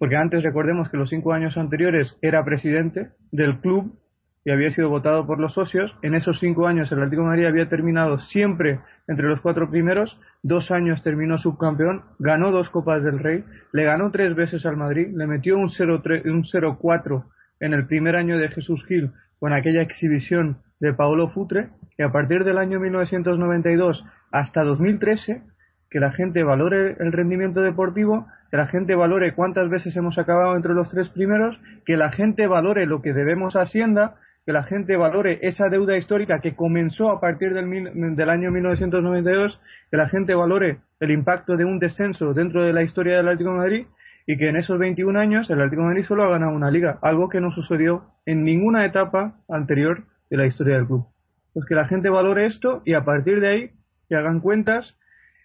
porque 0.00 0.16
antes 0.16 0.42
recordemos 0.42 0.90
que 0.90 0.96
los 0.96 1.08
cinco 1.08 1.32
años 1.32 1.56
anteriores 1.56 2.16
era 2.20 2.44
presidente 2.44 3.10
del 3.30 3.60
club 3.60 3.96
y 4.44 4.50
había 4.50 4.70
sido 4.70 4.88
votado 4.88 5.24
por 5.24 5.38
los 5.38 5.54
socios. 5.54 5.94
En 6.02 6.16
esos 6.16 6.40
cinco 6.40 6.66
años 6.66 6.90
el 6.90 6.98
Atlético 6.98 7.22
de 7.22 7.28
Madrid 7.28 7.46
había 7.46 7.68
terminado 7.68 8.18
siempre 8.18 8.80
entre 9.06 9.28
los 9.28 9.40
cuatro 9.40 9.70
primeros, 9.70 10.18
dos 10.42 10.72
años 10.72 11.00
terminó 11.04 11.38
subcampeón, 11.38 12.02
ganó 12.18 12.50
dos 12.50 12.70
Copas 12.70 13.04
del 13.04 13.20
Rey, 13.20 13.44
le 13.72 13.84
ganó 13.84 14.10
tres 14.10 14.34
veces 14.34 14.66
al 14.66 14.76
Madrid, 14.76 15.14
le 15.14 15.28
metió 15.28 15.56
un 15.56 15.68
0-4 15.68 17.24
en 17.62 17.72
el 17.72 17.86
primer 17.86 18.16
año 18.16 18.38
de 18.38 18.48
Jesús 18.48 18.84
Gil 18.86 19.12
con 19.38 19.52
aquella 19.52 19.80
exhibición 19.80 20.58
de 20.80 20.92
Paolo 20.92 21.30
Futre 21.30 21.70
y 21.96 22.02
a 22.02 22.10
partir 22.10 22.44
del 22.44 22.58
año 22.58 22.80
1992 22.80 24.04
hasta 24.32 24.64
2013 24.64 25.42
que 25.88 26.00
la 26.00 26.10
gente 26.10 26.42
valore 26.42 26.96
el 26.98 27.12
rendimiento 27.12 27.60
deportivo, 27.60 28.26
que 28.50 28.56
la 28.56 28.66
gente 28.66 28.94
valore 28.94 29.34
cuántas 29.34 29.68
veces 29.68 29.94
hemos 29.94 30.18
acabado 30.18 30.56
entre 30.56 30.72
los 30.72 30.90
tres 30.90 31.08
primeros, 31.10 31.56
que 31.84 31.96
la 31.96 32.10
gente 32.10 32.46
valore 32.46 32.86
lo 32.86 33.00
que 33.00 33.12
debemos 33.12 33.54
a 33.54 33.62
Hacienda, 33.62 34.16
que 34.44 34.52
la 34.52 34.64
gente 34.64 34.96
valore 34.96 35.38
esa 35.42 35.68
deuda 35.68 35.96
histórica 35.96 36.40
que 36.40 36.56
comenzó 36.56 37.10
a 37.10 37.20
partir 37.20 37.52
del, 37.54 38.16
del 38.16 38.30
año 38.30 38.50
1992, 38.50 39.60
que 39.90 39.96
la 39.96 40.08
gente 40.08 40.34
valore 40.34 40.78
el 40.98 41.10
impacto 41.10 41.56
de 41.56 41.64
un 41.64 41.78
descenso 41.78 42.32
dentro 42.32 42.64
de 42.64 42.72
la 42.72 42.82
historia 42.82 43.18
del 43.18 43.28
Atlético 43.28 43.52
de 43.52 43.58
Madrid 43.58 43.86
y 44.26 44.36
que 44.36 44.48
en 44.48 44.56
esos 44.56 44.78
21 44.78 45.18
años 45.18 45.50
el 45.50 45.58
Atlético 45.58 45.82
de 45.82 45.88
Madrid 45.88 46.04
solo 46.04 46.24
ha 46.24 46.30
ganado 46.30 46.54
una 46.54 46.70
liga, 46.70 46.98
algo 47.02 47.28
que 47.28 47.40
no 47.40 47.50
sucedió 47.50 48.04
en 48.26 48.44
ninguna 48.44 48.84
etapa 48.84 49.36
anterior 49.48 50.04
de 50.30 50.36
la 50.36 50.46
historia 50.46 50.76
del 50.76 50.86
club. 50.86 51.06
Pues 51.52 51.66
que 51.66 51.74
la 51.74 51.86
gente 51.86 52.08
valore 52.08 52.46
esto 52.46 52.82
y 52.84 52.94
a 52.94 53.04
partir 53.04 53.40
de 53.40 53.48
ahí 53.48 53.70
que 54.08 54.16
hagan 54.16 54.40
cuentas 54.40 54.96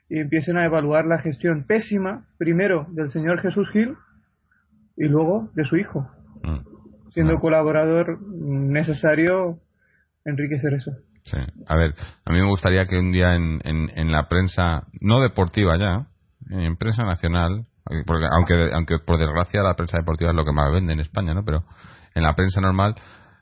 y 0.10 0.20
empiecen 0.20 0.58
a 0.58 0.66
evaluar 0.66 1.06
la 1.06 1.20
gestión 1.20 1.66
pésima, 1.66 2.26
primero 2.38 2.88
del 2.92 3.10
señor 3.10 3.42
Jesús 3.42 3.70
Gil 3.72 3.96
y 4.96 5.06
luego 5.06 5.50
de 5.54 5.66
su 5.66 5.76
hijo, 5.76 6.10
mm. 6.44 7.12
siendo 7.12 7.40
colaborador 7.40 8.20
necesario 8.22 9.60
Enrique 10.24 10.60
Cerezo. 10.60 10.92
Sí. 11.24 11.38
A 11.68 11.76
ver, 11.76 11.94
a 12.26 12.32
mí 12.32 12.40
me 12.40 12.48
gustaría 12.48 12.86
que 12.86 12.98
un 12.98 13.12
día 13.12 13.36
en, 13.36 13.60
en, 13.66 13.90
en 13.96 14.12
la 14.14 14.30
prensa, 14.30 14.88
no 15.02 15.22
deportiva 15.22 15.78
ya, 15.78 16.08
en 16.50 16.78
prensa 16.78 17.04
nacional, 17.04 17.66
porque 18.06 18.26
aunque, 18.32 18.72
aunque 18.74 19.00
por 19.00 19.18
desgracia 19.18 19.62
la 19.62 19.76
prensa 19.76 19.98
deportiva 19.98 20.32
es 20.32 20.36
lo 20.36 20.46
que 20.46 20.52
más 20.52 20.72
vende 20.72 20.94
en 20.94 21.00
España, 21.00 21.34
¿no? 21.34 21.44
Pero 21.44 21.64
en 22.14 22.24
la 22.24 22.34
prensa 22.36 22.62
normal 22.62 22.96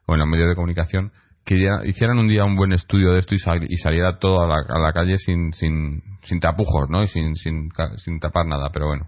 o 0.06 0.14
en 0.14 0.20
los 0.20 0.28
medios 0.28 0.50
de 0.50 0.56
comunicación 0.56 1.12
que 1.46 1.56
hicieran 1.84 2.18
un 2.18 2.28
día 2.28 2.44
un 2.44 2.56
buen 2.56 2.74
estudio 2.74 3.14
de 3.14 3.20
esto 3.20 3.36
y, 3.36 3.78
saliera 3.78 4.18
todo 4.18 4.42
a 4.42 4.80
la, 4.80 4.94
calle 4.94 5.20
sin, 5.20 5.54
sin, 5.54 6.02
sin 6.24 6.40
tapujos, 6.40 6.90
¿no? 6.90 7.04
Y 7.04 7.08
sin, 7.08 7.36
sin, 7.36 7.70
sin 7.98 8.20
tapar 8.20 8.48
nada, 8.48 8.70
pero 8.74 8.88
bueno. 8.88 9.08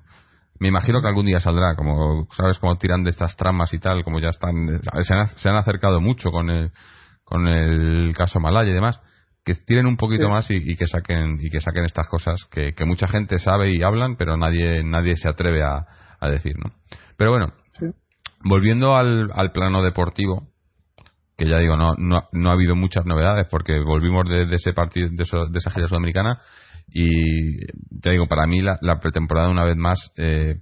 Me 0.59 0.67
imagino 0.67 1.01
que 1.01 1.07
algún 1.07 1.25
día 1.25 1.39
saldrá, 1.39 1.75
como, 1.75 2.27
¿sabes? 2.31 2.59
Como 2.59 2.77
tiran 2.77 3.03
de 3.03 3.09
estas 3.09 3.35
tramas 3.35 3.73
y 3.73 3.79
tal, 3.79 4.03
como 4.03 4.19
ya 4.19 4.29
están, 4.29 4.79
se 5.01 5.13
han, 5.13 5.27
se 5.27 5.49
han 5.49 5.55
acercado 5.55 5.99
mucho 5.99 6.31
con 6.31 6.51
el, 6.51 6.71
con 7.23 7.47
el 7.47 8.15
caso 8.15 8.39
Malaya 8.39 8.69
y 8.69 8.73
demás 8.73 9.01
que 9.47 9.55
tiren 9.55 9.87
un 9.87 9.95
poquito 9.95 10.27
más 10.27 10.51
y, 10.51 10.75
que 10.75 10.87
saquen 10.87 11.37
y 11.39 11.49
que 11.49 11.61
saquen 11.61 11.85
estas 11.85 12.09
cosas 12.09 12.43
que, 12.51 12.73
mucha 12.85 13.07
gente 13.07 13.37
sabe 13.37 13.73
y 13.73 13.81
hablan 13.81 14.17
pero 14.17 14.35
nadie 14.35 14.83
nadie 14.83 15.15
se 15.15 15.29
atreve 15.29 15.63
a, 15.63 15.85
decir 16.29 16.57
no 16.57 16.73
pero 17.15 17.31
bueno 17.31 17.53
volviendo 18.43 18.97
al, 18.97 19.31
al, 19.33 19.53
plano 19.53 19.81
deportivo 19.83 20.49
que 21.37 21.47
ya 21.47 21.59
digo 21.59 21.77
no, 21.77 21.93
no, 21.97 22.49
ha 22.49 22.51
habido 22.51 22.75
muchas 22.75 23.05
novedades 23.05 23.47
porque 23.49 23.79
volvimos 23.79 24.27
de, 24.27 24.53
ese 24.53 24.73
partido 24.73 25.07
de, 25.13 25.23
esa 25.23 25.71
gira 25.71 25.87
sudamericana 25.87 26.41
y 26.89 27.57
te 28.01 28.11
digo 28.11 28.27
para 28.27 28.47
mí 28.47 28.61
la, 28.61 28.99
pretemporada 28.99 29.47
una 29.47 29.63
vez 29.63 29.77
más 29.77 30.11
eh, 30.17 30.55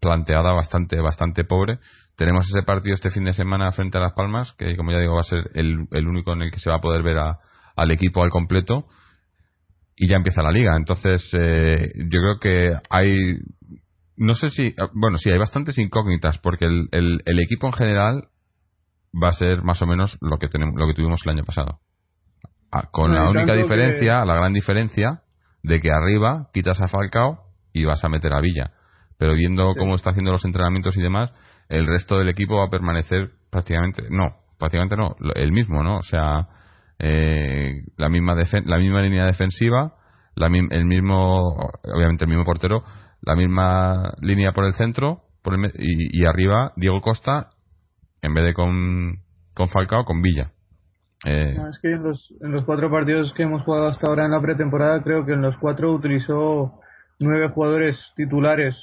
planteada 0.00 0.52
bastante 0.52 1.00
bastante 1.00 1.44
pobre. 1.44 1.78
Tenemos 2.16 2.46
ese 2.48 2.62
partido 2.62 2.94
este 2.94 3.10
fin 3.10 3.24
de 3.24 3.32
semana 3.32 3.70
frente 3.72 3.96
a 3.96 4.02
Las 4.02 4.12
Palmas 4.12 4.52
que 4.58 4.76
como 4.76 4.92
ya 4.92 4.98
digo 4.98 5.14
va 5.14 5.20
a 5.20 5.24
ser 5.24 5.50
el, 5.54 5.86
el 5.92 6.06
único 6.06 6.34
en 6.34 6.42
el 6.42 6.50
que 6.50 6.58
se 6.58 6.68
va 6.68 6.76
a 6.76 6.80
poder 6.80 7.02
ver 7.02 7.18
a, 7.18 7.38
al 7.78 7.90
equipo 7.92 8.22
al 8.22 8.30
completo 8.30 8.86
y 9.96 10.08
ya 10.08 10.16
empieza 10.16 10.42
la 10.42 10.52
liga. 10.52 10.76
Entonces, 10.76 11.28
eh, 11.32 11.88
yo 11.96 12.20
creo 12.20 12.38
que 12.40 12.72
hay. 12.90 13.38
No 14.16 14.34
sé 14.34 14.50
si. 14.50 14.74
Bueno, 14.94 15.16
sí, 15.16 15.30
hay 15.30 15.38
bastantes 15.38 15.78
incógnitas 15.78 16.38
porque 16.38 16.66
el, 16.66 16.88
el, 16.92 17.40
equipo 17.40 17.66
en 17.68 17.72
general 17.72 18.28
va 19.14 19.28
a 19.28 19.32
ser 19.32 19.62
más 19.62 19.80
o 19.82 19.86
menos 19.86 20.18
lo 20.20 20.38
que, 20.38 20.48
tenemos, 20.48 20.74
lo 20.76 20.86
que 20.86 20.94
tuvimos 20.94 21.20
el 21.24 21.32
año 21.32 21.44
pasado. 21.44 21.80
Ah, 22.70 22.88
con 22.90 23.14
la 23.14 23.30
única 23.30 23.54
diferencia, 23.54 24.24
la 24.24 24.34
gran 24.34 24.52
diferencia, 24.52 25.22
de 25.62 25.80
que 25.80 25.90
arriba 25.90 26.48
quitas 26.52 26.80
a 26.80 26.88
Falcao 26.88 27.38
y 27.72 27.84
vas 27.84 28.04
a 28.04 28.08
meter 28.08 28.32
a 28.34 28.40
Villa. 28.40 28.72
Pero 29.18 29.34
viendo 29.34 29.74
cómo 29.76 29.96
está 29.96 30.10
haciendo 30.10 30.32
los 30.32 30.44
entrenamientos 30.44 30.96
y 30.96 31.02
demás, 31.02 31.32
el 31.68 31.86
resto 31.86 32.18
del 32.18 32.28
equipo 32.28 32.58
va 32.58 32.66
a 32.66 32.70
permanecer 32.70 33.30
prácticamente. 33.50 34.04
No, 34.10 34.36
prácticamente 34.58 34.96
no, 34.96 35.16
el 35.34 35.50
mismo, 35.50 35.82
¿no? 35.82 35.96
O 35.96 36.02
sea, 36.02 36.48
eh, 36.98 37.82
la 37.96 38.08
misma 38.08 38.34
la 38.64 38.78
misma 38.78 39.02
línea 39.02 39.26
defensiva, 39.26 39.94
la, 40.34 40.46
el 40.46 40.84
mismo, 40.84 41.54
obviamente 41.84 42.24
el 42.24 42.28
mismo 42.28 42.44
portero, 42.44 42.82
la 43.22 43.36
misma 43.36 44.14
línea 44.20 44.52
por 44.52 44.64
el 44.64 44.74
centro 44.74 45.22
por 45.42 45.54
y, 45.74 46.24
arriba 46.26 46.72
Diego 46.76 47.00
Costa 47.00 47.50
en 48.22 48.34
vez 48.34 48.44
de 48.44 48.54
con, 48.54 49.18
con 49.54 49.68
Falcao 49.68 50.04
con 50.04 50.20
Villa. 50.22 50.52
Eh, 51.24 51.56
es 51.70 51.78
que 51.80 51.92
en 51.92 52.02
los, 52.02 52.32
en 52.40 52.52
los 52.52 52.64
cuatro 52.64 52.90
partidos 52.90 53.32
que 53.34 53.42
hemos 53.42 53.62
jugado 53.62 53.88
hasta 53.88 54.06
ahora 54.06 54.24
en 54.24 54.30
la 54.30 54.40
pretemporada 54.40 55.02
creo 55.02 55.24
que 55.24 55.32
en 55.32 55.42
los 55.42 55.56
cuatro 55.58 55.92
utilizó 55.92 56.80
nueve 57.18 57.48
jugadores 57.48 57.98
titulares 58.14 58.76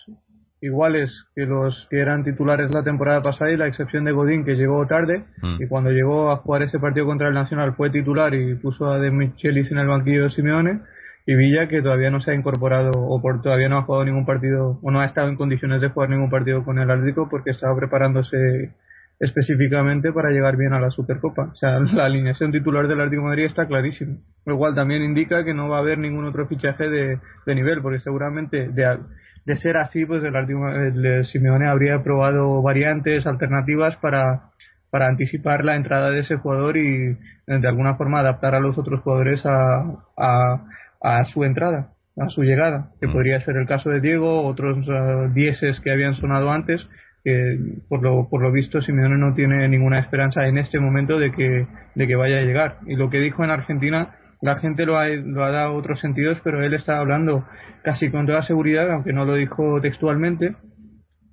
iguales 0.66 1.12
que 1.36 1.46
los 1.46 1.88
que 1.90 2.00
eran 2.00 2.24
titulares 2.24 2.74
la 2.74 2.84
temporada 2.84 3.22
pasada 3.22 3.52
y 3.52 3.58
la 3.58 3.68
excepción 3.68 4.04
de 4.04 4.12
Godín 4.12 4.44
que 4.44 4.56
llegó 4.56 4.86
tarde 4.88 5.24
mm. 5.42 5.62
y 5.62 5.68
cuando 5.68 5.92
llegó 5.92 6.32
a 6.32 6.38
jugar 6.38 6.64
ese 6.64 6.80
partido 6.80 7.06
contra 7.06 7.28
el 7.28 7.34
Nacional 7.34 7.76
fue 7.76 7.92
titular 7.92 8.34
y 8.34 8.56
puso 8.56 8.92
a 8.92 9.00
De 9.00 9.12
Michelis 9.12 9.72
en 9.72 9.78
el 9.78 9.88
banquillo 9.88 10.24
de 10.24 10.32
Simeone 10.32 10.82
y 11.28 11.36
Villa 11.36 11.68
que 11.68 11.82
todavía 11.82 12.10
no 12.10 12.20
se 12.20 12.32
ha 12.32 12.34
incorporado 12.36 12.92
o 12.94 13.22
por, 13.22 13.42
todavía 13.42 13.70
no 13.70 13.78
ha 13.78 13.84
jugado 13.84 14.06
ningún 14.06 14.26
partido 14.26 14.80
o 14.82 14.92
no 14.92 15.02
ha 15.02 15.06
estado 15.06 15.30
en 15.30 15.38
condiciones 15.38 15.82
de 15.82 15.90
jugar 15.90 16.10
ningún 16.10 16.30
partido 16.30 16.64
con 16.64 16.80
el 16.80 16.90
Atlético 16.90 17.28
porque 17.30 17.52
estaba 17.52 17.76
preparándose 17.76 18.74
específicamente 19.20 20.12
para 20.12 20.30
llegar 20.30 20.58
bien 20.58 20.74
a 20.74 20.80
la 20.80 20.90
Supercopa. 20.90 21.50
O 21.54 21.56
sea, 21.56 21.80
la 21.94 22.06
alineación 22.06 22.52
titular 22.52 22.88
del 22.88 23.00
Atlético 23.00 23.24
de 23.24 23.28
Madrid 23.30 23.46
está 23.46 23.68
clarísima. 23.68 24.18
Lo 24.46 24.58
cual 24.58 24.76
también 24.76 25.04
indica 25.04 25.44
que 25.44 25.54
no 25.54 25.70
va 25.70 25.78
a 25.78 25.82
haber 25.82 25.98
ningún 25.98 26.26
otro 26.26 26.48
fichaje 26.48 26.90
de, 26.90 27.20
de 27.46 27.56
nivel, 27.56 27.82
porque 27.82 28.00
seguramente 28.00 28.70
de, 28.70 28.98
de 29.46 29.58
ser 29.58 29.78
así, 29.78 30.06
pues 30.06 30.24
el, 30.24 31.06
el 31.06 31.26
Simeone 31.26 31.68
habría 31.68 32.02
probado 32.04 32.62
variantes, 32.62 33.28
alternativas 33.28 33.96
para, 33.98 34.50
para 34.90 35.08
anticipar 35.08 35.64
la 35.64 35.76
entrada 35.76 36.10
de 36.10 36.20
ese 36.20 36.38
jugador 36.38 36.78
y 36.78 37.18
de 37.46 37.68
alguna 37.68 37.96
forma 37.96 38.20
adaptar 38.20 38.56
a 38.56 38.60
los 38.60 38.78
otros 38.78 39.02
jugadores 39.02 39.46
a, 39.46 39.84
a, 40.18 40.66
a 41.02 41.26
su 41.26 41.44
entrada, 41.44 41.90
a 42.18 42.30
su 42.30 42.44
llegada, 42.44 42.92
que 43.00 43.08
mm. 43.08 43.12
podría 43.12 43.40
ser 43.42 43.58
el 43.58 43.68
caso 43.68 43.90
de 43.90 44.02
Diego, 44.02 44.48
otros 44.48 44.78
uh, 44.88 45.32
dieces 45.34 45.80
que 45.82 45.92
habían 45.92 46.16
sonado 46.16 46.50
antes, 46.50 46.82
que 47.24 47.58
por 47.88 48.02
lo, 48.02 48.30
por 48.30 48.42
lo 48.42 48.52
visto 48.52 48.82
Simeone 48.82 49.18
no 49.18 49.34
tiene 49.34 49.68
ninguna 49.68 50.00
esperanza 50.00 50.48
en 50.48 50.58
este 50.58 50.80
momento 50.80 51.20
de 51.20 51.32
que, 51.32 51.68
de 51.94 52.08
que 52.08 52.16
vaya 52.16 52.38
a 52.38 52.44
llegar. 52.44 52.78
Y 52.88 52.96
lo 52.96 53.10
que 53.10 53.20
dijo 53.20 53.44
en 53.44 53.52
Argentina 53.52 54.16
la 54.46 54.60
gente 54.60 54.86
lo 54.86 55.00
ha, 55.00 55.08
lo 55.08 55.44
ha 55.44 55.50
dado 55.50 55.74
otros 55.74 56.00
sentidos, 56.00 56.40
pero 56.44 56.64
él 56.64 56.76
estaba 56.76 57.00
hablando 57.00 57.46
casi 57.84 58.12
con 58.12 58.28
toda 58.28 58.44
seguridad, 58.44 58.92
aunque 58.92 59.12
no 59.12 59.26
lo 59.26 59.34
dijo 59.34 59.82
textualmente, 59.82 60.56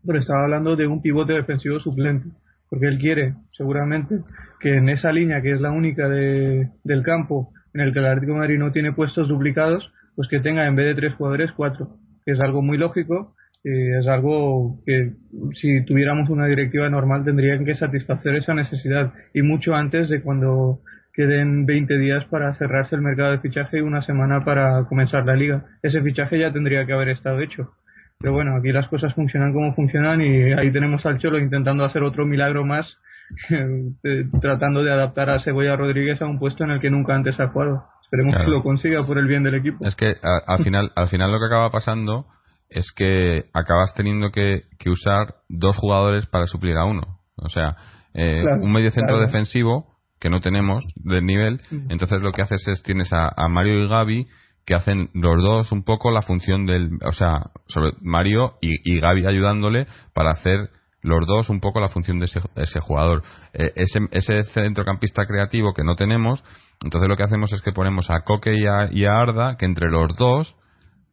pero 0.05 0.19
estaba 0.19 0.45
hablando 0.45 0.77
de 0.77 0.87
un 0.87 1.03
pivote 1.03 1.35
defensivo 1.35 1.79
suplente, 1.79 2.31
porque 2.71 2.87
él 2.87 2.99
quiere, 2.99 3.35
seguramente, 3.53 4.21
que 4.61 4.77
en 4.77 4.89
esa 4.89 5.13
línea, 5.13 5.43
que 5.43 5.53
es 5.53 5.61
la 5.61 5.73
única 5.73 6.09
de, 6.09 6.71
del 6.85 7.03
campo 7.03 7.53
en 7.75 7.83
el 7.83 7.93
que 7.93 7.99
el 7.99 8.07
Atlético 8.07 8.33
de 8.33 8.39
Madrid 8.39 8.59
no 8.59 8.73
tiene 8.73 8.93
puestos 8.93 9.29
duplicados, 9.29 9.93
pues 10.17 10.29
que 10.29 10.41
tenga 10.41 10.67
en 10.67 10.75
vez 10.75 10.87
de 10.87 10.95
tres 10.95 11.15
jugadores, 11.15 11.53
cuatro, 11.53 11.91
que 12.25 12.33
es 12.33 12.41
algo 12.41 12.63
muy 12.63 12.79
lógico, 12.79 13.35
eh, 13.63 13.99
es 14.01 14.07
algo 14.07 14.81
que 14.87 15.13
si 15.53 15.85
tuviéramos 15.85 16.31
una 16.31 16.47
directiva 16.47 16.89
normal 16.89 17.25
tendrían 17.25 17.67
que 17.67 17.75
satisfacer 17.75 18.37
esa 18.37 18.55
necesidad 18.55 19.13
y 19.35 19.43
mucho 19.43 19.75
antes 19.75 20.09
de 20.09 20.23
cuando 20.23 20.81
queden 21.13 21.67
20 21.67 21.99
días 21.99 22.25
para 22.27 22.55
cerrarse 22.55 22.97
el 22.97 23.03
mercado 23.03 23.33
de 23.33 23.41
fichaje 23.41 23.79
y 23.79 23.83
una 23.83 24.03
semana 24.03 24.45
para 24.45 24.85
comenzar 24.85 25.27
la 25.27 25.37
liga. 25.37 25.67
Ese 25.83 26.03
fichaje 26.03 26.39
ya 26.39 26.53
tendría 26.53 26.87
que 26.87 26.93
haber 26.93 27.11
estado 27.11 27.41
hecho. 27.41 27.71
Pero 28.19 28.33
bueno, 28.33 28.57
aquí 28.57 28.73
las 28.73 28.89
cosas 28.89 29.15
funcionan 29.15 29.53
como 29.53 29.75
funcionan 29.75 30.21
y 30.23 30.53
ahí 30.53 30.73
tenemos 30.73 31.05
al 31.07 31.19
Cholo 31.19 31.39
intentando 31.39 31.85
hacer 31.85 32.03
otro 32.03 32.25
milagro 32.25 32.65
más, 32.65 32.99
eh, 33.51 34.25
tratando 34.41 34.83
de 34.83 34.93
adaptar 34.93 35.29
a 35.31 35.41
Cebolla 35.41 35.77
Rodríguez 35.77 36.23
a 36.23 36.27
un 36.27 36.39
puesto 36.39 36.65
en 36.65 36.71
el 36.71 36.81
que 36.81 36.91
nunca 36.91 37.15
antes 37.15 37.39
ha 37.41 37.49
jugado. 37.49 37.85
Esperemos 38.03 38.37
que 38.37 38.51
lo 38.51 38.63
consiga 38.63 39.05
por 39.07 39.19
el 39.19 39.27
bien 39.27 39.43
del 39.43 39.57
equipo. 39.57 39.85
Es 39.85 39.97
que 39.97 40.15
al 40.23 40.59
final, 40.65 40.93
al 40.95 41.09
final 41.09 41.33
lo 41.33 41.39
que 41.39 41.47
acaba 41.47 41.71
pasando 41.71 42.27
es 42.69 42.93
que 42.93 43.47
acabas 43.53 43.93
teniendo 43.95 44.31
que, 44.31 44.63
usar 44.87 45.35
dos 45.49 45.77
jugadores 45.77 46.27
para 46.27 46.47
suplir 46.47 46.77
a 46.77 46.85
uno. 46.85 47.19
O 47.37 47.49
sea, 47.49 47.77
eh, 48.15 48.45
un 48.61 48.73
medio 48.73 48.91
centro 48.91 49.19
defensivo 49.19 49.92
que 50.23 50.31
no 50.31 50.41
tenemos 50.41 50.85
del 50.95 51.27
nivel. 51.27 51.61
Entonces 51.89 52.23
lo 52.23 52.31
que 52.31 52.43
haces 52.43 52.63
es 52.69 52.83
tienes 52.85 53.13
a, 53.13 53.29
Mario 53.49 53.83
y 53.83 53.89
Gaby 53.89 54.27
que 54.65 54.77
hacen 54.77 55.11
los 55.15 55.43
dos 55.43 55.73
un 55.73 55.83
poco 55.83 56.13
la 56.13 56.23
función 56.23 56.65
del, 56.65 56.91
o 57.05 57.11
sea, 57.11 57.43
sobre 57.67 57.91
Mario 58.01 58.55
y, 58.61 58.71
y 58.85 59.01
Gaby 59.01 59.27
ayudándole 59.27 59.89
para 60.15 60.31
hacer 60.31 60.71
los 61.01 61.27
dos 61.27 61.51
un 61.51 61.59
poco 61.59 61.81
la 61.81 61.89
función 61.89 62.21
de 62.21 62.27
ese, 62.27 62.81
jugador. 62.81 63.25
Eh, 63.53 63.73
ese, 63.75 63.99
ese, 64.13 64.45
centrocampista 64.45 65.27
creativo 65.27 65.75
que 65.75 65.83
no 65.83 65.97
tenemos, 65.97 66.45
entonces 66.85 67.09
lo 67.09 67.17
que 67.17 67.25
hacemos 67.25 67.53
es 67.53 67.61
que 67.61 67.73
ponemos 67.73 68.09
a 68.09 68.21
Coque 68.21 68.55
y 68.55 68.65
a, 69.05 69.21
Arda, 69.21 69.57
que 69.57 69.67
entre 69.67 69.91
los 69.91 70.15
dos 70.15 70.57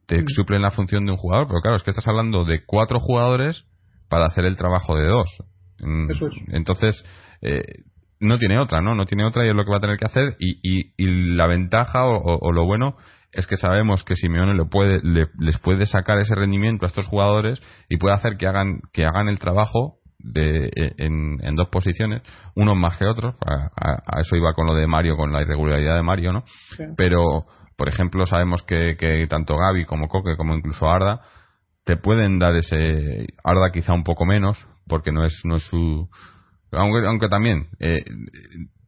te 0.06 0.24
suplen 0.28 0.62
la 0.62 0.70
función 0.70 1.08
de 1.08 1.14
un 1.14 1.18
jugador, 1.18 1.48
pero 1.48 1.62
claro, 1.62 1.78
es 1.78 1.82
que 1.84 1.90
estás 1.90 2.08
hablando 2.08 2.46
de 2.46 2.64
cuatro 2.64 3.00
jugadores 3.00 3.66
para 4.08 4.26
hacer 4.26 4.46
el 4.46 4.56
trabajo 4.56 4.96
de 4.96 5.08
dos. 5.08 5.30
Mm, 5.80 6.12
entonces, 6.54 7.04
eh, 7.42 7.64
no 8.20 8.38
tiene 8.38 8.60
otra, 8.60 8.82
¿no? 8.82 8.96
No 8.96 9.06
tiene 9.06 9.26
otra 9.26 9.46
y 9.46 9.50
es 9.50 9.56
lo 9.56 9.64
que 9.64 9.72
va 9.72 9.78
a 9.78 9.82
tener 9.82 9.98
que 9.98 10.06
hacer. 10.06 10.36
Y, 10.40 10.60
y, 10.64 11.36
la 11.36 11.48
ventaja 11.48 12.06
o, 12.06 12.52
lo 12.52 12.66
bueno 12.66 12.96
es 13.32 13.48
que 13.48 13.56
sabemos 13.56 14.04
que 14.04 14.16
Simeone 14.16 14.56
le 14.56 14.66
puede, 14.66 15.02
les 15.04 15.58
puede 15.60 15.86
sacar 15.86 16.20
ese 16.20 16.36
rendimiento 16.36 16.86
a 16.86 16.88
estos 16.88 17.08
jugadores 17.08 17.62
y 17.88 17.98
puede 17.98 18.16
hacer 18.16 18.38
que 18.38 18.48
hagan, 18.48 18.82
que 18.92 19.06
hagan 19.06 19.28
el 19.30 19.40
trabajo 19.40 20.00
de, 20.20 20.66
e, 20.66 20.94
en, 20.98 21.38
en 21.42 21.56
dos 21.56 21.70
posiciones, 21.70 22.22
unos 22.56 22.76
más 22.76 22.98
que 22.98 23.06
otros. 23.06 23.36
A, 23.46 24.20
eso 24.20 24.36
iba 24.36 24.54
con 24.54 24.68
lo 24.68 24.76
de 24.76 24.88
Mario, 24.88 25.16
con 25.16 25.32
la 25.32 25.42
irregularidad 25.42 25.96
de 25.96 26.04
Mario, 26.04 26.34
¿no? 26.34 26.44
Pero, 26.98 27.46
por 27.78 27.88
ejemplo, 27.88 28.26
sabemos 28.26 28.64
que, 28.64 28.98
que 28.98 29.26
tanto 29.28 29.56
Gaby 29.56 29.86
como 29.86 30.08
Coque, 30.08 30.36
como 30.36 30.56
incluso 30.56 30.90
Arda, 30.90 31.22
te 31.86 31.96
pueden 31.96 32.38
dar 32.38 32.56
ese. 32.56 33.28
Arda 33.44 33.72
quizá 33.72 33.94
un 33.94 34.04
poco 34.04 34.26
menos, 34.26 34.68
porque 34.88 35.12
no 35.12 35.24
es, 35.24 35.42
no 35.46 35.56
es 35.56 35.64
su 35.64 36.10
aunque, 36.72 37.08
aunque 37.08 37.28
también 37.28 37.68
eh, 37.80 38.04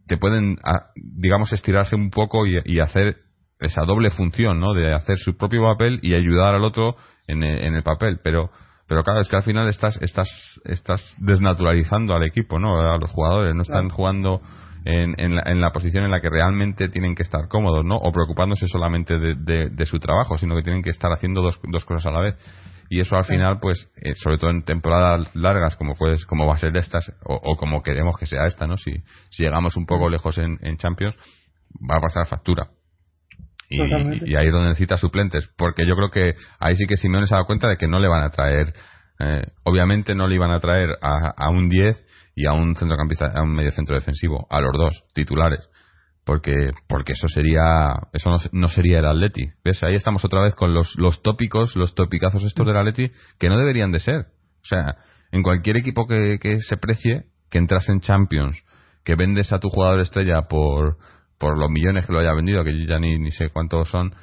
te 0.07 0.17
pueden, 0.17 0.57
digamos, 0.95 1.53
estirarse 1.53 1.95
un 1.95 2.09
poco 2.09 2.45
y, 2.45 2.79
hacer 2.79 3.17
esa 3.59 3.84
doble 3.84 4.09
función, 4.09 4.59
¿no? 4.59 4.73
De 4.73 4.93
hacer 4.93 5.17
su 5.17 5.38
propio 5.38 5.63
papel 5.63 5.99
y 6.01 6.15
ayudar 6.15 6.55
al 6.55 6.63
otro 6.63 6.95
en 7.27 7.43
el, 7.43 7.84
papel. 7.84 8.19
Pero, 8.23 8.49
pero 8.88 9.03
claro, 9.03 9.21
es 9.21 9.29
que 9.29 9.38
al 9.38 9.43
final 9.43 9.69
estás, 9.69 10.01
estás, 10.01 10.29
estás 10.65 11.15
desnaturalizando 11.19 12.13
al 12.13 12.23
equipo, 12.23 12.59
¿no? 12.59 12.79
A 12.82 12.97
los 12.97 13.09
jugadores. 13.11 13.55
No 13.55 13.61
están 13.61 13.89
jugando 13.89 14.41
en, 14.84 15.15
en, 15.17 15.36
la, 15.36 15.43
en, 15.45 15.61
la, 15.61 15.71
posición 15.71 16.03
en 16.03 16.11
la 16.11 16.19
que 16.19 16.29
realmente 16.29 16.89
tienen 16.89 17.15
que 17.15 17.23
estar 17.23 17.47
cómodos, 17.47 17.86
¿no? 17.86 17.95
O 17.95 18.11
preocupándose 18.11 18.67
solamente 18.67 19.17
de, 19.17 19.69
de, 19.69 19.86
su 19.86 19.99
trabajo, 19.99 20.38
sino 20.38 20.55
que 20.55 20.63
tienen 20.63 20.82
que 20.82 20.89
estar 20.89 21.11
haciendo 21.11 21.41
dos, 21.41 21.59
dos 21.71 21.86
cosas 21.86 22.07
a 22.07 22.11
la 22.11 22.19
vez 22.19 22.38
y 22.92 23.00
eso 23.00 23.16
al 23.16 23.24
final 23.24 23.58
pues 23.62 23.89
eh, 23.96 24.14
sobre 24.16 24.38
todo 24.38 24.50
en 24.50 24.64
temporadas 24.64 25.34
largas 25.34 25.78
como 25.78 25.96
puedes 25.96 26.26
como 26.26 26.46
va 26.46 26.56
a 26.56 26.58
ser 26.58 26.76
estas 26.76 27.10
o, 27.24 27.56
como 27.56 27.82
queremos 27.82 28.18
que 28.18 28.26
sea 28.26 28.46
esta 28.46 28.68
no 28.68 28.76
si, 28.76 28.92
si 29.30 29.44
llegamos 29.44 29.78
un 29.78 29.86
poco 29.86 30.10
lejos 30.10 30.38
en, 30.38 30.60
Champions 30.76 31.16
va 31.89 31.96
a 31.96 32.02
pasar 32.02 32.28
factura. 32.28 32.68
Y, 33.70 33.80
ahí 34.36 34.48
es 34.48 34.52
donde 34.52 34.68
necesita 34.68 34.98
suplentes 34.98 35.50
porque 35.58 35.88
yo 35.88 35.96
creo 35.96 36.10
que 36.10 36.36
ahí 36.60 36.76
sí 36.76 36.86
que 36.86 36.98
Simeone 36.98 37.28
se 37.28 37.34
ha 37.34 37.38
dado 37.38 37.48
cuenta 37.48 37.70
de 37.70 37.78
que 37.78 37.88
no 37.88 37.98
le 37.98 38.10
van 38.10 38.24
a 38.24 38.30
traer 38.30 38.74
eh, 39.20 39.46
obviamente 39.64 40.14
no 40.14 40.28
le 40.28 40.36
iban 40.36 40.52
a 40.52 40.60
traer 40.60 40.89
a, 41.02 41.34
a 41.38 41.50
un 41.50 41.70
10 41.70 42.06
y 42.36 42.46
a 42.46 42.52
un 42.52 42.76
centrocampista 42.76 43.32
a 43.34 43.42
un 43.42 43.56
medio 43.56 43.72
centro 43.72 43.96
defensivo 43.96 44.48
a 44.50 44.60
los 44.60 44.74
dos 44.74 45.06
titulares 45.14 45.70
porque 46.32 46.71
porque 46.88 47.11
eso 47.11 47.27
sería 47.27 47.91
eso 48.13 48.38
no, 48.53 48.69
sería 48.69 48.99
el 48.99 49.05
Atleti. 49.05 49.49
Ves 49.65 49.84
ahí 49.84 49.95
estamos 49.95 50.23
otra 50.23 50.39
vez 50.41 50.55
con 50.55 50.73
los 50.73 50.95
los 50.95 51.21
tópicos 51.21 51.75
los 51.75 51.93
topicazos 51.93 52.41
estos 52.45 52.65
del 52.65 52.77
Atleti 52.77 53.11
que 53.38 53.49
no 53.49 53.57
deberían 53.57 53.91
de 53.91 53.99
ser. 53.99 54.27
O 54.61 54.65
sea 54.65 54.95
en 55.34 55.43
cualquier 55.43 55.75
equipo 55.75 56.07
que, 56.07 56.38
que 56.41 56.61
se 56.61 56.77
precie 56.77 57.25
que 57.49 57.57
entras 57.57 57.89
en 57.89 57.99
Champions 57.99 58.63
que 59.03 59.15
vendes 59.15 59.51
a 59.51 59.59
tu 59.59 59.67
jugador 59.67 59.99
estrella 59.99 60.43
por 60.43 60.99
por 61.38 61.59
los 61.59 61.69
millones 61.69 62.05
que 62.05 62.13
lo 62.13 62.19
haya 62.19 62.34
vendido 62.34 62.63
que 62.63 62.79
yo 62.79 62.86
ya 62.86 62.97
ni, 62.97 63.19
ni 63.19 63.32
sé 63.32 63.49
cuántos 63.49 63.89
son 63.89 64.15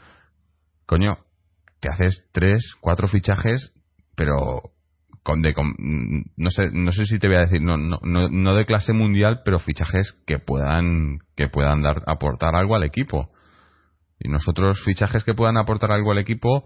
coño 0.86 1.18
te 1.80 1.90
haces 1.92 2.24
tres 2.32 2.74
cuatro 2.80 3.06
fichajes 3.06 3.70
pero 4.16 4.62
de, 5.36 5.54
no 6.36 6.50
sé 6.50 6.70
no 6.72 6.92
sé 6.92 7.06
si 7.06 7.18
te 7.18 7.28
voy 7.28 7.36
a 7.36 7.40
decir 7.40 7.60
no, 7.60 7.76
no, 7.76 7.98
no 8.02 8.54
de 8.54 8.66
clase 8.66 8.92
mundial 8.92 9.42
pero 9.44 9.58
fichajes 9.58 10.18
que 10.26 10.38
puedan 10.38 11.18
que 11.36 11.48
puedan 11.48 11.82
dar 11.82 12.02
aportar 12.06 12.54
algo 12.54 12.74
al 12.74 12.84
equipo. 12.84 13.30
Y 14.20 14.28
nosotros 14.28 14.82
fichajes 14.84 15.22
que 15.22 15.34
puedan 15.34 15.56
aportar 15.56 15.92
algo 15.92 16.12
al 16.12 16.18
equipo 16.18 16.64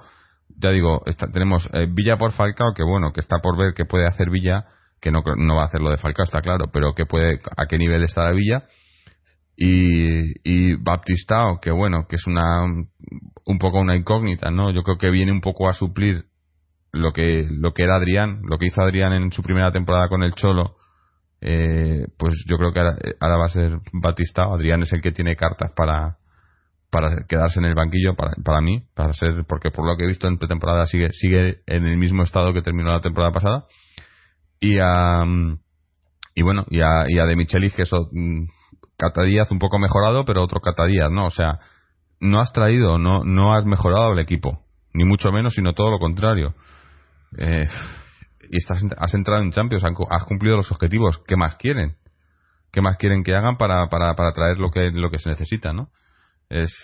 ya 0.57 0.71
digo 0.71 1.03
tenemos 1.33 1.69
eh, 1.73 1.87
Villa 1.91 2.17
por 2.17 2.33
Falcao 2.33 2.73
que 2.75 2.83
bueno 2.83 3.13
que 3.13 3.21
está 3.21 3.39
por 3.43 3.59
ver 3.59 3.75
qué 3.75 3.85
puede 3.85 4.07
hacer 4.07 4.31
Villa 4.31 4.65
que 5.01 5.11
no 5.11 5.23
no 5.37 5.57
va 5.57 5.63
a 5.63 5.67
hacer 5.67 5.81
lo 5.81 5.91
de 5.91 5.99
Falcao 5.99 6.25
está 6.25 6.41
claro 6.41 6.67
pero 6.73 6.95
que 6.95 7.07
puede 7.07 7.41
a 7.57 7.67
qué 7.67 7.79
nivel 7.79 8.03
está 8.05 8.25
la 8.25 8.33
Villa. 8.33 8.65
Y, 9.55 10.33
y 10.45 10.75
Baptistao 10.77 11.61
que 11.61 11.71
bueno 11.71 12.07
que 12.09 12.17
es 12.17 12.27
una 12.27 12.65
un 12.65 13.59
poco 13.59 13.81
una 13.81 13.97
incógnita 13.97 14.51
no 14.51 14.71
yo 14.71 14.83
creo 14.83 14.97
que 14.97 15.11
viene 15.11 15.31
un 15.31 15.41
poco 15.43 15.69
a 15.69 15.73
suplir 15.73 16.25
lo 16.93 17.13
que 17.13 17.47
lo 17.51 17.73
que 17.73 17.85
era 17.85 17.97
Adrián, 17.97 18.43
lo 18.45 18.59
que 18.59 18.67
hizo 18.67 18.83
Adrián 18.83 19.13
en 19.15 19.33
su 19.33 19.43
primera 19.43 19.73
temporada 19.73 20.09
con 20.09 20.23
el 20.23 20.35
Cholo, 20.35 20.77
eh, 21.41 22.07
pues 22.19 22.35
yo 22.47 22.59
creo 22.59 22.73
que 22.73 22.81
ahora, 22.81 23.37
va 23.37 23.47
a 23.47 23.49
ser 23.49 23.79
Batista. 23.93 24.45
Adrián 24.45 24.83
es 24.83 24.93
el 24.93 25.01
que 25.01 25.13
tiene 25.13 25.37
cartas 25.37 25.73
para 25.75 26.19
para 26.91 27.25
quedarse 27.27 27.59
en 27.59 27.65
el 27.65 27.75
banquillo 27.75 28.15
para, 28.15 28.33
para 28.45 28.61
mí, 28.61 28.83
para 28.95 29.15
ser 29.15 29.45
porque 29.49 29.71
por 29.71 29.87
lo 29.87 29.97
que 29.97 30.05
he 30.05 30.09
visto 30.09 30.29
en 30.29 30.37
pretemporada 30.37 30.85
sigue 30.85 31.11
sigue 31.13 31.63
en 31.67 31.87
el 31.87 31.97
mismo 31.97 32.23
estado 32.23 32.53
que 32.53 32.61
terminó 32.63 32.93
la 32.93 33.01
temporada 33.01 33.33
pasada. 33.33 33.65
Y 34.61 34.79
a 34.79 35.25
y 36.35 36.43
bueno, 36.43 36.65
y 36.69 36.81
a, 36.81 37.05
y 37.09 37.19
a 37.19 37.25
De 37.25 37.37
Michelis 37.37 37.75
que 37.75 37.83
eso 37.83 38.09
mm, 38.13 38.45
Catadíaz 38.99 39.51
un 39.51 39.59
poco 39.59 39.79
mejorado, 39.79 40.25
pero 40.25 40.43
otro 40.43 40.61
Catadíaz, 40.61 41.11
¿no? 41.11 41.27
O 41.27 41.31
sea, 41.31 41.59
no 42.21 42.41
has 42.41 42.53
traído, 42.53 42.99
no 42.99 43.25
no 43.25 43.55
has 43.55 43.65
mejorado 43.65 44.13
el 44.13 44.19
equipo 44.19 44.63
ni 44.95 45.05
mucho 45.05 45.33
menos, 45.33 45.55
sino 45.55 45.73
todo 45.73 45.91
lo 45.91 45.99
contrario. 45.99 46.55
Eh, 47.39 47.69
y 48.51 48.57
estás, 48.57 48.83
has 48.99 49.15
entrado 49.15 49.43
en 49.43 49.51
Champions, 49.51 49.85
has 50.11 50.25
cumplido 50.25 50.57
los 50.57 50.71
objetivos. 50.71 51.23
¿Qué 51.27 51.37
más 51.37 51.57
quieren? 51.57 51.97
¿Qué 52.71 52.81
más 52.81 52.97
quieren 52.97 53.23
que 53.23 53.35
hagan 53.35 53.57
para, 53.57 53.89
para, 53.89 54.15
para 54.15 54.33
traer 54.33 54.59
lo 54.59 54.69
que, 54.69 54.91
lo 54.93 55.11
que 55.11 55.19
se 55.19 55.31
necesita, 55.31 55.73
no? 55.73 55.91
Es, 56.49 56.75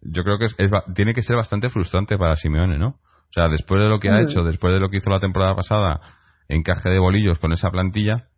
yo 0.00 0.22
creo 0.22 0.38
que 0.38 0.46
es, 0.46 0.54
tiene 0.94 1.14
que 1.14 1.22
ser 1.22 1.36
bastante 1.36 1.70
frustrante 1.70 2.16
para 2.16 2.36
Simeone, 2.36 2.78
¿no? 2.78 2.88
O 2.88 3.32
sea, 3.32 3.48
después 3.48 3.80
de 3.80 3.88
lo 3.88 3.98
que 3.98 4.08
ha 4.10 4.22
hecho, 4.22 4.42
después 4.42 4.72
de 4.72 4.80
lo 4.80 4.88
que 4.88 4.98
hizo 4.98 5.10
la 5.10 5.20
temporada 5.20 5.54
pasada, 5.54 6.00
encaje 6.48 6.88
de 6.88 6.98
bolillos 6.98 7.38
con 7.38 7.52
esa 7.52 7.70
plantilla 7.70 8.28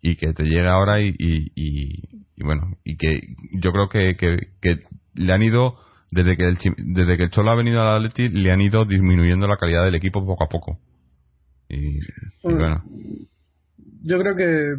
y 0.00 0.16
que 0.16 0.32
te 0.32 0.44
llegue 0.44 0.68
ahora 0.68 1.00
y, 1.00 1.14
y, 1.18 2.42
bueno, 2.42 2.76
y 2.84 2.96
que 2.96 3.20
yo 3.60 3.72
creo 3.72 3.88
que, 3.88 4.16
que, 4.16 4.78
le 5.14 5.32
han 5.32 5.42
ido, 5.42 5.78
desde 6.10 6.36
que, 6.36 6.44
el, 6.44 6.58
desde 6.76 7.16
que 7.16 7.24
el 7.24 7.30
Cholo 7.30 7.50
ha 7.50 7.56
venido 7.56 7.82
al 7.82 7.96
Atleti, 7.96 8.28
le 8.28 8.52
han 8.52 8.60
ido 8.60 8.84
disminuyendo 8.84 9.48
la 9.48 9.56
calidad 9.56 9.84
del 9.84 9.94
equipo 9.94 10.24
poco 10.24 10.44
a 10.44 10.48
poco. 10.48 10.78
Y, 11.68 12.00
bueno. 12.42 12.82
Yo 14.02 14.18
creo 14.18 14.36
que 14.36 14.76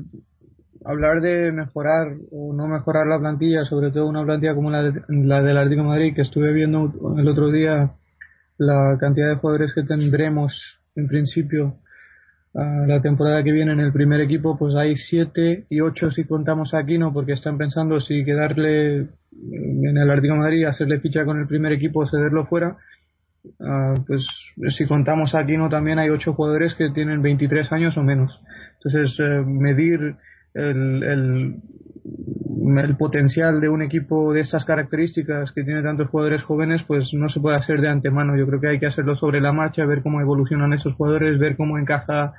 hablar 0.85 1.21
de 1.21 1.51
mejorar 1.51 2.15
o 2.31 2.53
no 2.53 2.67
mejorar 2.67 3.07
la 3.07 3.19
plantilla, 3.19 3.65
sobre 3.65 3.91
todo 3.91 4.07
una 4.07 4.23
plantilla 4.23 4.55
como 4.55 4.71
la, 4.71 4.83
de, 4.83 5.01
la 5.09 5.41
del 5.41 5.57
Atlético 5.57 5.83
Madrid, 5.83 6.13
que 6.15 6.21
estuve 6.21 6.53
viendo 6.53 6.91
el 7.17 7.27
otro 7.27 7.51
día 7.51 7.93
la 8.57 8.97
cantidad 8.99 9.29
de 9.29 9.35
jugadores 9.35 9.73
que 9.73 9.83
tendremos 9.83 10.79
en 10.95 11.07
principio 11.07 11.77
la 12.53 12.99
temporada 13.01 13.43
que 13.43 13.51
viene 13.51 13.73
en 13.73 13.79
el 13.79 13.93
primer 13.93 14.19
equipo, 14.19 14.57
pues 14.57 14.73
hay 14.75 14.95
siete 14.95 15.65
y 15.69 15.79
ocho 15.79 16.09
si 16.09 16.23
contamos 16.23 16.73
a 16.73 16.79
Aquino, 16.79 17.13
porque 17.13 17.33
están 17.33 17.57
pensando 17.57 17.99
si 17.99 18.25
quedarle 18.25 19.09
en 19.31 19.97
el 19.97 20.09
Atlético 20.09 20.37
Madrid, 20.37 20.65
hacerle 20.65 20.99
ficha 20.99 21.23
con 21.23 21.39
el 21.39 21.47
primer 21.47 21.73
equipo 21.73 21.99
o 21.99 22.07
cederlo 22.07 22.47
fuera. 22.47 22.77
Ah, 23.59 23.93
pues 24.05 24.25
si 24.75 24.85
contamos 24.85 25.35
a 25.35 25.39
Aquino 25.39 25.69
también 25.69 25.99
hay 25.99 26.09
ocho 26.09 26.33
jugadores 26.33 26.75
que 26.75 26.89
tienen 26.91 27.21
23 27.21 27.71
años 27.71 27.97
o 27.97 28.03
menos. 28.03 28.39
Entonces, 28.75 29.17
eh, 29.19 29.43
medir 29.45 30.15
el, 30.53 31.03
el, 31.03 31.61
potencial 32.97 33.59
de 33.61 33.69
un 33.69 33.81
equipo 33.81 34.33
de 34.33 34.41
estas 34.41 34.65
características 34.65 35.51
que 35.51 35.63
tiene 35.63 35.83
tantos 35.83 36.09
jugadores 36.09 36.43
jóvenes, 36.43 36.83
pues 36.83 37.13
no 37.13 37.29
se 37.29 37.39
puede 37.39 37.57
hacer 37.57 37.81
de 37.81 37.89
antemano. 37.89 38.37
Yo 38.37 38.47
creo 38.47 38.59
que 38.59 38.67
hay 38.69 38.79
que 38.79 38.87
hacerlo 38.87 39.15
sobre 39.15 39.41
la 39.41 39.51
marcha, 39.51 39.85
ver 39.85 40.01
cómo 40.01 40.21
evolucionan 40.21 40.73
esos 40.73 40.93
jugadores, 40.95 41.39
ver 41.39 41.55
cómo 41.55 41.77
encaja 41.77 42.33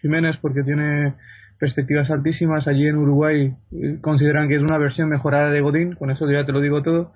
Jiménez, 0.00 0.36
porque 0.38 0.62
tiene 0.62 1.14
perspectivas 1.58 2.10
altísimas. 2.10 2.66
Allí 2.66 2.86
en 2.86 2.96
Uruguay 2.96 3.54
eh, 3.72 3.98
consideran 4.00 4.48
que 4.48 4.56
es 4.56 4.62
una 4.62 4.78
versión 4.78 5.08
mejorada 5.08 5.50
de 5.50 5.60
Godín, 5.60 5.94
con 5.94 6.10
eso 6.10 6.30
ya 6.30 6.44
te 6.44 6.52
lo 6.52 6.60
digo 6.60 6.82
todo. 6.82 7.12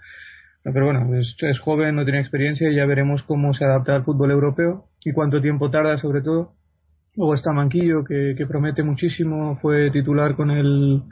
Pero 0.73 0.87
bueno, 0.87 1.15
es, 1.17 1.37
es 1.41 1.61
joven, 1.61 1.95
no 1.95 2.05
tiene 2.05 2.21
experiencia 2.21 2.71
y 2.71 2.77
ya 2.77 2.87
veremos 2.87 3.23
cómo 3.23 3.55
se 3.55 3.65
adapta 3.65 3.95
al 3.95 4.05
fútbol 4.05 4.33
europeo 4.33 4.87
y 5.05 5.13
cuánto 5.13 5.41
tiempo 5.41 5.71
tarda 5.71 5.97
sobre 5.99 6.23
todo. 6.23 6.53
Luego 7.15 7.35
está 7.35 7.53
Manquillo, 7.53 8.05
que, 8.05 8.35
que 8.37 8.47
promete 8.47 8.83
muchísimo, 8.83 9.59
fue 9.63 9.91
titular 9.91 10.35
con 10.35 10.51
el 10.51 11.03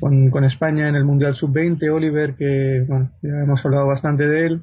con, 0.00 0.44
España 0.44 0.88
en 0.88 0.96
el 0.96 1.04
Mundial 1.04 1.34
Sub-20, 1.34 1.92
Oliver, 1.92 2.34
que 2.34 2.84
bueno, 2.88 3.10
ya 3.22 3.42
hemos 3.42 3.64
hablado 3.64 3.86
bastante 3.86 4.26
de 4.26 4.46
él. 4.46 4.62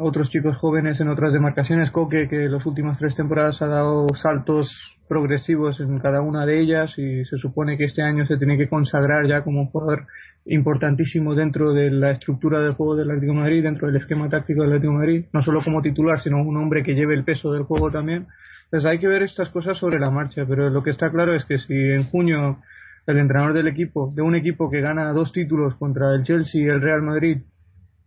Otros 0.00 0.30
chicos 0.30 0.56
jóvenes 0.58 1.00
en 1.00 1.08
otras 1.08 1.32
demarcaciones, 1.32 1.90
Coque, 1.90 2.28
que 2.28 2.48
las 2.48 2.64
últimas 2.66 2.98
tres 2.98 3.16
temporadas 3.16 3.62
ha 3.62 3.66
dado 3.66 4.06
saltos 4.14 4.97
progresivos 5.08 5.80
en 5.80 5.98
cada 5.98 6.20
una 6.20 6.46
de 6.46 6.60
ellas 6.60 6.98
y 6.98 7.24
se 7.24 7.38
supone 7.38 7.76
que 7.76 7.84
este 7.84 8.02
año 8.02 8.26
se 8.26 8.36
tiene 8.36 8.56
que 8.56 8.68
consagrar 8.68 9.26
ya 9.26 9.42
como 9.42 9.60
un 9.60 9.66
jugador 9.66 10.06
importantísimo 10.46 11.34
dentro 11.34 11.72
de 11.72 11.90
la 11.90 12.10
estructura 12.10 12.60
del 12.60 12.74
juego 12.74 12.96
del 12.96 13.10
Atlético 13.10 13.34
Madrid, 13.34 13.62
dentro 13.62 13.86
del 13.86 13.96
esquema 13.96 14.28
táctico 14.28 14.62
del 14.62 14.72
Atlético 14.72 14.92
Madrid, 14.92 15.24
no 15.32 15.42
solo 15.42 15.62
como 15.62 15.82
titular, 15.82 16.20
sino 16.20 16.42
un 16.42 16.56
hombre 16.56 16.82
que 16.82 16.94
lleve 16.94 17.14
el 17.14 17.24
peso 17.24 17.52
del 17.52 17.64
juego 17.64 17.90
también. 17.90 18.26
Entonces 18.64 18.90
hay 18.90 18.98
que 18.98 19.08
ver 19.08 19.22
estas 19.22 19.48
cosas 19.48 19.78
sobre 19.78 19.98
la 19.98 20.10
marcha, 20.10 20.44
pero 20.46 20.68
lo 20.70 20.82
que 20.82 20.90
está 20.90 21.10
claro 21.10 21.34
es 21.34 21.44
que 21.44 21.58
si 21.58 21.74
en 21.74 22.04
junio 22.04 22.58
el 23.06 23.18
entrenador 23.18 23.54
del 23.54 23.68
equipo, 23.68 24.12
de 24.14 24.22
un 24.22 24.34
equipo 24.34 24.70
que 24.70 24.82
gana 24.82 25.12
dos 25.12 25.32
títulos 25.32 25.74
contra 25.76 26.14
el 26.14 26.24
Chelsea 26.24 26.62
y 26.62 26.68
el 26.68 26.82
Real 26.82 27.02
Madrid, 27.02 27.38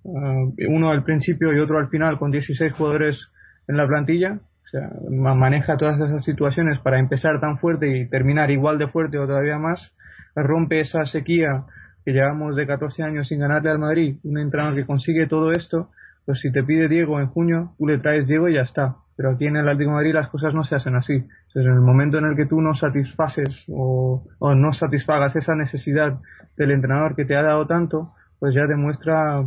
ah, 0.06 0.46
uno 0.70 0.92
al 0.92 1.04
principio 1.04 1.54
y 1.54 1.60
otro 1.60 1.80
al 1.80 1.90
final 1.90 2.20
con 2.20 2.32
16 2.32 2.74
jugadores 2.74 3.20
en 3.68 3.78
la 3.78 3.88
plantilla, 3.88 4.40
sea, 4.72 4.90
maneja 5.10 5.78
todas 5.78 6.00
esas 6.00 6.24
situaciones 6.24 6.80
para 6.80 7.00
empezar 7.00 7.40
tan 7.40 7.58
fuerte 7.60 7.98
y 7.98 8.10
terminar 8.10 8.52
igual 8.52 8.78
de 8.78 8.88
fuerte 8.88 9.18
o 9.18 9.28
todavía 9.28 9.58
más, 9.58 9.94
rompe 10.36 10.80
esa 10.80 11.06
sequía 11.06 11.66
que 12.06 12.14
llevamos 12.14 12.56
de 12.56 12.66
14 12.66 13.04
años 13.04 13.28
sin 13.28 13.40
ganarle 13.40 13.70
al 13.70 13.80
Madrid, 13.80 14.18
un 14.24 14.40
entrenador 14.40 14.76
que 14.76 14.86
consigue 14.86 15.28
todo 15.28 15.52
esto, 15.52 15.90
pues 16.26 16.40
si 16.40 16.52
te 16.52 16.64
pide 16.64 16.88
Diego 16.88 17.20
en 17.20 17.28
junio, 17.28 17.74
tú 17.78 17.88
le 17.88 18.00
traes 18.00 18.28
Diego 18.28 18.48
y 18.48 18.56
ya 18.56 18.62
está. 18.62 18.96
Pero 19.18 19.32
aquí 19.32 19.46
en 19.46 19.58
el 19.58 19.68
Atlético 19.68 19.92
Madrid 19.92 20.14
las 20.14 20.30
cosas 20.30 20.54
no 20.54 20.64
se 20.64 20.76
hacen 20.76 20.96
así. 20.96 21.14
Entonces, 21.14 21.66
en 21.66 21.74
el 21.74 21.82
momento 21.82 22.18
en 22.18 22.26
el 22.26 22.36
que 22.36 22.46
tú 22.46 22.62
no 22.62 22.74
satisfaces 22.74 23.66
o, 23.68 24.24
no 24.40 24.74
satisfagas 24.74 25.36
esa 25.36 25.56
necesidad 25.56 26.20
del 26.58 26.72
entrenador 26.72 27.16
que 27.16 27.26
te 27.26 27.36
ha 27.36 27.44
dado 27.44 27.68
tanto, 27.68 28.14
pues 28.40 28.56
ya 28.56 28.66
demuestra 28.66 29.42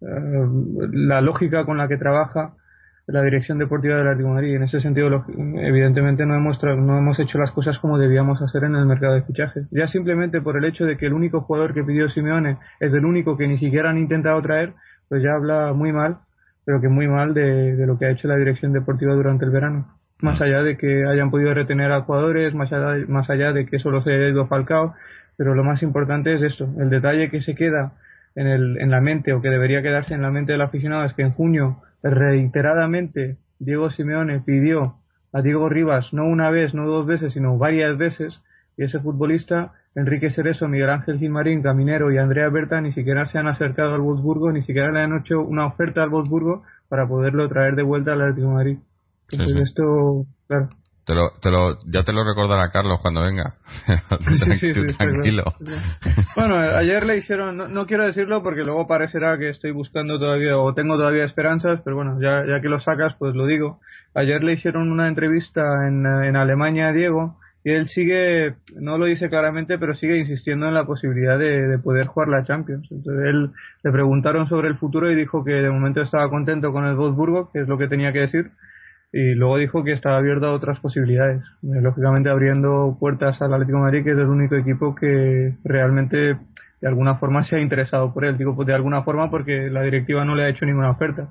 eh, 0.00 0.46
la 0.92 1.20
lógica 1.20 1.64
con 1.64 1.78
la 1.78 1.88
que 1.88 1.96
trabaja 1.96 2.54
la 3.08 3.22
dirección 3.22 3.58
deportiva 3.58 3.96
del 3.96 4.06
Atlético 4.06 4.28
de 4.28 4.34
Madrid. 4.34 4.56
En 4.56 4.62
ese 4.64 4.80
sentido, 4.80 5.24
evidentemente 5.56 6.26
no 6.26 6.36
hemos, 6.36 6.62
no 6.62 6.98
hemos 6.98 7.18
hecho 7.18 7.38
las 7.38 7.50
cosas 7.52 7.78
como 7.78 7.98
debíamos 7.98 8.42
hacer 8.42 8.64
en 8.64 8.74
el 8.76 8.84
mercado 8.84 9.14
de 9.14 9.22
fichajes. 9.22 9.66
Ya 9.70 9.86
simplemente 9.86 10.42
por 10.42 10.58
el 10.58 10.64
hecho 10.64 10.84
de 10.84 10.96
que 10.98 11.06
el 11.06 11.14
único 11.14 11.40
jugador 11.40 11.72
que 11.72 11.82
pidió 11.84 12.10
Simeone 12.10 12.58
es 12.80 12.92
el 12.92 13.06
único 13.06 13.36
que 13.36 13.48
ni 13.48 13.56
siquiera 13.56 13.90
han 13.90 13.96
intentado 13.96 14.40
traer, 14.42 14.74
pues 15.08 15.22
ya 15.22 15.32
habla 15.32 15.72
muy 15.72 15.90
mal, 15.90 16.18
pero 16.66 16.82
que 16.82 16.88
muy 16.88 17.08
mal 17.08 17.32
de, 17.32 17.76
de 17.76 17.86
lo 17.86 17.98
que 17.98 18.06
ha 18.06 18.10
hecho 18.10 18.28
la 18.28 18.36
dirección 18.36 18.74
deportiva 18.74 19.14
durante 19.14 19.46
el 19.46 19.50
verano. 19.50 19.88
Más 20.20 20.40
allá 20.42 20.62
de 20.62 20.76
que 20.76 21.06
hayan 21.06 21.30
podido 21.30 21.54
retener 21.54 21.90
a 21.92 22.02
jugadores, 22.02 22.54
más 22.54 22.70
allá, 22.72 23.06
más 23.08 23.30
allá 23.30 23.52
de 23.52 23.64
que 23.64 23.78
solo 23.78 24.02
se 24.02 24.12
haya 24.12 24.28
ido 24.28 24.48
Falcao, 24.48 24.94
pero 25.38 25.54
lo 25.54 25.64
más 25.64 25.82
importante 25.82 26.34
es 26.34 26.42
esto, 26.42 26.68
el 26.78 26.90
detalle 26.90 27.30
que 27.30 27.40
se 27.40 27.54
queda 27.54 27.92
en, 28.34 28.48
el, 28.48 28.78
en 28.80 28.90
la 28.90 29.00
mente 29.00 29.32
o 29.32 29.40
que 29.40 29.48
debería 29.48 29.80
quedarse 29.80 30.12
en 30.12 30.20
la 30.20 30.30
mente 30.30 30.52
del 30.52 30.60
aficionado 30.60 31.04
es 31.04 31.14
que 31.14 31.22
en 31.22 31.32
junio 31.32 31.78
reiteradamente 32.02 33.36
Diego 33.58 33.90
Simeone 33.90 34.40
pidió 34.40 34.96
a 35.32 35.42
Diego 35.42 35.68
Rivas 35.68 36.12
no 36.12 36.24
una 36.24 36.50
vez, 36.50 36.74
no 36.74 36.86
dos 36.86 37.06
veces, 37.06 37.32
sino 37.32 37.58
varias 37.58 37.98
veces, 37.98 38.40
y 38.76 38.84
ese 38.84 39.00
futbolista 39.00 39.72
Enrique 39.94 40.30
Cerezo, 40.30 40.68
Miguel 40.68 40.90
Ángel 40.90 41.18
Gimarín, 41.18 41.62
Caminero 41.62 42.12
y 42.12 42.18
Andrea 42.18 42.48
Berta 42.50 42.80
ni 42.80 42.92
siquiera 42.92 43.26
se 43.26 43.38
han 43.38 43.48
acercado 43.48 43.94
al 43.94 44.00
Wolfsburgo, 44.00 44.52
ni 44.52 44.62
siquiera 44.62 44.92
le 44.92 45.00
han 45.00 45.16
hecho 45.18 45.42
una 45.42 45.66
oferta 45.66 46.02
al 46.02 46.10
Wolfsburgo 46.10 46.62
para 46.88 47.08
poderlo 47.08 47.48
traer 47.48 47.74
de 47.74 47.82
vuelta 47.82 48.12
al 48.12 48.22
Atlético 48.22 48.48
de 48.48 48.54
Madrid. 48.54 48.78
Entonces 49.30 49.56
esto, 49.56 50.26
claro. 50.46 50.70
Te 51.08 51.14
lo, 51.14 51.30
te 51.40 51.50
lo, 51.50 51.78
ya 51.86 52.04
te 52.04 52.12
lo 52.12 52.22
recordará 52.22 52.68
Carlos 52.68 53.00
cuando 53.00 53.22
venga. 53.22 53.54
sí, 54.60 54.74
sí, 54.74 54.86
tranquilo. 54.98 55.44
bueno, 56.36 56.56
ayer 56.56 57.06
le 57.06 57.16
hicieron, 57.16 57.56
no, 57.56 57.86
quiero 57.86 58.04
decirlo 58.04 58.42
porque 58.42 58.62
luego 58.62 58.86
parecerá 58.86 59.38
que 59.38 59.48
estoy 59.48 59.70
buscando 59.70 60.18
todavía 60.18 60.58
o 60.58 60.74
tengo 60.74 60.98
todavía 60.98 61.24
esperanzas, 61.24 61.80
pero 61.82 61.96
bueno, 61.96 62.20
ya, 62.20 62.44
ya 62.46 62.60
que 62.60 62.68
lo 62.68 62.78
sacas, 62.80 63.14
pues 63.18 63.34
lo 63.34 63.46
digo. 63.46 63.80
Ayer 64.14 64.44
le 64.44 64.52
hicieron 64.52 64.92
una 64.92 65.08
entrevista 65.08 65.62
en, 65.88 66.04
en 66.04 66.36
Alemania 66.36 66.88
a 66.88 66.92
Diego 66.92 67.38
y 67.64 67.70
él 67.70 67.88
sigue, 67.88 68.56
no 68.78 68.98
lo 68.98 69.06
dice 69.06 69.30
claramente, 69.30 69.78
pero 69.78 69.94
sigue 69.94 70.18
insistiendo 70.18 70.68
en 70.68 70.74
la 70.74 70.84
posibilidad 70.84 71.38
de, 71.38 71.78
poder 71.78 72.06
jugar 72.06 72.28
la 72.28 72.44
Champions. 72.44 72.86
Entonces 72.90 73.24
él 73.26 73.50
le 73.82 73.92
preguntaron 73.92 74.46
sobre 74.46 74.68
el 74.68 74.76
futuro 74.76 75.10
y 75.10 75.16
dijo 75.16 75.42
que 75.42 75.52
de 75.52 75.70
momento 75.70 76.02
estaba 76.02 76.28
contento 76.28 76.70
con 76.70 76.84
el 76.86 76.96
Wolfsburgo, 76.96 77.50
que 77.50 77.60
es 77.60 77.68
lo 77.68 77.78
que 77.78 77.88
tenía 77.88 78.12
que 78.12 78.20
decir, 78.20 78.50
y 79.12 79.34
luego 79.34 79.56
dijo 79.56 79.84
que 79.84 79.92
estaba 79.92 80.18
abierto 80.18 80.46
a 80.46 80.52
otras 80.52 80.78
posibilidades, 80.80 81.42
eh, 81.62 81.80
lógicamente 81.80 82.28
abriendo 82.28 82.96
puertas 83.00 83.40
al 83.40 83.54
Atlético 83.54 83.78
de 83.78 83.84
Madrid, 83.84 84.04
que 84.04 84.12
es 84.12 84.18
el 84.18 84.26
único 84.26 84.54
equipo 84.56 84.94
que 84.94 85.54
realmente 85.64 86.36
de 86.80 86.88
alguna 86.88 87.16
forma 87.16 87.42
se 87.44 87.56
ha 87.56 87.60
interesado 87.60 88.12
por 88.12 88.24
él. 88.24 88.36
Digo, 88.36 88.54
pues 88.54 88.66
de 88.66 88.74
alguna 88.74 89.02
forma 89.02 89.30
porque 89.30 89.70
la 89.70 89.82
directiva 89.82 90.24
no 90.24 90.34
le 90.34 90.44
ha 90.44 90.48
hecho 90.48 90.66
ninguna 90.66 90.90
oferta. 90.90 91.28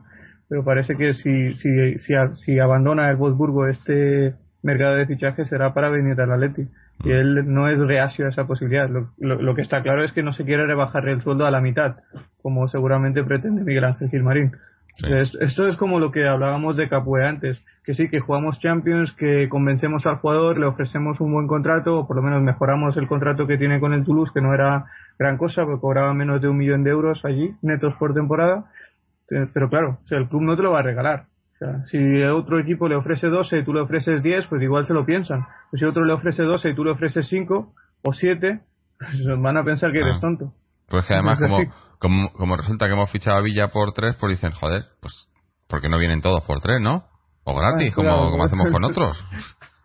Pero 0.49 0.63
parece 0.63 0.95
que 0.95 1.13
si, 1.13 1.53
si, 1.53 1.97
si, 1.99 2.13
si 2.33 2.59
abandona 2.59 3.09
el 3.09 3.17
Wolfsburgo 3.17 3.67
este 3.67 4.33
mercado 4.63 4.95
de 4.95 5.05
fichaje 5.05 5.45
será 5.45 5.73
para 5.73 5.89
venir 5.89 6.19
al 6.19 6.31
Atleti. 6.31 6.67
Y 7.03 7.11
él 7.11 7.53
no 7.53 7.69
es 7.69 7.79
reacio 7.79 8.25
a 8.25 8.29
esa 8.29 8.47
posibilidad. 8.47 8.89
Lo, 8.89 9.11
lo, 9.19 9.55
que 9.55 9.61
está 9.61 9.83
claro 9.83 10.03
es 10.03 10.11
que 10.13 10.23
no 10.23 10.33
se 10.33 10.45
quiere 10.45 10.65
rebajar 10.65 11.07
el 11.07 11.21
sueldo 11.21 11.45
a 11.45 11.51
la 11.51 11.61
mitad, 11.61 11.97
como 12.41 12.67
seguramente 12.67 13.23
pretende 13.23 13.63
Miguel 13.63 13.83
Ángel 13.83 14.09
Gilmarín. 14.09 14.53
Esto 15.39 15.67
es 15.67 15.77
como 15.77 15.99
lo 15.99 16.11
que 16.11 16.27
hablábamos 16.27 16.75
de 16.77 16.89
Capué 16.89 17.25
antes, 17.25 17.59
que 17.83 17.93
sí, 17.93 18.09
que 18.09 18.19
jugamos 18.19 18.59
Champions, 18.59 19.13
que 19.13 19.47
convencemos 19.49 20.05
al 20.05 20.17
jugador, 20.17 20.57
le 20.57 20.65
ofrecemos 20.65 21.19
un 21.21 21.33
buen 21.33 21.47
contrato, 21.47 21.99
o 21.99 22.07
por 22.07 22.15
lo 22.15 22.23
menos 22.23 22.41
mejoramos 22.41 22.97
el 22.97 23.07
contrato 23.07 23.45
que 23.47 23.57
tiene 23.57 23.79
con 23.79 23.93
el 23.93 24.03
Toulouse, 24.03 24.31
que 24.33 24.41
no 24.41 24.53
era 24.53 24.85
gran 25.19 25.37
cosa, 25.37 25.65
porque 25.65 25.81
cobraba 25.81 26.13
menos 26.13 26.41
de 26.41 26.47
un 26.47 26.57
millón 26.57 26.83
de 26.83 26.91
euros 26.91 27.23
allí, 27.25 27.53
netos 27.61 27.93
por 27.95 28.13
temporada. 28.13 28.65
Pero 29.27 29.69
claro, 29.69 29.99
el 30.09 30.27
club 30.27 30.41
no 30.41 30.55
te 30.55 30.63
lo 30.63 30.71
va 30.71 30.79
a 30.79 30.83
regalar 30.83 31.25
si 31.89 32.23
otro 32.23 32.59
equipo 32.59 32.87
le 32.87 32.95
ofrece 32.95 33.27
12 33.27 33.59
y 33.59 33.63
tú 33.63 33.73
le 33.73 33.81
ofreces 33.81 34.21
10, 34.21 34.47
pues 34.47 34.61
igual 34.61 34.85
se 34.85 34.93
lo 34.93 35.05
piensan. 35.05 35.45
Pues 35.69 35.79
si 35.79 35.85
otro 35.85 36.05
le 36.05 36.13
ofrece 36.13 36.43
12 36.43 36.69
y 36.69 36.75
tú 36.75 36.83
le 36.83 36.91
ofreces 36.91 37.27
5 37.27 37.73
o 38.03 38.13
7, 38.13 38.59
pues 38.99 39.39
van 39.39 39.57
a 39.57 39.63
pensar 39.63 39.91
que 39.91 39.99
eres 39.99 40.17
ah. 40.17 40.21
tonto. 40.21 40.53
Pues 40.89 41.05
que 41.05 41.13
además, 41.13 41.39
como, 41.99 42.57
resulta 42.57 42.87
que 42.87 42.93
hemos 42.93 43.11
fichado 43.11 43.37
a 43.37 43.41
Villa 43.41 43.69
por 43.69 43.93
3, 43.93 44.15
pues 44.19 44.31
dicen, 44.31 44.51
joder, 44.51 44.85
pues, 45.01 45.29
¿por 45.67 45.81
qué 45.81 45.89
no 45.89 45.97
vienen 45.97 46.21
todos 46.21 46.41
por 46.41 46.59
3, 46.59 46.79
no? 46.81 47.05
O 47.43 47.55
gratis, 47.55 47.93
como, 47.95 48.29
como 48.29 48.43
hacemos 48.43 48.69
con 48.69 48.83
otros. 48.85 49.23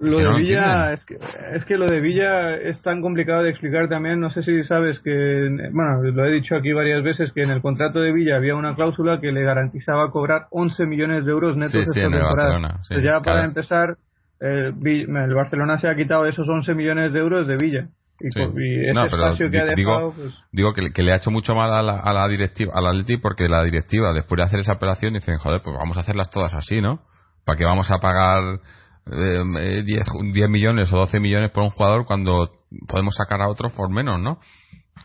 Lo 0.03 0.19
de 0.19 0.41
Villa, 0.41 0.93
es 0.93 1.07
que, 1.07 1.17
es 1.55 1.65
que 1.65 1.77
lo 1.77 1.87
de 1.87 2.01
Villa 2.01 2.57
es 2.57 2.83
tan 2.83 3.01
complicado 3.01 3.45
de 3.45 3.51
explicar 3.51 3.89
también. 3.89 4.19
No 4.19 4.31
sé 4.31 4.43
si 4.43 4.65
sabes 4.65 4.99
que, 4.99 5.49
bueno, 5.73 6.03
lo 6.03 6.25
he 6.25 6.33
dicho 6.33 6.57
aquí 6.57 6.73
varias 6.73 7.05
veces, 7.05 7.33
que 7.33 7.43
en 7.43 7.51
el 7.51 7.63
contrato 7.63 8.01
de 8.01 8.13
Villa 8.13 8.35
había 8.35 8.57
una 8.57 8.75
cláusula 8.75 9.21
que 9.21 9.31
le 9.31 9.45
garantizaba 9.45 10.11
cobrar 10.11 10.49
11 10.51 10.87
millones 10.87 11.25
de 11.25 11.31
euros 11.31 11.57
netos 11.57 11.77
esta 11.77 12.01
temporada. 12.01 12.81
ya 13.01 13.21
para 13.21 13.45
empezar, 13.45 13.97
eh, 14.41 14.73
el 14.75 15.35
Barcelona 15.35 15.79
se 15.79 15.89
ha 15.89 15.95
quitado 15.95 16.27
esos 16.27 16.49
11 16.49 16.75
millones 16.75 17.13
de 17.13 17.21
euros 17.21 17.47
de 17.47 17.57
Villa. 17.57 17.87
Y, 18.23 18.29
ese 18.29 19.07
espacio 19.07 19.51
que 19.51 19.59
ha 19.59 19.65
dejado, 19.65 19.75
digo, 19.77 20.15
pues... 20.15 20.35
digo 20.53 20.73
que, 20.73 21.03
le 21.03 21.13
ha 21.13 21.17
hecho 21.17 21.31
mucho 21.31 21.55
mal 21.55 21.73
a 21.73 21.83
la, 21.83 21.99
a 21.99 22.13
la 22.13 22.29
directiva, 22.29 22.73
al 22.75 22.87
Atleti, 22.87 23.17
porque 23.17 23.49
la 23.49 23.65
directiva, 23.65 24.13
después 24.13 24.37
de 24.37 24.45
hacer 24.45 24.61
esa 24.61 24.75
operación, 24.75 25.15
dicen, 25.15 25.39
joder, 25.39 25.61
pues 25.63 25.77
vamos 25.77 25.97
a 25.97 26.01
hacerlas 26.01 26.31
todas 26.31 26.55
así, 26.55 26.81
¿no? 26.81 27.03
¿Para 27.45 27.59
qué 27.59 27.65
vamos 27.65 27.91
a 27.91 27.99
pagar 27.99 28.61
10, 29.07 29.17
eh, 29.59 29.83
10 29.85 30.49
millones 30.49 30.93
o 30.93 30.99
12 30.99 31.19
millones 31.19 31.51
por 31.51 31.65
un 31.65 31.71
jugador 31.71 32.07
cuando 32.07 32.51
podemos 32.87 33.15
sacar 33.17 33.41
a 33.43 33.49
otros 33.49 33.73
por 33.73 33.91
menos, 33.91 34.21
¿no? 34.21 34.39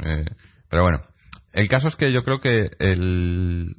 Eh, 0.04 0.26
pero 0.70 0.84
bueno, 0.84 1.02
el 1.54 1.68
caso 1.70 1.88
es 1.88 1.96
que 1.96 2.12
yo 2.12 2.24
creo 2.24 2.40
que 2.40 2.70
el, 2.80 3.78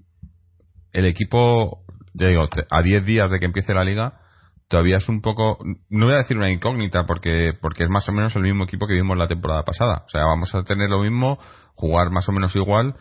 el 0.92 1.04
equipo, 1.06 1.84
ya 2.14 2.28
digo, 2.28 2.48
a 2.70 2.82
10 2.82 3.06
días 3.06 3.30
de 3.30 3.38
que 3.38 3.46
empiece 3.46 3.74
la 3.74 3.84
liga, 3.84 4.20
todavía 4.68 4.98
es 4.98 5.08
un 5.08 5.20
poco, 5.20 5.58
no 5.88 6.06
voy 6.06 6.14
a 6.14 6.18
decir 6.18 6.36
una 6.36 6.50
incógnita 6.50 7.06
porque, 7.06 7.52
porque 7.60 7.84
es 7.84 7.90
más 7.90 8.08
o 8.08 8.12
menos 8.12 8.36
el 8.36 8.42
mismo 8.42 8.64
equipo 8.64 8.86
que 8.86 8.94
vimos 8.94 9.16
la 9.16 9.28
temporada 9.28 9.62
pasada. 9.64 10.02
O 10.06 10.08
sea, 10.08 10.24
vamos 10.24 10.54
a 10.54 10.62
tener 10.62 10.88
lo 10.90 11.00
mismo, 11.00 11.38
jugar 11.74 12.10
más 12.10 12.28
o 12.28 12.32
menos 12.32 12.54
igual, 12.56 12.94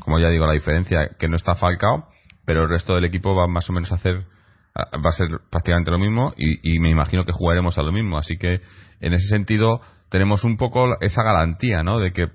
como 0.00 0.18
ya 0.18 0.28
digo, 0.28 0.46
la 0.46 0.52
diferencia 0.52 1.10
que 1.18 1.28
no 1.28 1.36
está 1.36 1.54
Falcao, 1.54 2.08
pero 2.46 2.62
el 2.62 2.68
resto 2.68 2.94
del 2.94 3.04
equipo 3.04 3.34
va 3.34 3.46
más 3.46 3.68
o 3.68 3.72
menos 3.72 3.90
a 3.92 3.96
hacer 3.96 4.24
va 4.76 5.08
a 5.08 5.12
ser 5.12 5.28
prácticamente 5.50 5.90
lo 5.90 5.98
mismo 5.98 6.32
y, 6.36 6.78
me 6.78 6.90
imagino 6.90 7.24
que 7.24 7.32
jugaremos 7.32 7.76
a 7.78 7.82
lo 7.82 7.92
mismo. 7.92 8.18
Así 8.18 8.36
que 8.38 8.60
en 9.00 9.12
ese 9.12 9.28
sentido 9.28 9.80
tenemos 10.10 10.44
un 10.44 10.56
poco 10.56 11.00
esa 11.00 11.22
garantía, 11.22 11.82
¿no? 11.82 11.98
De 11.98 12.12
que 12.12 12.28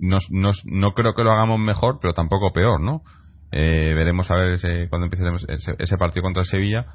nos, 0.00 0.26
no 0.30 0.92
creo 0.94 1.14
que 1.14 1.22
lo 1.22 1.32
hagamos 1.32 1.60
mejor, 1.60 1.98
pero 2.00 2.14
tampoco 2.14 2.52
peor, 2.52 2.80
¿no? 2.80 3.02
Eh, 3.52 3.94
veremos 3.94 4.30
a 4.30 4.34
ver 4.34 4.52
ese, 4.54 4.88
cuando 4.88 5.06
empiece 5.06 5.24
ese, 5.78 5.96
partido 5.96 6.22
contra 6.22 6.42
Sevilla, 6.44 6.86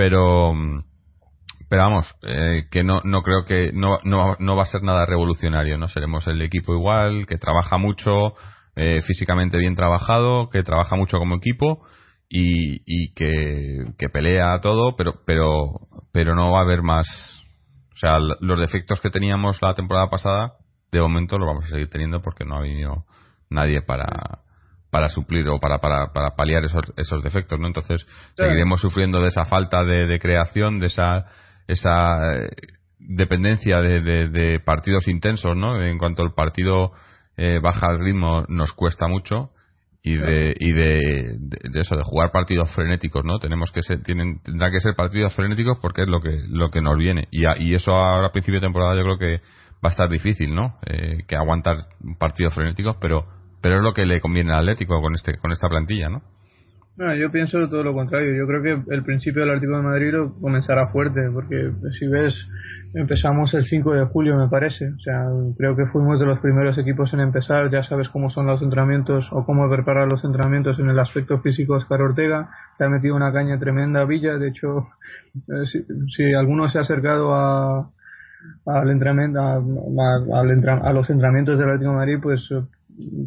pero 0.00 0.54
pero 1.68 1.82
vamos, 1.82 2.16
eh, 2.22 2.64
que 2.70 2.82
no, 2.82 3.02
no 3.04 3.22
creo 3.22 3.44
que 3.44 3.70
no, 3.72 3.98
no, 4.02 4.34
no 4.38 4.56
va 4.56 4.62
a 4.62 4.66
ser 4.66 4.82
nada 4.82 5.04
revolucionario, 5.04 5.76
¿no? 5.76 5.88
Seremos 5.88 6.26
el 6.26 6.40
equipo 6.40 6.72
igual, 6.72 7.26
que 7.26 7.36
trabaja 7.36 7.76
mucho, 7.76 8.32
eh, 8.76 9.02
físicamente 9.02 9.58
bien 9.58 9.76
trabajado, 9.76 10.48
que 10.48 10.62
trabaja 10.62 10.96
mucho 10.96 11.18
como 11.18 11.36
equipo 11.36 11.84
y, 12.30 12.80
y 12.86 13.12
que, 13.12 13.92
que, 13.98 14.08
pelea 14.08 14.58
todo, 14.62 14.96
pero, 14.96 15.20
pero, 15.26 15.66
pero 16.12 16.34
no 16.34 16.50
va 16.50 16.60
a 16.60 16.64
haber 16.64 16.80
más. 16.82 17.06
O 17.92 17.96
sea, 17.98 18.18
los 18.18 18.58
defectos 18.58 19.02
que 19.02 19.10
teníamos 19.10 19.60
la 19.60 19.74
temporada 19.74 20.08
pasada, 20.08 20.54
de 20.90 21.00
momento 21.00 21.38
los 21.38 21.46
vamos 21.46 21.66
a 21.66 21.68
seguir 21.68 21.90
teniendo 21.90 22.22
porque 22.22 22.46
no 22.46 22.56
ha 22.56 22.62
venido 22.62 23.04
nadie 23.50 23.82
para, 23.82 24.40
para 24.90 25.08
suplir 25.08 25.48
o 25.48 25.58
para, 25.58 25.78
para, 25.78 26.12
para 26.12 26.30
paliar 26.36 26.64
esos, 26.64 26.82
esos 26.96 27.22
defectos, 27.22 27.58
¿no? 27.58 27.66
Entonces 27.66 28.06
seguiremos 28.34 28.80
sufriendo 28.80 29.20
de 29.20 29.28
esa 29.28 29.44
falta 29.44 29.84
de, 29.84 30.06
de 30.06 30.18
creación, 30.18 30.78
de 30.78 30.86
esa, 30.86 31.26
esa 31.68 32.34
eh, 32.34 32.48
dependencia 32.98 33.80
de, 33.80 34.00
de, 34.00 34.28
de, 34.28 34.60
partidos 34.60 35.08
intensos, 35.08 35.56
¿no? 35.56 35.82
En 35.82 35.98
cuanto 35.98 36.22
el 36.22 36.32
partido 36.32 36.92
eh, 37.36 37.60
baja 37.62 37.90
el 37.90 38.00
ritmo, 38.00 38.44
nos 38.48 38.72
cuesta 38.72 39.06
mucho 39.06 39.50
y 40.02 40.16
de 40.16 40.54
y 40.58 40.72
de, 40.72 41.38
eso 41.74 41.94
de 41.94 42.02
jugar 42.02 42.30
partidos 42.30 42.74
frenéticos 42.74 43.22
no 43.22 43.38
tenemos 43.38 43.70
que 43.70 43.82
ser 43.82 44.02
tienen 44.02 44.40
tendrá 44.42 44.70
que 44.70 44.80
ser 44.80 44.94
partidos 44.94 45.34
frenéticos 45.34 45.76
porque 45.78 46.02
es 46.02 46.08
lo 46.08 46.20
que 46.20 46.42
lo 46.48 46.70
que 46.70 46.80
nos 46.80 46.96
viene. 46.96 47.28
Y, 47.30 47.44
y 47.62 47.74
eso 47.74 47.92
ahora 47.92 48.28
a 48.28 48.32
principio 48.32 48.60
de 48.60 48.66
temporada 48.66 48.96
yo 48.96 49.02
creo 49.02 49.18
que 49.18 49.42
va 49.84 49.88
a 49.88 49.90
estar 49.90 50.08
difícil 50.08 50.54
no 50.54 50.78
eh, 50.86 51.24
que 51.28 51.36
aguantar 51.36 51.82
partidos 52.18 52.54
frenéticos 52.54 52.96
pero 53.00 53.26
pero 53.60 53.76
es 53.76 53.82
lo 53.82 53.92
que 53.92 54.06
le 54.06 54.20
conviene 54.20 54.52
al 54.52 54.60
Atlético 54.60 55.00
con 55.00 55.14
este 55.14 55.38
con 55.38 55.52
esta 55.52 55.68
plantilla 55.68 56.08
no 56.08 56.22
no, 57.00 57.14
yo 57.14 57.30
pienso 57.30 57.66
todo 57.70 57.82
lo 57.82 57.94
contrario. 57.94 58.34
Yo 58.34 58.46
creo 58.46 58.62
que 58.62 58.92
el 58.94 59.02
principio 59.02 59.40
del 59.40 59.52
Atlético 59.52 59.78
de 59.78 59.82
Madrid 59.82 60.12
lo 60.12 60.34
comenzará 60.38 60.88
fuerte, 60.88 61.30
porque 61.32 61.72
si 61.98 62.06
ves, 62.06 62.34
empezamos 62.92 63.54
el 63.54 63.64
5 63.64 63.94
de 63.94 64.04
julio, 64.04 64.36
me 64.36 64.48
parece. 64.48 64.90
O 64.90 64.98
sea, 64.98 65.24
creo 65.56 65.74
que 65.76 65.86
fuimos 65.86 66.20
de 66.20 66.26
los 66.26 66.40
primeros 66.40 66.76
equipos 66.76 67.14
en 67.14 67.20
empezar. 67.20 67.70
Ya 67.70 67.82
sabes 67.84 68.10
cómo 68.10 68.28
son 68.28 68.46
los 68.46 68.60
entrenamientos 68.60 69.30
o 69.32 69.46
cómo 69.46 69.66
preparar 69.70 70.08
los 70.08 70.22
entrenamientos 70.24 70.78
en 70.78 70.90
el 70.90 70.98
aspecto 70.98 71.40
físico. 71.40 71.72
Oscar 71.72 72.02
Ortega 72.02 72.50
le 72.78 72.84
ha 72.84 72.88
metido 72.90 73.16
una 73.16 73.32
caña 73.32 73.58
tremenda 73.58 74.02
a 74.02 74.04
Villa. 74.04 74.36
De 74.36 74.48
hecho, 74.48 74.80
eh, 75.34 75.82
si, 76.08 76.34
alguno 76.34 76.68
se 76.68 76.76
ha 76.76 76.82
acercado 76.82 77.34
a, 77.34 77.90
al 78.66 78.90
entrenamiento, 78.90 79.40
a, 79.40 79.54
a, 79.54 80.92
los 80.92 81.08
entrenamientos 81.08 81.58
del 81.58 81.68
Atlético 81.68 81.92
de 81.92 81.96
Madrid, 81.96 82.18
pues 82.20 82.46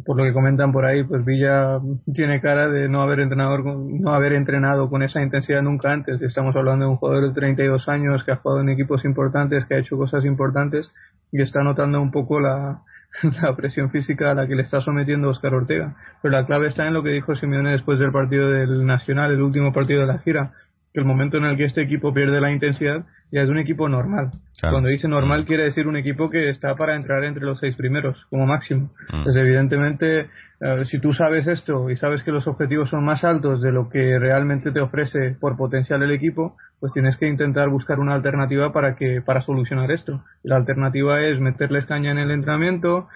por 0.04 0.16
lo 0.16 0.24
que 0.24 0.32
comentan 0.32 0.72
por 0.72 0.84
ahí, 0.84 1.04
pues 1.04 1.24
Villa 1.24 1.80
tiene 2.12 2.40
cara 2.40 2.68
de 2.68 2.88
no 2.88 3.02
haber 3.02 3.20
entrenado, 3.20 3.58
no 3.58 4.14
haber 4.14 4.32
entrenado 4.32 4.88
con 4.88 5.02
esa 5.02 5.22
intensidad 5.22 5.62
nunca 5.62 5.92
antes. 5.92 6.20
Estamos 6.22 6.54
hablando 6.56 6.84
de 6.84 6.90
un 6.92 6.96
jugador 6.96 7.28
de 7.28 7.34
32 7.34 7.88
años 7.88 8.24
que 8.24 8.32
ha 8.32 8.36
jugado 8.36 8.60
en 8.60 8.68
equipos 8.68 9.04
importantes, 9.04 9.64
que 9.66 9.74
ha 9.74 9.78
hecho 9.78 9.96
cosas 9.96 10.24
importantes 10.24 10.92
y 11.32 11.42
está 11.42 11.62
notando 11.62 12.00
un 12.00 12.10
poco 12.10 12.40
la, 12.40 12.82
la 13.42 13.54
presión 13.56 13.90
física 13.90 14.30
a 14.30 14.34
la 14.34 14.46
que 14.46 14.54
le 14.54 14.62
está 14.62 14.80
sometiendo 14.80 15.28
Oscar 15.28 15.54
Ortega. 15.54 15.94
Pero 16.22 16.32
la 16.32 16.46
clave 16.46 16.68
está 16.68 16.86
en 16.86 16.94
lo 16.94 17.02
que 17.02 17.10
dijo 17.10 17.34
Simeone 17.34 17.72
después 17.72 17.98
del 17.98 18.12
partido 18.12 18.50
del 18.50 18.86
Nacional, 18.86 19.32
el 19.32 19.42
último 19.42 19.72
partido 19.72 20.00
de 20.00 20.06
la 20.06 20.18
gira 20.18 20.52
que 20.94 21.00
el 21.00 21.06
momento 21.06 21.38
en 21.38 21.44
el 21.44 21.56
que 21.56 21.64
este 21.64 21.82
equipo 21.82 22.14
pierde 22.14 22.40
la 22.40 22.52
intensidad 22.52 23.04
ya 23.32 23.42
es 23.42 23.50
un 23.50 23.58
equipo 23.58 23.88
normal. 23.88 24.30
Cuando 24.60 24.88
dice 24.88 25.08
normal 25.08 25.44
quiere 25.44 25.64
decir 25.64 25.88
un 25.88 25.96
equipo 25.96 26.30
que 26.30 26.48
está 26.48 26.76
para 26.76 26.94
entrar 26.94 27.24
entre 27.24 27.42
los 27.42 27.58
seis 27.58 27.74
primeros 27.74 28.16
como 28.30 28.46
máximo. 28.46 28.90
Mm. 29.12 29.24
Pues 29.24 29.34
evidentemente 29.34 30.28
eh, 30.60 30.84
si 30.84 31.00
tú 31.00 31.12
sabes 31.12 31.48
esto 31.48 31.90
y 31.90 31.96
sabes 31.96 32.22
que 32.22 32.30
los 32.30 32.46
objetivos 32.46 32.90
son 32.90 33.04
más 33.04 33.24
altos 33.24 33.60
de 33.60 33.72
lo 33.72 33.90
que 33.90 34.20
realmente 34.20 34.70
te 34.70 34.80
ofrece 34.80 35.36
por 35.40 35.56
potencial 35.56 36.00
el 36.04 36.12
equipo, 36.12 36.56
pues 36.78 36.92
tienes 36.92 37.16
que 37.16 37.26
intentar 37.26 37.68
buscar 37.70 37.98
una 37.98 38.14
alternativa 38.14 38.72
para 38.72 38.94
que 38.94 39.20
para 39.20 39.40
solucionar 39.40 39.90
esto. 39.90 40.22
La 40.44 40.54
alternativa 40.54 41.20
es 41.22 41.40
meterles 41.40 41.86
caña 41.86 42.12
en 42.12 42.18
el 42.18 42.30
entrenamiento, 42.30 43.08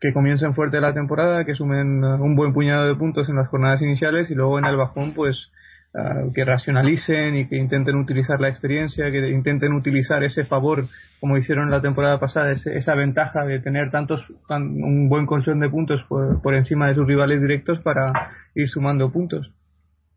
que 0.00 0.12
comiencen 0.12 0.54
fuerte 0.54 0.80
la 0.80 0.94
temporada, 0.94 1.44
que 1.44 1.54
sumen 1.54 2.02
eh, 2.02 2.14
un 2.14 2.34
buen 2.34 2.52
puñado 2.52 2.88
de 2.88 2.96
puntos 2.96 3.28
en 3.28 3.36
las 3.36 3.46
jornadas 3.46 3.82
iniciales 3.82 4.32
y 4.32 4.34
luego 4.34 4.58
en 4.58 4.64
el 4.64 4.76
bajón 4.76 5.12
pues 5.14 5.52
Ah, 5.92 6.22
que 6.32 6.44
racionalicen 6.44 7.34
y 7.34 7.48
que 7.48 7.56
intenten 7.56 7.96
utilizar 7.96 8.40
la 8.40 8.48
experiencia, 8.48 9.10
que 9.10 9.28
intenten 9.30 9.72
utilizar 9.72 10.22
ese 10.22 10.44
favor, 10.44 10.86
como 11.18 11.36
hicieron 11.36 11.68
la 11.68 11.80
temporada 11.80 12.20
pasada, 12.20 12.52
esa 12.52 12.94
ventaja 12.94 13.44
de 13.44 13.58
tener 13.58 13.90
tantos 13.90 14.24
un 14.48 15.08
buen 15.08 15.26
colchón 15.26 15.58
de 15.58 15.68
puntos 15.68 16.04
por, 16.04 16.54
encima 16.54 16.86
de 16.86 16.94
sus 16.94 17.08
rivales 17.08 17.42
directos 17.42 17.80
para 17.80 18.30
ir 18.54 18.68
sumando 18.68 19.10
puntos. 19.10 19.52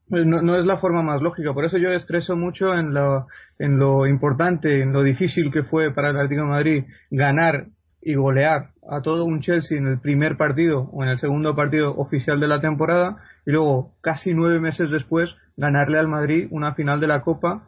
Pues 0.08 0.28
no, 0.28 0.44
no, 0.44 0.58
es 0.58 0.66
la 0.68 0.78
forma 0.78 1.02
más 1.02 1.24
lógica, 1.24 1.54
por 1.56 1.66
eso 1.66 1.80
yo 1.80 1.90
estreso 1.90 2.36
mucho 2.36 2.76
en 2.76 2.94
lo, 2.94 3.26
en 3.58 3.80
lo 3.80 4.06
importante, 4.06 4.84
en 4.84 4.94
lo 4.94 5.02
difícil 5.02 5.52
que 5.52 5.64
fue 5.64 5.92
para 5.92 6.12
el 6.12 6.18
Atlético 6.18 6.42
de 6.42 6.50
Madrid 6.50 6.84
ganar 7.10 7.66
y 8.00 8.14
golear 8.14 8.73
a 8.90 9.02
todo 9.02 9.26
un 9.26 9.42
Chelsea 9.42 9.78
en 9.78 9.88
el 9.88 10.00
primer 10.00 10.38
partido 10.38 10.90
o 10.92 11.04
en 11.04 11.10
el 11.10 11.18
segundo 11.18 11.56
partido 11.56 11.96
oficial 11.96 12.40
de 12.40 12.48
la 12.48 12.62
temporada 12.62 13.18
y 13.46 13.52
luego 13.52 13.94
casi 14.02 14.34
nueve 14.34 14.60
meses 14.60 14.90
después 14.90 15.36
ganarle 15.58 16.00
al 16.00 16.08
Madrid 16.08 16.48
una 16.52 16.74
final 16.74 17.00
de 17.00 17.08
la 17.08 17.22
Copa 17.22 17.68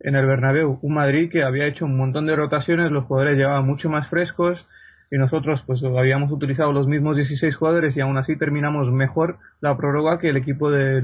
en 0.00 0.16
el 0.16 0.26
Bernabéu, 0.26 0.78
un 0.82 0.94
Madrid 0.94 1.30
que 1.30 1.44
había 1.44 1.66
hecho 1.66 1.84
un 1.84 1.96
montón 1.96 2.26
de 2.26 2.34
rotaciones, 2.34 2.90
los 2.90 3.04
jugadores 3.04 3.38
llevaban 3.38 3.66
mucho 3.66 3.88
más 3.88 4.08
frescos 4.08 4.66
y 5.12 5.18
nosotros 5.18 5.62
pues 5.66 5.82
habíamos 5.84 6.32
utilizado 6.32 6.72
los 6.72 6.88
mismos 6.88 7.16
16 7.16 7.54
jugadores 7.54 7.96
y 7.96 8.00
aún 8.00 8.16
así 8.16 8.36
terminamos 8.36 8.90
mejor 8.90 9.36
la 9.60 9.76
prórroga 9.76 10.18
que 10.18 10.30
el 10.30 10.38
equipo 10.38 10.70
de, 10.70 11.02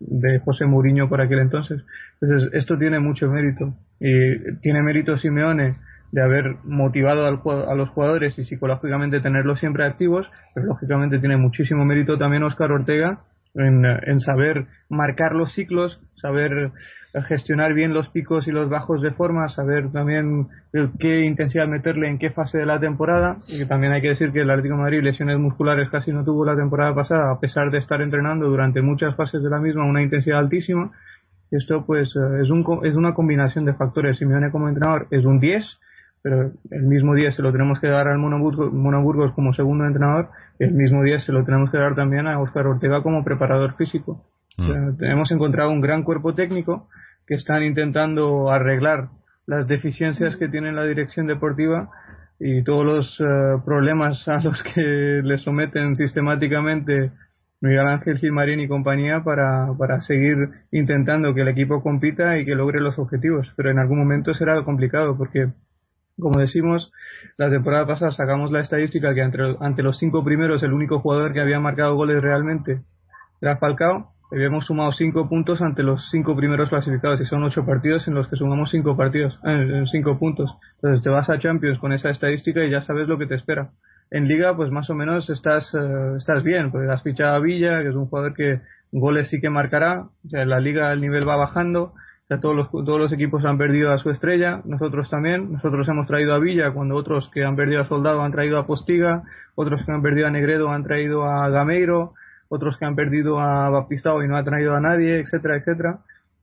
de 0.00 0.38
José 0.40 0.64
Mourinho 0.64 1.08
por 1.08 1.20
aquel 1.20 1.40
entonces. 1.40 1.84
Entonces 2.20 2.50
esto 2.54 2.78
tiene 2.78 3.00
mucho 3.00 3.28
mérito 3.28 3.74
y 4.00 4.56
tiene 4.62 4.82
mérito 4.82 5.18
Simeone 5.18 5.72
de 6.14 6.22
haber 6.22 6.58
motivado 6.62 7.26
a 7.26 7.74
los 7.74 7.88
jugadores 7.88 8.38
y 8.38 8.44
psicológicamente 8.44 9.20
tenerlos 9.20 9.58
siempre 9.58 9.84
activos, 9.84 10.24
pero 10.54 10.66
lógicamente 10.66 11.18
tiene 11.18 11.36
muchísimo 11.36 11.84
mérito 11.84 12.16
también 12.16 12.44
Oscar 12.44 12.70
Ortega 12.70 13.18
en, 13.56 14.20
saber 14.20 14.66
marcar 14.88 15.34
los 15.34 15.52
ciclos, 15.54 16.00
saber 16.22 16.70
gestionar 17.26 17.74
bien 17.74 17.94
los 17.94 18.10
picos 18.10 18.46
y 18.46 18.52
los 18.52 18.70
bajos 18.70 19.02
de 19.02 19.10
forma, 19.10 19.48
saber 19.48 19.90
también 19.90 20.46
qué 21.00 21.24
intensidad 21.24 21.66
meterle 21.66 22.08
en 22.08 22.20
qué 22.20 22.30
fase 22.30 22.58
de 22.58 22.66
la 22.66 22.78
temporada, 22.78 23.38
y 23.48 23.64
también 23.64 23.92
hay 23.92 24.00
que 24.00 24.10
decir 24.10 24.30
que 24.30 24.42
el 24.42 24.50
Atlético 24.50 24.76
Madrid 24.76 25.02
lesiones 25.02 25.40
musculares 25.40 25.90
casi 25.90 26.12
no 26.12 26.24
tuvo 26.24 26.44
la 26.44 26.54
temporada 26.54 26.94
pasada, 26.94 27.32
a 27.32 27.40
pesar 27.40 27.72
de 27.72 27.78
estar 27.78 28.00
entrenando 28.00 28.48
durante 28.48 28.82
muchas 28.82 29.16
fases 29.16 29.42
de 29.42 29.50
la 29.50 29.58
misma 29.58 29.84
una 29.84 30.00
intensidad 30.00 30.38
altísima. 30.38 30.92
Esto 31.50 31.84
pues 31.84 32.08
es, 32.40 32.50
un, 32.50 32.64
es 32.84 32.94
una 32.94 33.14
combinación 33.14 33.64
de 33.64 33.74
factores. 33.74 34.18
Simeone 34.18 34.50
como 34.50 34.68
entrenador 34.68 35.06
es 35.10 35.24
un 35.24 35.38
10, 35.38 35.78
pero 36.24 36.50
el 36.70 36.82
mismo 36.84 37.14
día 37.14 37.30
se 37.30 37.42
lo 37.42 37.52
tenemos 37.52 37.78
que 37.78 37.86
dar 37.86 38.08
al 38.08 38.18
Monoburgos, 38.18 39.32
como 39.34 39.52
segundo 39.52 39.84
entrenador, 39.84 40.30
el 40.58 40.72
mismo 40.72 41.04
día 41.04 41.20
se 41.20 41.30
lo 41.30 41.44
tenemos 41.44 41.70
que 41.70 41.78
dar 41.78 41.94
también 41.94 42.26
a 42.26 42.40
Oscar 42.40 42.66
Ortega 42.66 43.02
como 43.02 43.22
preparador 43.22 43.76
físico. 43.76 44.24
Mm. 44.56 45.02
hemos 45.02 45.32
encontrado 45.32 45.70
un 45.70 45.80
gran 45.80 46.04
cuerpo 46.04 46.34
técnico 46.34 46.88
que 47.26 47.34
están 47.34 47.64
intentando 47.64 48.50
arreglar 48.50 49.08
las 49.46 49.66
deficiencias 49.66 50.36
que 50.36 50.48
tiene 50.48 50.72
la 50.72 50.84
dirección 50.84 51.26
deportiva 51.26 51.90
y 52.38 52.62
todos 52.62 52.84
los 52.84 53.20
eh, 53.20 53.24
problemas 53.64 54.26
a 54.28 54.40
los 54.40 54.62
que 54.62 54.80
le 55.24 55.38
someten 55.38 55.94
sistemáticamente 55.94 57.12
Miguel 57.60 57.86
Ángel 57.86 58.18
Gilmarín 58.18 58.60
y 58.60 58.68
compañía 58.68 59.22
para, 59.24 59.68
para 59.78 60.02
seguir 60.02 60.36
intentando 60.70 61.32
que 61.32 61.40
el 61.40 61.48
equipo 61.48 61.82
compita 61.82 62.38
y 62.38 62.44
que 62.44 62.54
logre 62.54 62.80
los 62.80 62.98
objetivos. 62.98 63.50
Pero 63.56 63.70
en 63.70 63.78
algún 63.78 63.98
momento 63.98 64.34
será 64.34 64.62
complicado 64.64 65.16
porque, 65.16 65.48
como 66.18 66.40
decimos, 66.40 66.92
la 67.36 67.50
temporada 67.50 67.86
pasada 67.86 68.12
sacamos 68.12 68.52
la 68.52 68.60
estadística 68.60 69.14
que 69.14 69.22
ante, 69.22 69.82
los 69.82 69.98
cinco 69.98 70.24
primeros 70.24 70.62
el 70.62 70.72
único 70.72 71.00
jugador 71.00 71.32
que 71.32 71.40
había 71.40 71.60
marcado 71.60 71.94
goles 71.94 72.22
realmente 72.22 72.82
era 73.40 73.56
Falcao 73.56 74.14
habíamos 74.34 74.66
sumado 74.66 74.90
cinco 74.92 75.28
puntos 75.28 75.62
ante 75.62 75.82
los 75.82 76.08
cinco 76.10 76.34
primeros 76.34 76.68
clasificados 76.68 77.20
y 77.20 77.26
son 77.26 77.44
ocho 77.44 77.64
partidos 77.64 78.08
en 78.08 78.14
los 78.14 78.28
que 78.28 78.36
sumamos 78.36 78.70
cinco 78.70 78.96
partidos, 78.96 79.38
eh, 79.44 79.84
cinco 79.90 80.18
puntos. 80.18 80.50
Entonces 80.76 81.02
te 81.02 81.10
vas 81.10 81.30
a 81.30 81.38
Champions 81.38 81.78
con 81.78 81.92
esa 81.92 82.10
estadística 82.10 82.64
y 82.64 82.70
ya 82.70 82.82
sabes 82.82 83.06
lo 83.06 83.18
que 83.18 83.26
te 83.26 83.36
espera. 83.36 83.70
En 84.10 84.26
Liga, 84.28 84.54
pues 84.56 84.70
más 84.70 84.90
o 84.90 84.94
menos 84.94 85.30
estás, 85.30 85.72
eh, 85.74 86.16
estás 86.18 86.42
bien, 86.42 86.70
porque 86.70 86.90
has 86.90 87.02
fichado 87.02 87.34
a 87.34 87.38
Villa, 87.38 87.82
que 87.82 87.88
es 87.88 87.94
un 87.94 88.06
jugador 88.06 88.34
que 88.34 88.60
goles 88.92 89.28
sí 89.28 89.40
que 89.40 89.50
marcará. 89.50 90.08
O 90.24 90.28
sea, 90.28 90.44
la 90.44 90.60
Liga 90.60 90.92
el 90.92 91.00
nivel 91.00 91.28
va 91.28 91.36
bajando. 91.36 91.94
O 92.30 92.40
todos 92.40 92.56
los, 92.56 92.70
todos 92.70 92.98
los 92.98 93.12
equipos 93.12 93.44
han 93.44 93.58
perdido 93.58 93.92
a 93.92 93.98
su 93.98 94.10
estrella, 94.10 94.62
nosotros 94.64 95.10
también. 95.10 95.52
Nosotros 95.52 95.86
hemos 95.88 96.06
traído 96.06 96.34
a 96.34 96.38
Villa 96.38 96.72
cuando 96.72 96.96
otros 96.96 97.30
que 97.32 97.44
han 97.44 97.56
perdido 97.56 97.82
a 97.82 97.86
Soldado 97.86 98.22
han 98.22 98.32
traído 98.32 98.58
a 98.58 98.66
Postiga, 98.66 99.22
otros 99.54 99.84
que 99.84 99.92
han 99.92 100.02
perdido 100.02 100.26
a 100.26 100.30
Negredo 100.30 100.70
han 100.70 100.82
traído 100.82 101.24
a 101.24 101.48
Gameiro 101.50 102.14
otros 102.48 102.76
que 102.78 102.84
han 102.84 102.94
perdido 102.94 103.40
a 103.40 103.68
Baptistao 103.70 104.22
y 104.22 104.28
no 104.28 104.36
ha 104.36 104.44
traído 104.44 104.74
a 104.74 104.80
nadie, 104.80 105.20
etcétera, 105.20 105.56
etcétera. 105.56 105.98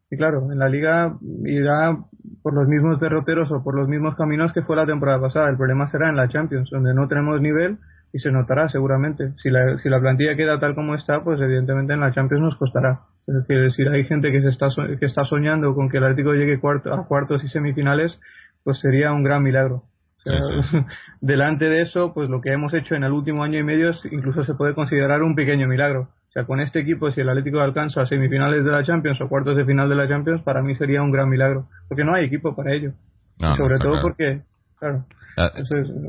Y 0.10 0.18
claro, 0.18 0.52
en 0.52 0.60
la 0.60 0.68
liga 0.68 1.16
irá 1.46 1.98
por 2.44 2.54
los 2.54 2.68
mismos 2.68 3.00
derroteros 3.00 3.50
o 3.52 3.64
por 3.64 3.76
los 3.76 3.88
mismos 3.88 4.16
caminos 4.16 4.52
que 4.52 4.62
fue 4.62 4.76
la 4.76 4.86
temporada 4.86 5.22
pasada. 5.22 5.50
El 5.50 5.56
problema 5.56 5.88
será 5.88 6.10
en 6.10 6.18
la 6.18 6.28
Champions, 6.28 6.70
donde 6.70 6.94
no 6.94 7.08
tenemos 7.08 7.40
nivel 7.40 7.78
y 8.12 8.20
se 8.20 8.30
notará 8.30 8.68
seguramente. 8.68 9.32
Si 9.38 9.50
la, 9.50 9.78
si 9.78 9.88
la 9.90 10.02
plantilla 10.02 10.36
queda 10.36 10.60
tal 10.60 10.76
como 10.76 10.96
está, 10.96 11.24
pues 11.24 11.40
evidentemente 11.40 11.94
en 11.94 12.02
la 12.02 12.12
Champions 12.12 12.44
nos 12.44 12.58
costará. 12.58 13.00
Es 13.28 13.48
decir, 13.48 13.90
hay 13.90 14.04
gente 14.06 14.32
que 14.32 14.42
se 14.42 14.50
está 14.50 14.68
que 15.00 15.06
está 15.06 15.24
soñando 15.26 15.74
con 15.76 15.90
que 15.90 15.98
el 15.98 16.04
Atlético 16.04 16.34
llegue 16.34 16.60
cuarto, 16.60 16.94
a 16.94 17.06
cuartos 17.08 17.44
y 17.44 17.50
semifinales, 17.50 18.20
pues 18.64 18.80
sería 18.80 19.12
un 19.12 19.24
gran 19.24 19.44
milagro. 19.44 19.84
delante 21.22 21.66
de 21.66 21.82
eso, 21.82 22.14
pues 22.14 22.30
lo 22.30 22.42
que 22.42 22.52
hemos 22.52 22.74
hecho 22.74 22.96
en 22.96 23.04
el 23.04 23.12
último 23.12 23.44
año 23.44 23.58
y 23.58 23.64
medio 23.64 23.92
incluso 24.12 24.44
se 24.44 24.54
puede 24.54 24.76
considerar 24.76 25.24
un 25.24 25.36
pequeño 25.36 25.68
milagro. 25.68 26.10
O 26.30 26.32
sea, 26.32 26.46
con 26.46 26.62
este 26.62 26.80
equipo, 26.80 27.12
si 27.12 27.22
el 27.22 27.30
Atlético 27.30 27.60
alcanza 27.60 28.02
a 28.02 28.06
semifinales 28.06 28.64
de 28.64 28.72
la 28.72 28.84
Champions 28.84 29.20
o 29.20 29.28
cuartos 29.28 29.58
de 29.58 29.66
final 29.66 29.90
de 29.90 29.96
la 29.96 30.08
Champions, 30.08 30.42
para 30.44 30.62
mí 30.62 30.76
sería 30.76 31.02
un 31.02 31.12
gran 31.12 31.28
milagro. 31.30 31.66
Porque 31.90 32.06
no 32.06 32.14
hay 32.14 32.26
equipo 32.26 32.56
para 32.56 32.74
ello. 32.74 32.94
sobre 33.38 33.78
todo 33.80 34.02
porque, 34.02 34.42
claro. 34.80 35.04
Ah, 35.38 35.52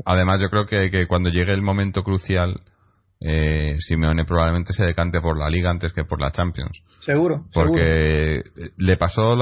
además, 0.05 0.39
yo 0.39 0.49
creo 0.49 0.65
que, 0.65 0.91
que 0.91 1.07
cuando 1.07 1.29
llegue 1.29 1.53
el 1.53 1.61
momento 1.61 2.03
crucial 2.03 2.61
eh, 3.25 3.77
Simeone 3.79 4.25
probablemente 4.25 4.73
se 4.73 4.83
decante 4.83 5.21
por 5.21 5.39
la 5.39 5.49
Liga 5.49 5.69
antes 5.69 5.93
que 5.93 6.03
por 6.03 6.19
la 6.19 6.31
Champions. 6.31 6.83
Seguro. 6.99 7.45
Porque 7.53 8.41
le 8.77 8.97
pasó 8.97 9.37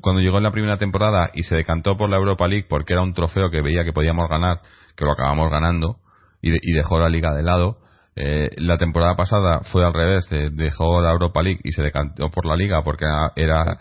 cuando 0.00 0.22
llegó 0.22 0.38
en 0.38 0.44
la 0.44 0.50
primera 0.50 0.78
temporada 0.78 1.30
y 1.34 1.42
se 1.42 1.56
decantó 1.56 1.98
por 1.98 2.08
la 2.08 2.16
Europa 2.16 2.48
League 2.48 2.66
porque 2.68 2.94
era 2.94 3.02
un 3.02 3.12
trofeo 3.12 3.50
que 3.50 3.60
veía 3.60 3.84
que 3.84 3.92
podíamos 3.92 4.30
ganar, 4.30 4.60
que 4.96 5.04
lo 5.04 5.12
acabamos 5.12 5.50
ganando 5.50 5.96
y, 6.40 6.72
dejó 6.72 6.98
la 6.98 7.10
Liga 7.10 7.34
de 7.34 7.42
lado. 7.42 7.76
Eh, 8.16 8.48
la 8.56 8.78
temporada 8.78 9.14
pasada 9.14 9.60
fue 9.70 9.84
al 9.84 9.92
revés, 9.92 10.26
dejó 10.52 11.02
la 11.02 11.12
Europa 11.12 11.42
League 11.42 11.60
y 11.64 11.72
se 11.72 11.82
decantó 11.82 12.30
por 12.30 12.46
la 12.46 12.56
Liga 12.56 12.82
porque 12.82 13.04
era 13.36 13.78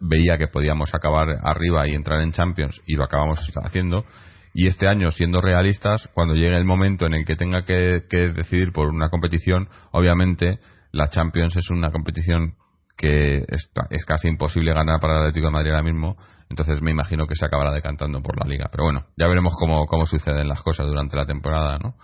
veía 0.00 0.36
que 0.36 0.48
podíamos 0.48 0.94
acabar 0.94 1.28
arriba 1.42 1.88
y 1.88 1.94
entrar 1.94 2.20
en 2.20 2.32
Champions 2.32 2.80
y 2.86 2.94
lo 2.94 3.04
acabamos 3.04 3.40
haciendo 3.64 4.04
y 4.54 4.66
este 4.66 4.88
año, 4.88 5.10
siendo 5.10 5.40
realistas, 5.40 6.08
cuando 6.14 6.34
llegue 6.34 6.56
el 6.56 6.64
momento 6.64 7.06
en 7.06 7.14
el 7.14 7.24
que 7.24 7.36
tenga 7.36 7.64
que, 7.64 8.02
decidir 8.10 8.72
por 8.72 8.88
una 8.88 9.08
competición, 9.08 9.68
obviamente 9.92 10.58
la 10.92 11.08
Champions 11.08 11.56
es 11.56 11.70
una 11.70 11.90
competición 11.90 12.54
que 12.96 13.44
es, 13.48 14.04
casi 14.04 14.28
imposible 14.28 14.74
ganar 14.74 15.00
para 15.00 15.14
el 15.14 15.20
Atlético 15.20 15.46
de 15.46 15.52
Madrid 15.52 15.70
ahora 15.70 15.82
mismo, 15.82 16.16
entonces 16.50 16.82
me 16.82 16.90
imagino 16.90 17.26
que 17.26 17.34
se 17.34 17.46
acabará 17.46 17.72
decantando 17.72 18.20
por 18.22 18.38
la 18.38 18.46
liga. 18.46 18.68
Pero 18.70 18.84
bueno, 18.84 19.06
ya 19.16 19.26
veremos 19.26 19.54
cómo, 19.58 19.86
cómo 19.86 20.04
suceden 20.04 20.48
las 20.48 20.62
cosas 20.62 20.86
durante 20.86 21.16
la 21.16 21.24
temporada, 21.24 21.78
¿no? 21.78 21.94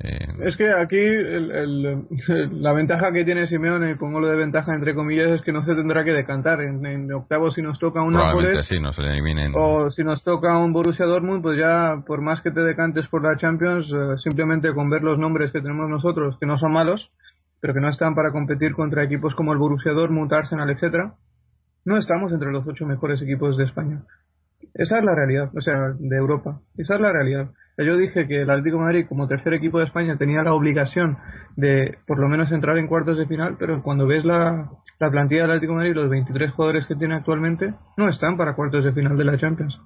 Eh, 0.00 0.28
es 0.44 0.56
que 0.56 0.70
aquí 0.72 0.96
la 2.52 2.72
ventaja 2.72 3.10
que 3.12 3.24
tiene 3.24 3.46
Simeone, 3.48 3.90
y 3.90 3.94
pongo 3.96 4.20
lo 4.20 4.30
de 4.30 4.36
ventaja 4.36 4.72
entre 4.72 4.94
comillas, 4.94 5.30
es 5.30 5.42
que 5.42 5.50
no 5.50 5.64
se 5.64 5.74
tendrá 5.74 6.04
que 6.04 6.12
decantar. 6.12 6.60
En, 6.60 7.12
octavos 7.12 7.54
si 7.54 7.62
nos 7.62 7.80
toca 7.80 8.00
un 8.02 8.12
Nápoles 8.12 8.66
sí, 8.68 8.76
eliminen. 8.76 9.52
o 9.56 9.90
si 9.90 10.04
nos 10.04 10.22
toca 10.22 10.56
un 10.56 10.72
Borussia 10.72 11.04
Dortmund, 11.04 11.42
pues 11.42 11.58
ya 11.58 12.04
por 12.06 12.20
más 12.20 12.40
que 12.42 12.52
te 12.52 12.60
decantes 12.60 13.08
por 13.08 13.24
la 13.24 13.36
Champions, 13.36 13.92
eh, 13.92 14.18
simplemente 14.18 14.72
con 14.72 14.88
ver 14.88 15.02
los 15.02 15.18
nombres 15.18 15.50
que 15.50 15.60
tenemos 15.60 15.90
nosotros, 15.90 16.36
que 16.38 16.46
no 16.46 16.58
son 16.58 16.72
malos, 16.72 17.10
pero 17.60 17.74
que 17.74 17.80
no 17.80 17.88
están 17.88 18.14
para 18.14 18.30
competir 18.30 18.74
contra 18.74 19.02
equipos 19.02 19.34
como 19.34 19.52
el 19.52 19.58
Borussia 19.58 19.92
Dortmund, 19.92 20.32
Arsenal, 20.32 20.70
etcétera, 20.70 21.14
no 21.84 21.96
estamos 21.96 22.32
entre 22.32 22.52
los 22.52 22.64
ocho 22.68 22.86
mejores 22.86 23.20
equipos 23.20 23.56
de 23.56 23.64
España. 23.64 24.02
Esa 24.74 24.98
es 24.98 25.04
la 25.04 25.14
realidad, 25.14 25.50
o 25.56 25.60
sea, 25.60 25.92
de 25.98 26.16
Europa. 26.16 26.60
Esa 26.76 26.94
es 26.96 27.00
la 27.00 27.12
realidad. 27.12 27.50
Yo 27.78 27.96
dije 27.96 28.26
que 28.26 28.42
el 28.42 28.50
Atlético 28.50 28.78
Madrid, 28.78 29.06
como 29.08 29.28
tercer 29.28 29.54
equipo 29.54 29.78
de 29.78 29.84
España, 29.84 30.16
tenía 30.16 30.42
la 30.42 30.52
obligación 30.52 31.16
de 31.56 31.98
por 32.06 32.18
lo 32.18 32.28
menos 32.28 32.50
entrar 32.50 32.76
en 32.76 32.88
cuartos 32.88 33.18
de 33.18 33.26
final, 33.26 33.56
pero 33.58 33.82
cuando 33.82 34.06
ves 34.06 34.24
la, 34.24 34.68
la 34.98 35.10
plantilla 35.10 35.42
del 35.42 35.50
Atlético 35.52 35.74
Madrid, 35.74 35.94
los 35.94 36.10
23 36.10 36.52
jugadores 36.52 36.86
que 36.86 36.96
tiene 36.96 37.14
actualmente, 37.14 37.74
no 37.96 38.08
están 38.08 38.36
para 38.36 38.54
cuartos 38.54 38.84
de 38.84 38.92
final 38.92 39.16
de 39.16 39.24
la 39.24 39.38
Champions. 39.38 39.80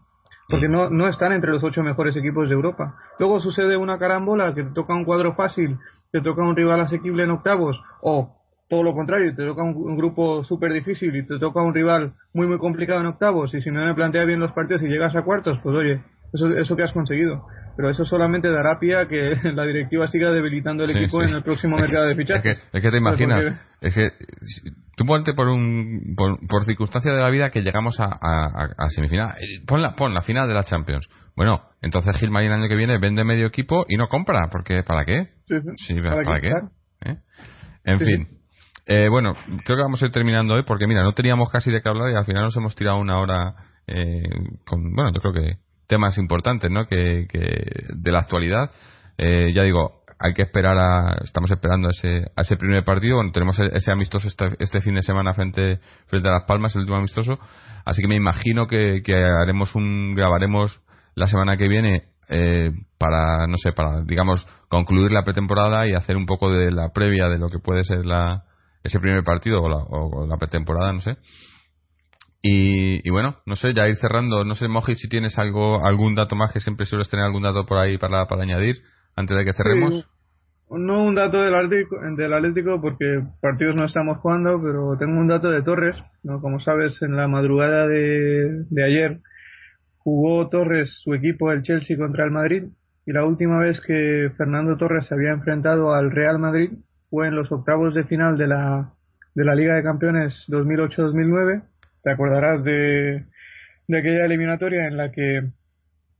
Porque 0.49 0.69
no, 0.69 0.91
no 0.91 1.09
están 1.09 1.33
entre 1.33 1.53
los 1.53 1.63
ocho 1.63 1.83
mejores 1.83 2.17
equipos 2.17 2.49
de 2.49 2.55
Europa. 2.55 2.97
Luego 3.19 3.41
sucede 3.41 3.77
una 3.77 3.99
carambola 3.99 4.55
que 4.55 4.65
te 4.65 4.73
toca 4.73 4.95
un 4.95 5.05
cuadro 5.05 5.35
fácil, 5.35 5.79
te 6.11 6.21
toca 6.21 6.43
un 6.43 6.57
rival 6.57 6.81
asequible 6.81 7.25
en 7.25 7.31
octavos, 7.31 7.83
o 8.01 8.42
todo 8.73 8.83
lo 8.83 8.95
contrario, 8.95 9.37
te 9.37 9.45
toca 9.45 9.63
un, 9.63 9.99
grupo 9.99 10.45
súper 10.45 10.73
difícil 10.73 11.15
y 11.15 11.27
te 11.27 11.39
toca 11.39 11.61
un 11.61 11.75
rival 11.75 12.15
muy 12.33 12.47
muy 12.47 12.57
complicado 12.57 13.01
en 13.01 13.07
octavos, 13.07 13.53
y 13.53 13.61
si 13.61 13.71
no 13.71 13.85
me 13.85 13.95
plantea 13.95 14.25
bien 14.25 14.41
los 14.41 14.53
partidos 14.53 14.83
y 14.83 14.87
llegas 14.87 15.15
a 15.15 15.25
cuartos, 15.25 15.59
pues 15.63 15.77
oye, 15.77 16.01
eso, 16.33 16.49
eso 16.57 16.75
que 16.75 16.83
has 16.83 16.93
conseguido 16.93 17.45
pero 17.77 17.91
eso 17.91 18.05
solamente 18.05 18.51
dará 18.51 18.79
pie 18.79 18.97
a 18.97 19.09
que 19.09 19.35
la 19.55 19.65
directiva 19.65 20.07
siga 20.07 20.31
debilitando 20.31 20.85
el 20.85 20.91
equipo 20.91 21.23
en 21.23 21.31
el 21.35 21.43
próximo 21.43 21.77
mercado 21.77 22.07
de 22.07 22.15
fichajes. 22.15 22.63
Es 22.73 22.83
que, 22.83 22.91
te 22.91 22.99
imaginas, 22.99 23.61
es 23.81 23.95
que 23.95 24.11
tú 24.97 25.05
ponte 25.05 25.33
por, 25.35 25.49
un, 25.49 26.15
por, 26.17 26.65
circunstancia 26.65 27.13
de 27.13 27.21
la 27.21 27.31
vida 27.31 27.51
que 27.51 27.63
llegamos 27.63 27.99
a, 27.99 28.11
a, 28.11 28.89
semifinal, 28.89 29.31
eh, 29.39 29.65
pon 29.67 29.81
la, 29.81 29.95
pon 29.95 30.13
la 30.13 30.21
final 30.21 30.49
de 30.49 30.55
la 30.55 30.65
Champions. 30.65 31.09
Bueno, 31.35 31.63
entonces 31.81 32.15
Gilmar 32.19 32.43
el 32.43 32.53
año 32.53 32.69
que 32.69 32.77
viene 32.77 32.99
vende 32.99 33.25
medio 33.25 33.47
equipo 33.47 33.87
y 33.89 33.97
no 33.97 34.09
compra, 34.09 34.49
porque 34.51 34.83
¿para 34.83 35.05
qué? 35.05 35.29
Sí, 35.77 35.95
¿para, 36.03 36.41
qué? 36.41 36.53
¿Eh? 37.07 37.17
En 37.85 38.01
fin. 38.01 38.42
Eh, 38.87 39.09
bueno, 39.09 39.35
creo 39.65 39.77
que 39.77 39.83
vamos 39.83 40.03
a 40.03 40.07
ir 40.07 40.13
terminando 40.13 40.55
hoy 40.55 40.63
porque 40.65 40.87
mira, 40.87 41.03
no 41.03 41.13
teníamos 41.13 41.51
casi 41.51 41.71
de 41.71 41.81
qué 41.81 41.89
hablar 41.89 42.11
y 42.11 42.17
al 42.17 42.25
final 42.25 42.43
nos 42.43 42.57
hemos 42.57 42.75
tirado 42.75 42.99
una 42.99 43.19
hora 43.19 43.55
con, 44.65 44.95
bueno, 44.95 45.13
yo 45.13 45.21
creo 45.21 45.33
que 45.33 45.57
temas 45.93 46.17
importantes 46.17 46.71
¿no? 46.71 46.87
que, 46.87 47.27
de 47.31 48.13
la 48.13 48.21
actualidad. 48.21 48.71
Eh, 49.19 49.53
ya 49.55 49.63
digo, 49.63 50.03
hay 50.19 50.33
que 50.33 50.41
esperar 50.41 50.79
a, 50.79 51.19
estamos 51.23 51.51
esperando 51.51 51.89
a 51.89 51.91
ese, 51.91 52.31
a 52.35 52.41
ese 52.41 52.57
primer 52.57 52.83
partido. 52.83 53.21
Tenemos 53.31 53.59
e-, 53.61 53.77
ese 53.77 53.93
amistoso 53.93 54.27
este, 54.27 54.57
este, 54.59 54.81
fin 54.81 54.95
de 54.95 55.03
semana 55.03 55.35
frente, 55.35 55.81
frente 56.07 56.29
a 56.29 56.33
Las 56.33 56.45
Palmas, 56.45 56.75
el 56.75 56.81
último 56.81 56.97
amistoso. 56.97 57.39
Así 57.85 58.01
que 58.01 58.09
me 58.09 58.17
imagino 58.17 58.67
que, 58.67 59.03
haremos 59.43 59.75
un, 59.75 60.15
grabaremos 60.15 60.81
la 61.15 61.27
semana 61.27 61.59
que 61.59 61.69
viene 61.69 62.05
eh, 62.31 62.71
para, 62.97 63.47
no 63.47 63.59
sé, 63.59 63.73
para, 63.73 64.03
digamos, 64.03 64.47
concluir 64.69 65.11
la 65.11 65.25
pretemporada 65.25 65.87
y 65.87 65.93
hacer 65.93 66.17
un 66.17 66.25
poco 66.25 66.51
de 66.51 66.71
la 66.71 66.89
previa 66.95 67.29
de 67.29 67.37
lo 67.37 67.49
que 67.51 67.59
puede 67.59 67.85
ser 67.85 68.07
la, 68.07 68.45
ese 68.83 69.01
primer 69.01 69.25
partido 69.25 69.63
o 69.63 69.69
la, 69.69 69.77
o 69.77 70.27
la 70.27 70.37
pretemporada, 70.37 70.93
no 70.93 71.01
sé. 71.01 71.17
Y, 72.45 73.09
bueno, 73.11 73.37
no 73.47 73.55
sé, 73.55 73.73
ya 73.73 73.87
ir 73.87 73.95
cerrando, 73.97 74.45
no 74.45 74.57
sé, 74.57 74.67
Moji, 74.67 74.97
si 74.97 75.09
tienes 75.09 75.39
algo, 75.39 75.87
algún 75.87 76.17
dato 76.17 76.35
más, 76.35 76.53
que 76.53 76.59
siempre 76.59 76.87
sueles 76.87 77.09
tener 77.09 77.25
algún 77.25 77.45
dato 77.45 77.65
por 77.65 77.79
ahí 77.79 77.99
para, 77.99 78.27
para 78.27 78.43
añadir, 78.43 78.83
antes 79.15 79.37
de 79.37 79.45
que 79.45 79.53
cerremos. 79.53 80.09
no 80.69 81.05
un 81.05 81.15
dato 81.15 81.41
del 81.41 81.55
Atlético, 81.55 81.97
del 82.17 82.35
Atlético, 82.35 82.81
porque 82.81 83.23
partidos 83.41 83.77
no 83.77 83.85
estamos 83.85 84.19
jugando, 84.19 84.61
pero 84.61 84.97
tengo 84.99 85.21
un 85.21 85.29
dato 85.29 85.51
de 85.51 85.63
Torres, 85.63 85.97
¿no? 86.25 86.41
Como 86.41 86.59
sabes, 86.59 87.01
en 87.03 87.17
la 87.17 87.29
madrugada 87.29 87.87
de, 87.87 88.65
de 88.69 88.85
ayer 88.85 89.21
jugó 89.99 90.49
Torres 90.49 91.01
su 91.01 91.15
equipo, 91.15 91.53
el 91.53 91.63
Chelsea, 91.63 91.97
contra 91.97 92.25
el 92.25 92.33
Madrid, 92.33 92.65
y 93.07 93.13
la 93.13 93.25
última 93.25 93.61
vez 93.61 93.81
que 93.81 94.33
Fernando 94.37 94.77
Torres 94.77 95.07
se 95.07 95.15
había 95.15 95.31
enfrentado 95.31 95.95
al 95.95 96.11
Real 96.11 96.41
Madrid 96.41 96.71
fue 97.13 97.29
en 97.29 97.37
los 97.37 97.53
octavos 97.53 97.95
de 97.95 98.05
final 98.05 98.39
de 98.39 98.47
la, 98.47 98.95
de 99.35 99.45
la 99.45 99.55
Liga 99.55 99.75
de 99.75 99.83
Campeones 99.83 100.47
2008-2009 100.49 101.63
te 102.03 102.11
acordarás 102.11 102.65
de, 102.65 103.27
de 103.87 103.99
aquella 103.99 104.25
eliminatoria 104.25 104.87
en 104.87 104.97
la 104.97 105.13
que, 105.13 105.43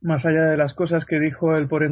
más 0.03 0.23
allá 0.23 0.45
de 0.45 0.55
las 0.55 0.75
cosas 0.75 1.03
que 1.05 1.19
dijo 1.19 1.57
el 1.57 1.67
por, 1.67 1.83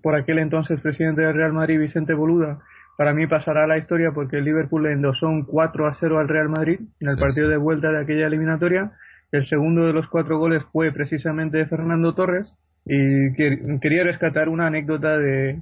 por, 0.00 0.14
aquel 0.14 0.38
entonces 0.38 0.80
presidente 0.80 1.22
del 1.22 1.34
Real 1.34 1.52
Madrid, 1.52 1.80
Vicente 1.80 2.14
Boluda, 2.14 2.60
para 2.96 3.12
mí 3.12 3.26
pasará 3.26 3.64
a 3.64 3.66
la 3.66 3.78
historia 3.78 4.12
porque 4.14 4.38
el 4.38 4.44
Liverpool 4.44 4.84
le 4.84 4.92
endosó 4.92 5.26
un 5.26 5.44
4 5.44 5.88
a 5.88 5.94
0 5.94 6.20
al 6.20 6.28
Real 6.28 6.48
Madrid 6.48 6.78
en 7.00 7.08
el 7.08 7.18
partido 7.18 7.48
de 7.48 7.56
vuelta 7.56 7.90
de 7.90 8.02
aquella 8.02 8.28
eliminatoria. 8.28 8.92
El 9.32 9.46
segundo 9.46 9.84
de 9.84 9.92
los 9.92 10.08
cuatro 10.08 10.38
goles 10.38 10.62
fue 10.70 10.92
precisamente 10.92 11.58
de 11.58 11.66
Fernando 11.66 12.14
Torres 12.14 12.54
y 12.86 13.34
quería 13.80 14.04
rescatar 14.04 14.48
una 14.48 14.68
anécdota 14.68 15.18
de 15.18 15.60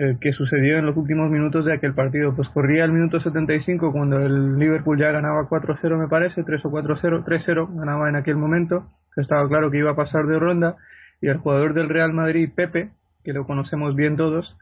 eh, 0.00 0.16
que 0.20 0.32
sucedió 0.32 0.78
en 0.78 0.86
los 0.86 0.96
últimos 0.96 1.30
minutos 1.30 1.64
de 1.64 1.74
aquel 1.74 1.94
partido. 1.94 2.34
Pues 2.34 2.48
corría 2.48 2.84
el 2.84 2.92
minuto 2.92 3.18
75 3.18 3.92
cuando 3.92 4.18
el 4.18 4.58
Liverpool 4.58 4.98
ya 4.98 5.10
ganaba 5.10 5.48
4-0 5.48 5.98
me 5.98 6.08
parece, 6.08 6.44
3 6.44 6.64
o 6.64 6.70
4-0, 6.70 7.24
3-0 7.24 7.74
ganaba 7.74 8.08
en 8.08 8.16
aquel 8.16 8.36
momento, 8.36 8.86
estaba 9.16 9.48
claro 9.48 9.70
que 9.70 9.78
iba 9.78 9.90
a 9.90 9.96
pasar 9.96 10.26
de 10.26 10.38
ronda 10.38 10.76
y 11.20 11.28
el 11.28 11.38
jugador 11.38 11.74
del 11.74 11.88
Real 11.88 12.12
Madrid, 12.12 12.50
Pepe, 12.54 12.90
que 13.24 13.32
lo 13.32 13.44
conocemos 13.44 13.96
bien 13.96 14.16
todos, 14.16 14.56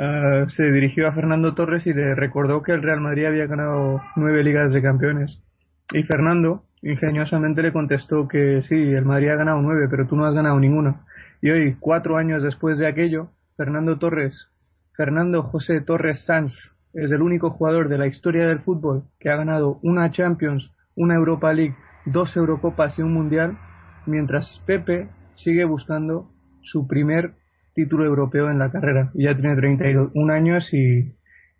Ah, 0.00 0.46
se 0.50 0.70
dirigió 0.70 1.08
a 1.08 1.12
Fernando 1.12 1.54
Torres 1.54 1.84
y 1.88 1.92
le 1.92 2.14
recordó 2.14 2.62
que 2.62 2.70
el 2.70 2.82
Real 2.82 3.00
Madrid 3.00 3.26
había 3.26 3.46
ganado 3.46 4.00
nueve 4.14 4.44
ligas 4.44 4.72
de 4.72 4.80
campeones. 4.80 5.40
Y 5.92 6.04
Fernando 6.04 6.62
ingeniosamente 6.82 7.62
le 7.62 7.72
contestó 7.72 8.28
que 8.28 8.62
sí, 8.62 8.76
el 8.76 9.04
Madrid 9.04 9.30
ha 9.30 9.34
ganado 9.34 9.60
nueve, 9.60 9.88
pero 9.90 10.06
tú 10.06 10.14
no 10.14 10.24
has 10.24 10.34
ganado 10.34 10.60
ninguna. 10.60 11.00
Y 11.42 11.50
hoy, 11.50 11.76
cuatro 11.80 12.16
años 12.16 12.44
después 12.44 12.78
de 12.78 12.86
aquello, 12.86 13.30
Fernando 13.56 13.98
Torres, 13.98 14.48
Fernando 14.98 15.44
José 15.44 15.80
Torres 15.80 16.24
Sanz, 16.26 16.52
es 16.92 17.12
el 17.12 17.22
único 17.22 17.50
jugador 17.50 17.88
de 17.88 17.98
la 17.98 18.08
historia 18.08 18.48
del 18.48 18.58
fútbol 18.58 19.04
que 19.20 19.30
ha 19.30 19.36
ganado 19.36 19.78
una 19.84 20.10
Champions, 20.10 20.72
una 20.96 21.14
Europa 21.14 21.52
League, 21.52 21.76
dos 22.04 22.36
Eurocopas 22.36 22.98
y 22.98 23.02
un 23.02 23.14
Mundial, 23.14 23.56
mientras 24.06 24.60
Pepe 24.66 25.08
sigue 25.36 25.64
buscando 25.64 26.28
su 26.62 26.88
primer 26.88 27.34
título 27.76 28.06
europeo 28.06 28.50
en 28.50 28.58
la 28.58 28.72
carrera. 28.72 29.12
Ya 29.14 29.36
tiene 29.36 29.54
31 29.54 30.32
años 30.32 30.68
y, 30.74 31.14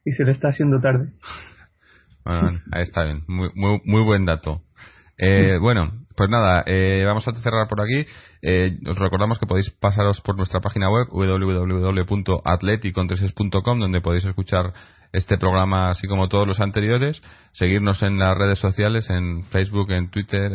y 0.04 0.12
se 0.14 0.24
le 0.24 0.32
está 0.32 0.48
haciendo 0.48 0.80
tarde. 0.80 1.12
Bueno, 2.24 2.60
ahí 2.72 2.82
está 2.82 3.04
bien. 3.04 3.22
Muy, 3.26 3.48
muy, 3.54 3.80
muy 3.86 4.02
buen 4.02 4.26
dato. 4.26 4.60
Eh, 5.18 5.58
bueno, 5.60 5.92
pues 6.16 6.30
nada, 6.30 6.64
eh, 6.66 7.04
vamos 7.04 7.28
a 7.28 7.32
cerrar 7.32 7.68
por 7.68 7.80
aquí. 7.80 8.06
Eh, 8.42 8.76
os 8.88 8.98
recordamos 8.98 9.38
que 9.38 9.46
podéis 9.46 9.70
pasaros 9.70 10.20
por 10.20 10.36
nuestra 10.36 10.60
página 10.60 10.90
web 10.90 11.06
www.atleticontreses.com 11.10 13.78
donde 13.78 14.00
podéis 14.00 14.24
escuchar 14.24 14.72
este 15.12 15.38
programa 15.38 15.90
así 15.90 16.06
como 16.06 16.28
todos 16.28 16.46
los 16.46 16.60
anteriores. 16.60 17.20
Seguirnos 17.52 18.02
en 18.02 18.18
las 18.18 18.36
redes 18.36 18.58
sociales, 18.58 19.08
en 19.10 19.44
Facebook, 19.44 19.90
en 19.90 20.10
Twitter. 20.10 20.50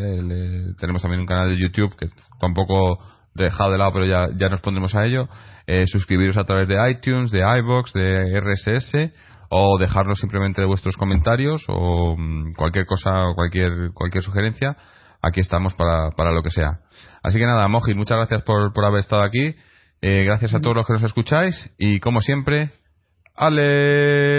tenemos 0.79 1.01
también 1.01 1.21
un 1.21 1.27
canal 1.27 1.49
de 1.49 1.61
YouTube 1.61 1.95
que 1.97 2.07
tampoco 2.39 2.99
dejado 3.35 3.71
de 3.71 3.77
lado, 3.77 3.91
pero 3.93 4.05
ya, 4.05 4.27
ya 4.35 4.49
nos 4.49 4.61
pondremos 4.61 4.95
a 4.95 5.05
ello. 5.05 5.27
Eh, 5.65 5.85
suscribiros 5.87 6.37
a 6.37 6.43
través 6.43 6.67
de 6.67 6.75
iTunes, 6.91 7.31
de 7.31 7.39
iBox, 7.39 7.93
de 7.93 8.39
RSS 8.39 9.11
o 9.55 9.77
dejarnos 9.77 10.19
simplemente 10.19 10.65
vuestros 10.65 10.97
comentarios 10.97 11.63
o 11.67 12.15
mm, 12.17 12.53
cualquier 12.53 12.87
cosa 12.87 13.27
o 13.27 13.35
cualquier, 13.35 13.91
cualquier 13.93 14.23
sugerencia. 14.23 14.75
Aquí 15.21 15.41
estamos 15.41 15.75
para, 15.75 16.09
para 16.17 16.31
lo 16.31 16.41
que 16.41 16.49
sea. 16.49 16.79
Así 17.21 17.37
que 17.37 17.45
nada, 17.45 17.67
Moji, 17.67 17.93
muchas 17.93 18.17
gracias 18.17 18.41
por, 18.41 18.73
por 18.73 18.83
haber 18.83 19.01
estado 19.01 19.21
aquí. 19.21 19.55
Eh, 20.01 20.23
gracias 20.25 20.55
a 20.55 20.59
todos 20.59 20.75
los 20.75 20.87
que 20.87 20.93
nos 20.93 21.03
escucháis 21.03 21.71
y 21.77 21.99
como 21.99 22.19
siempre, 22.19 22.71
Aleti. 23.35 24.33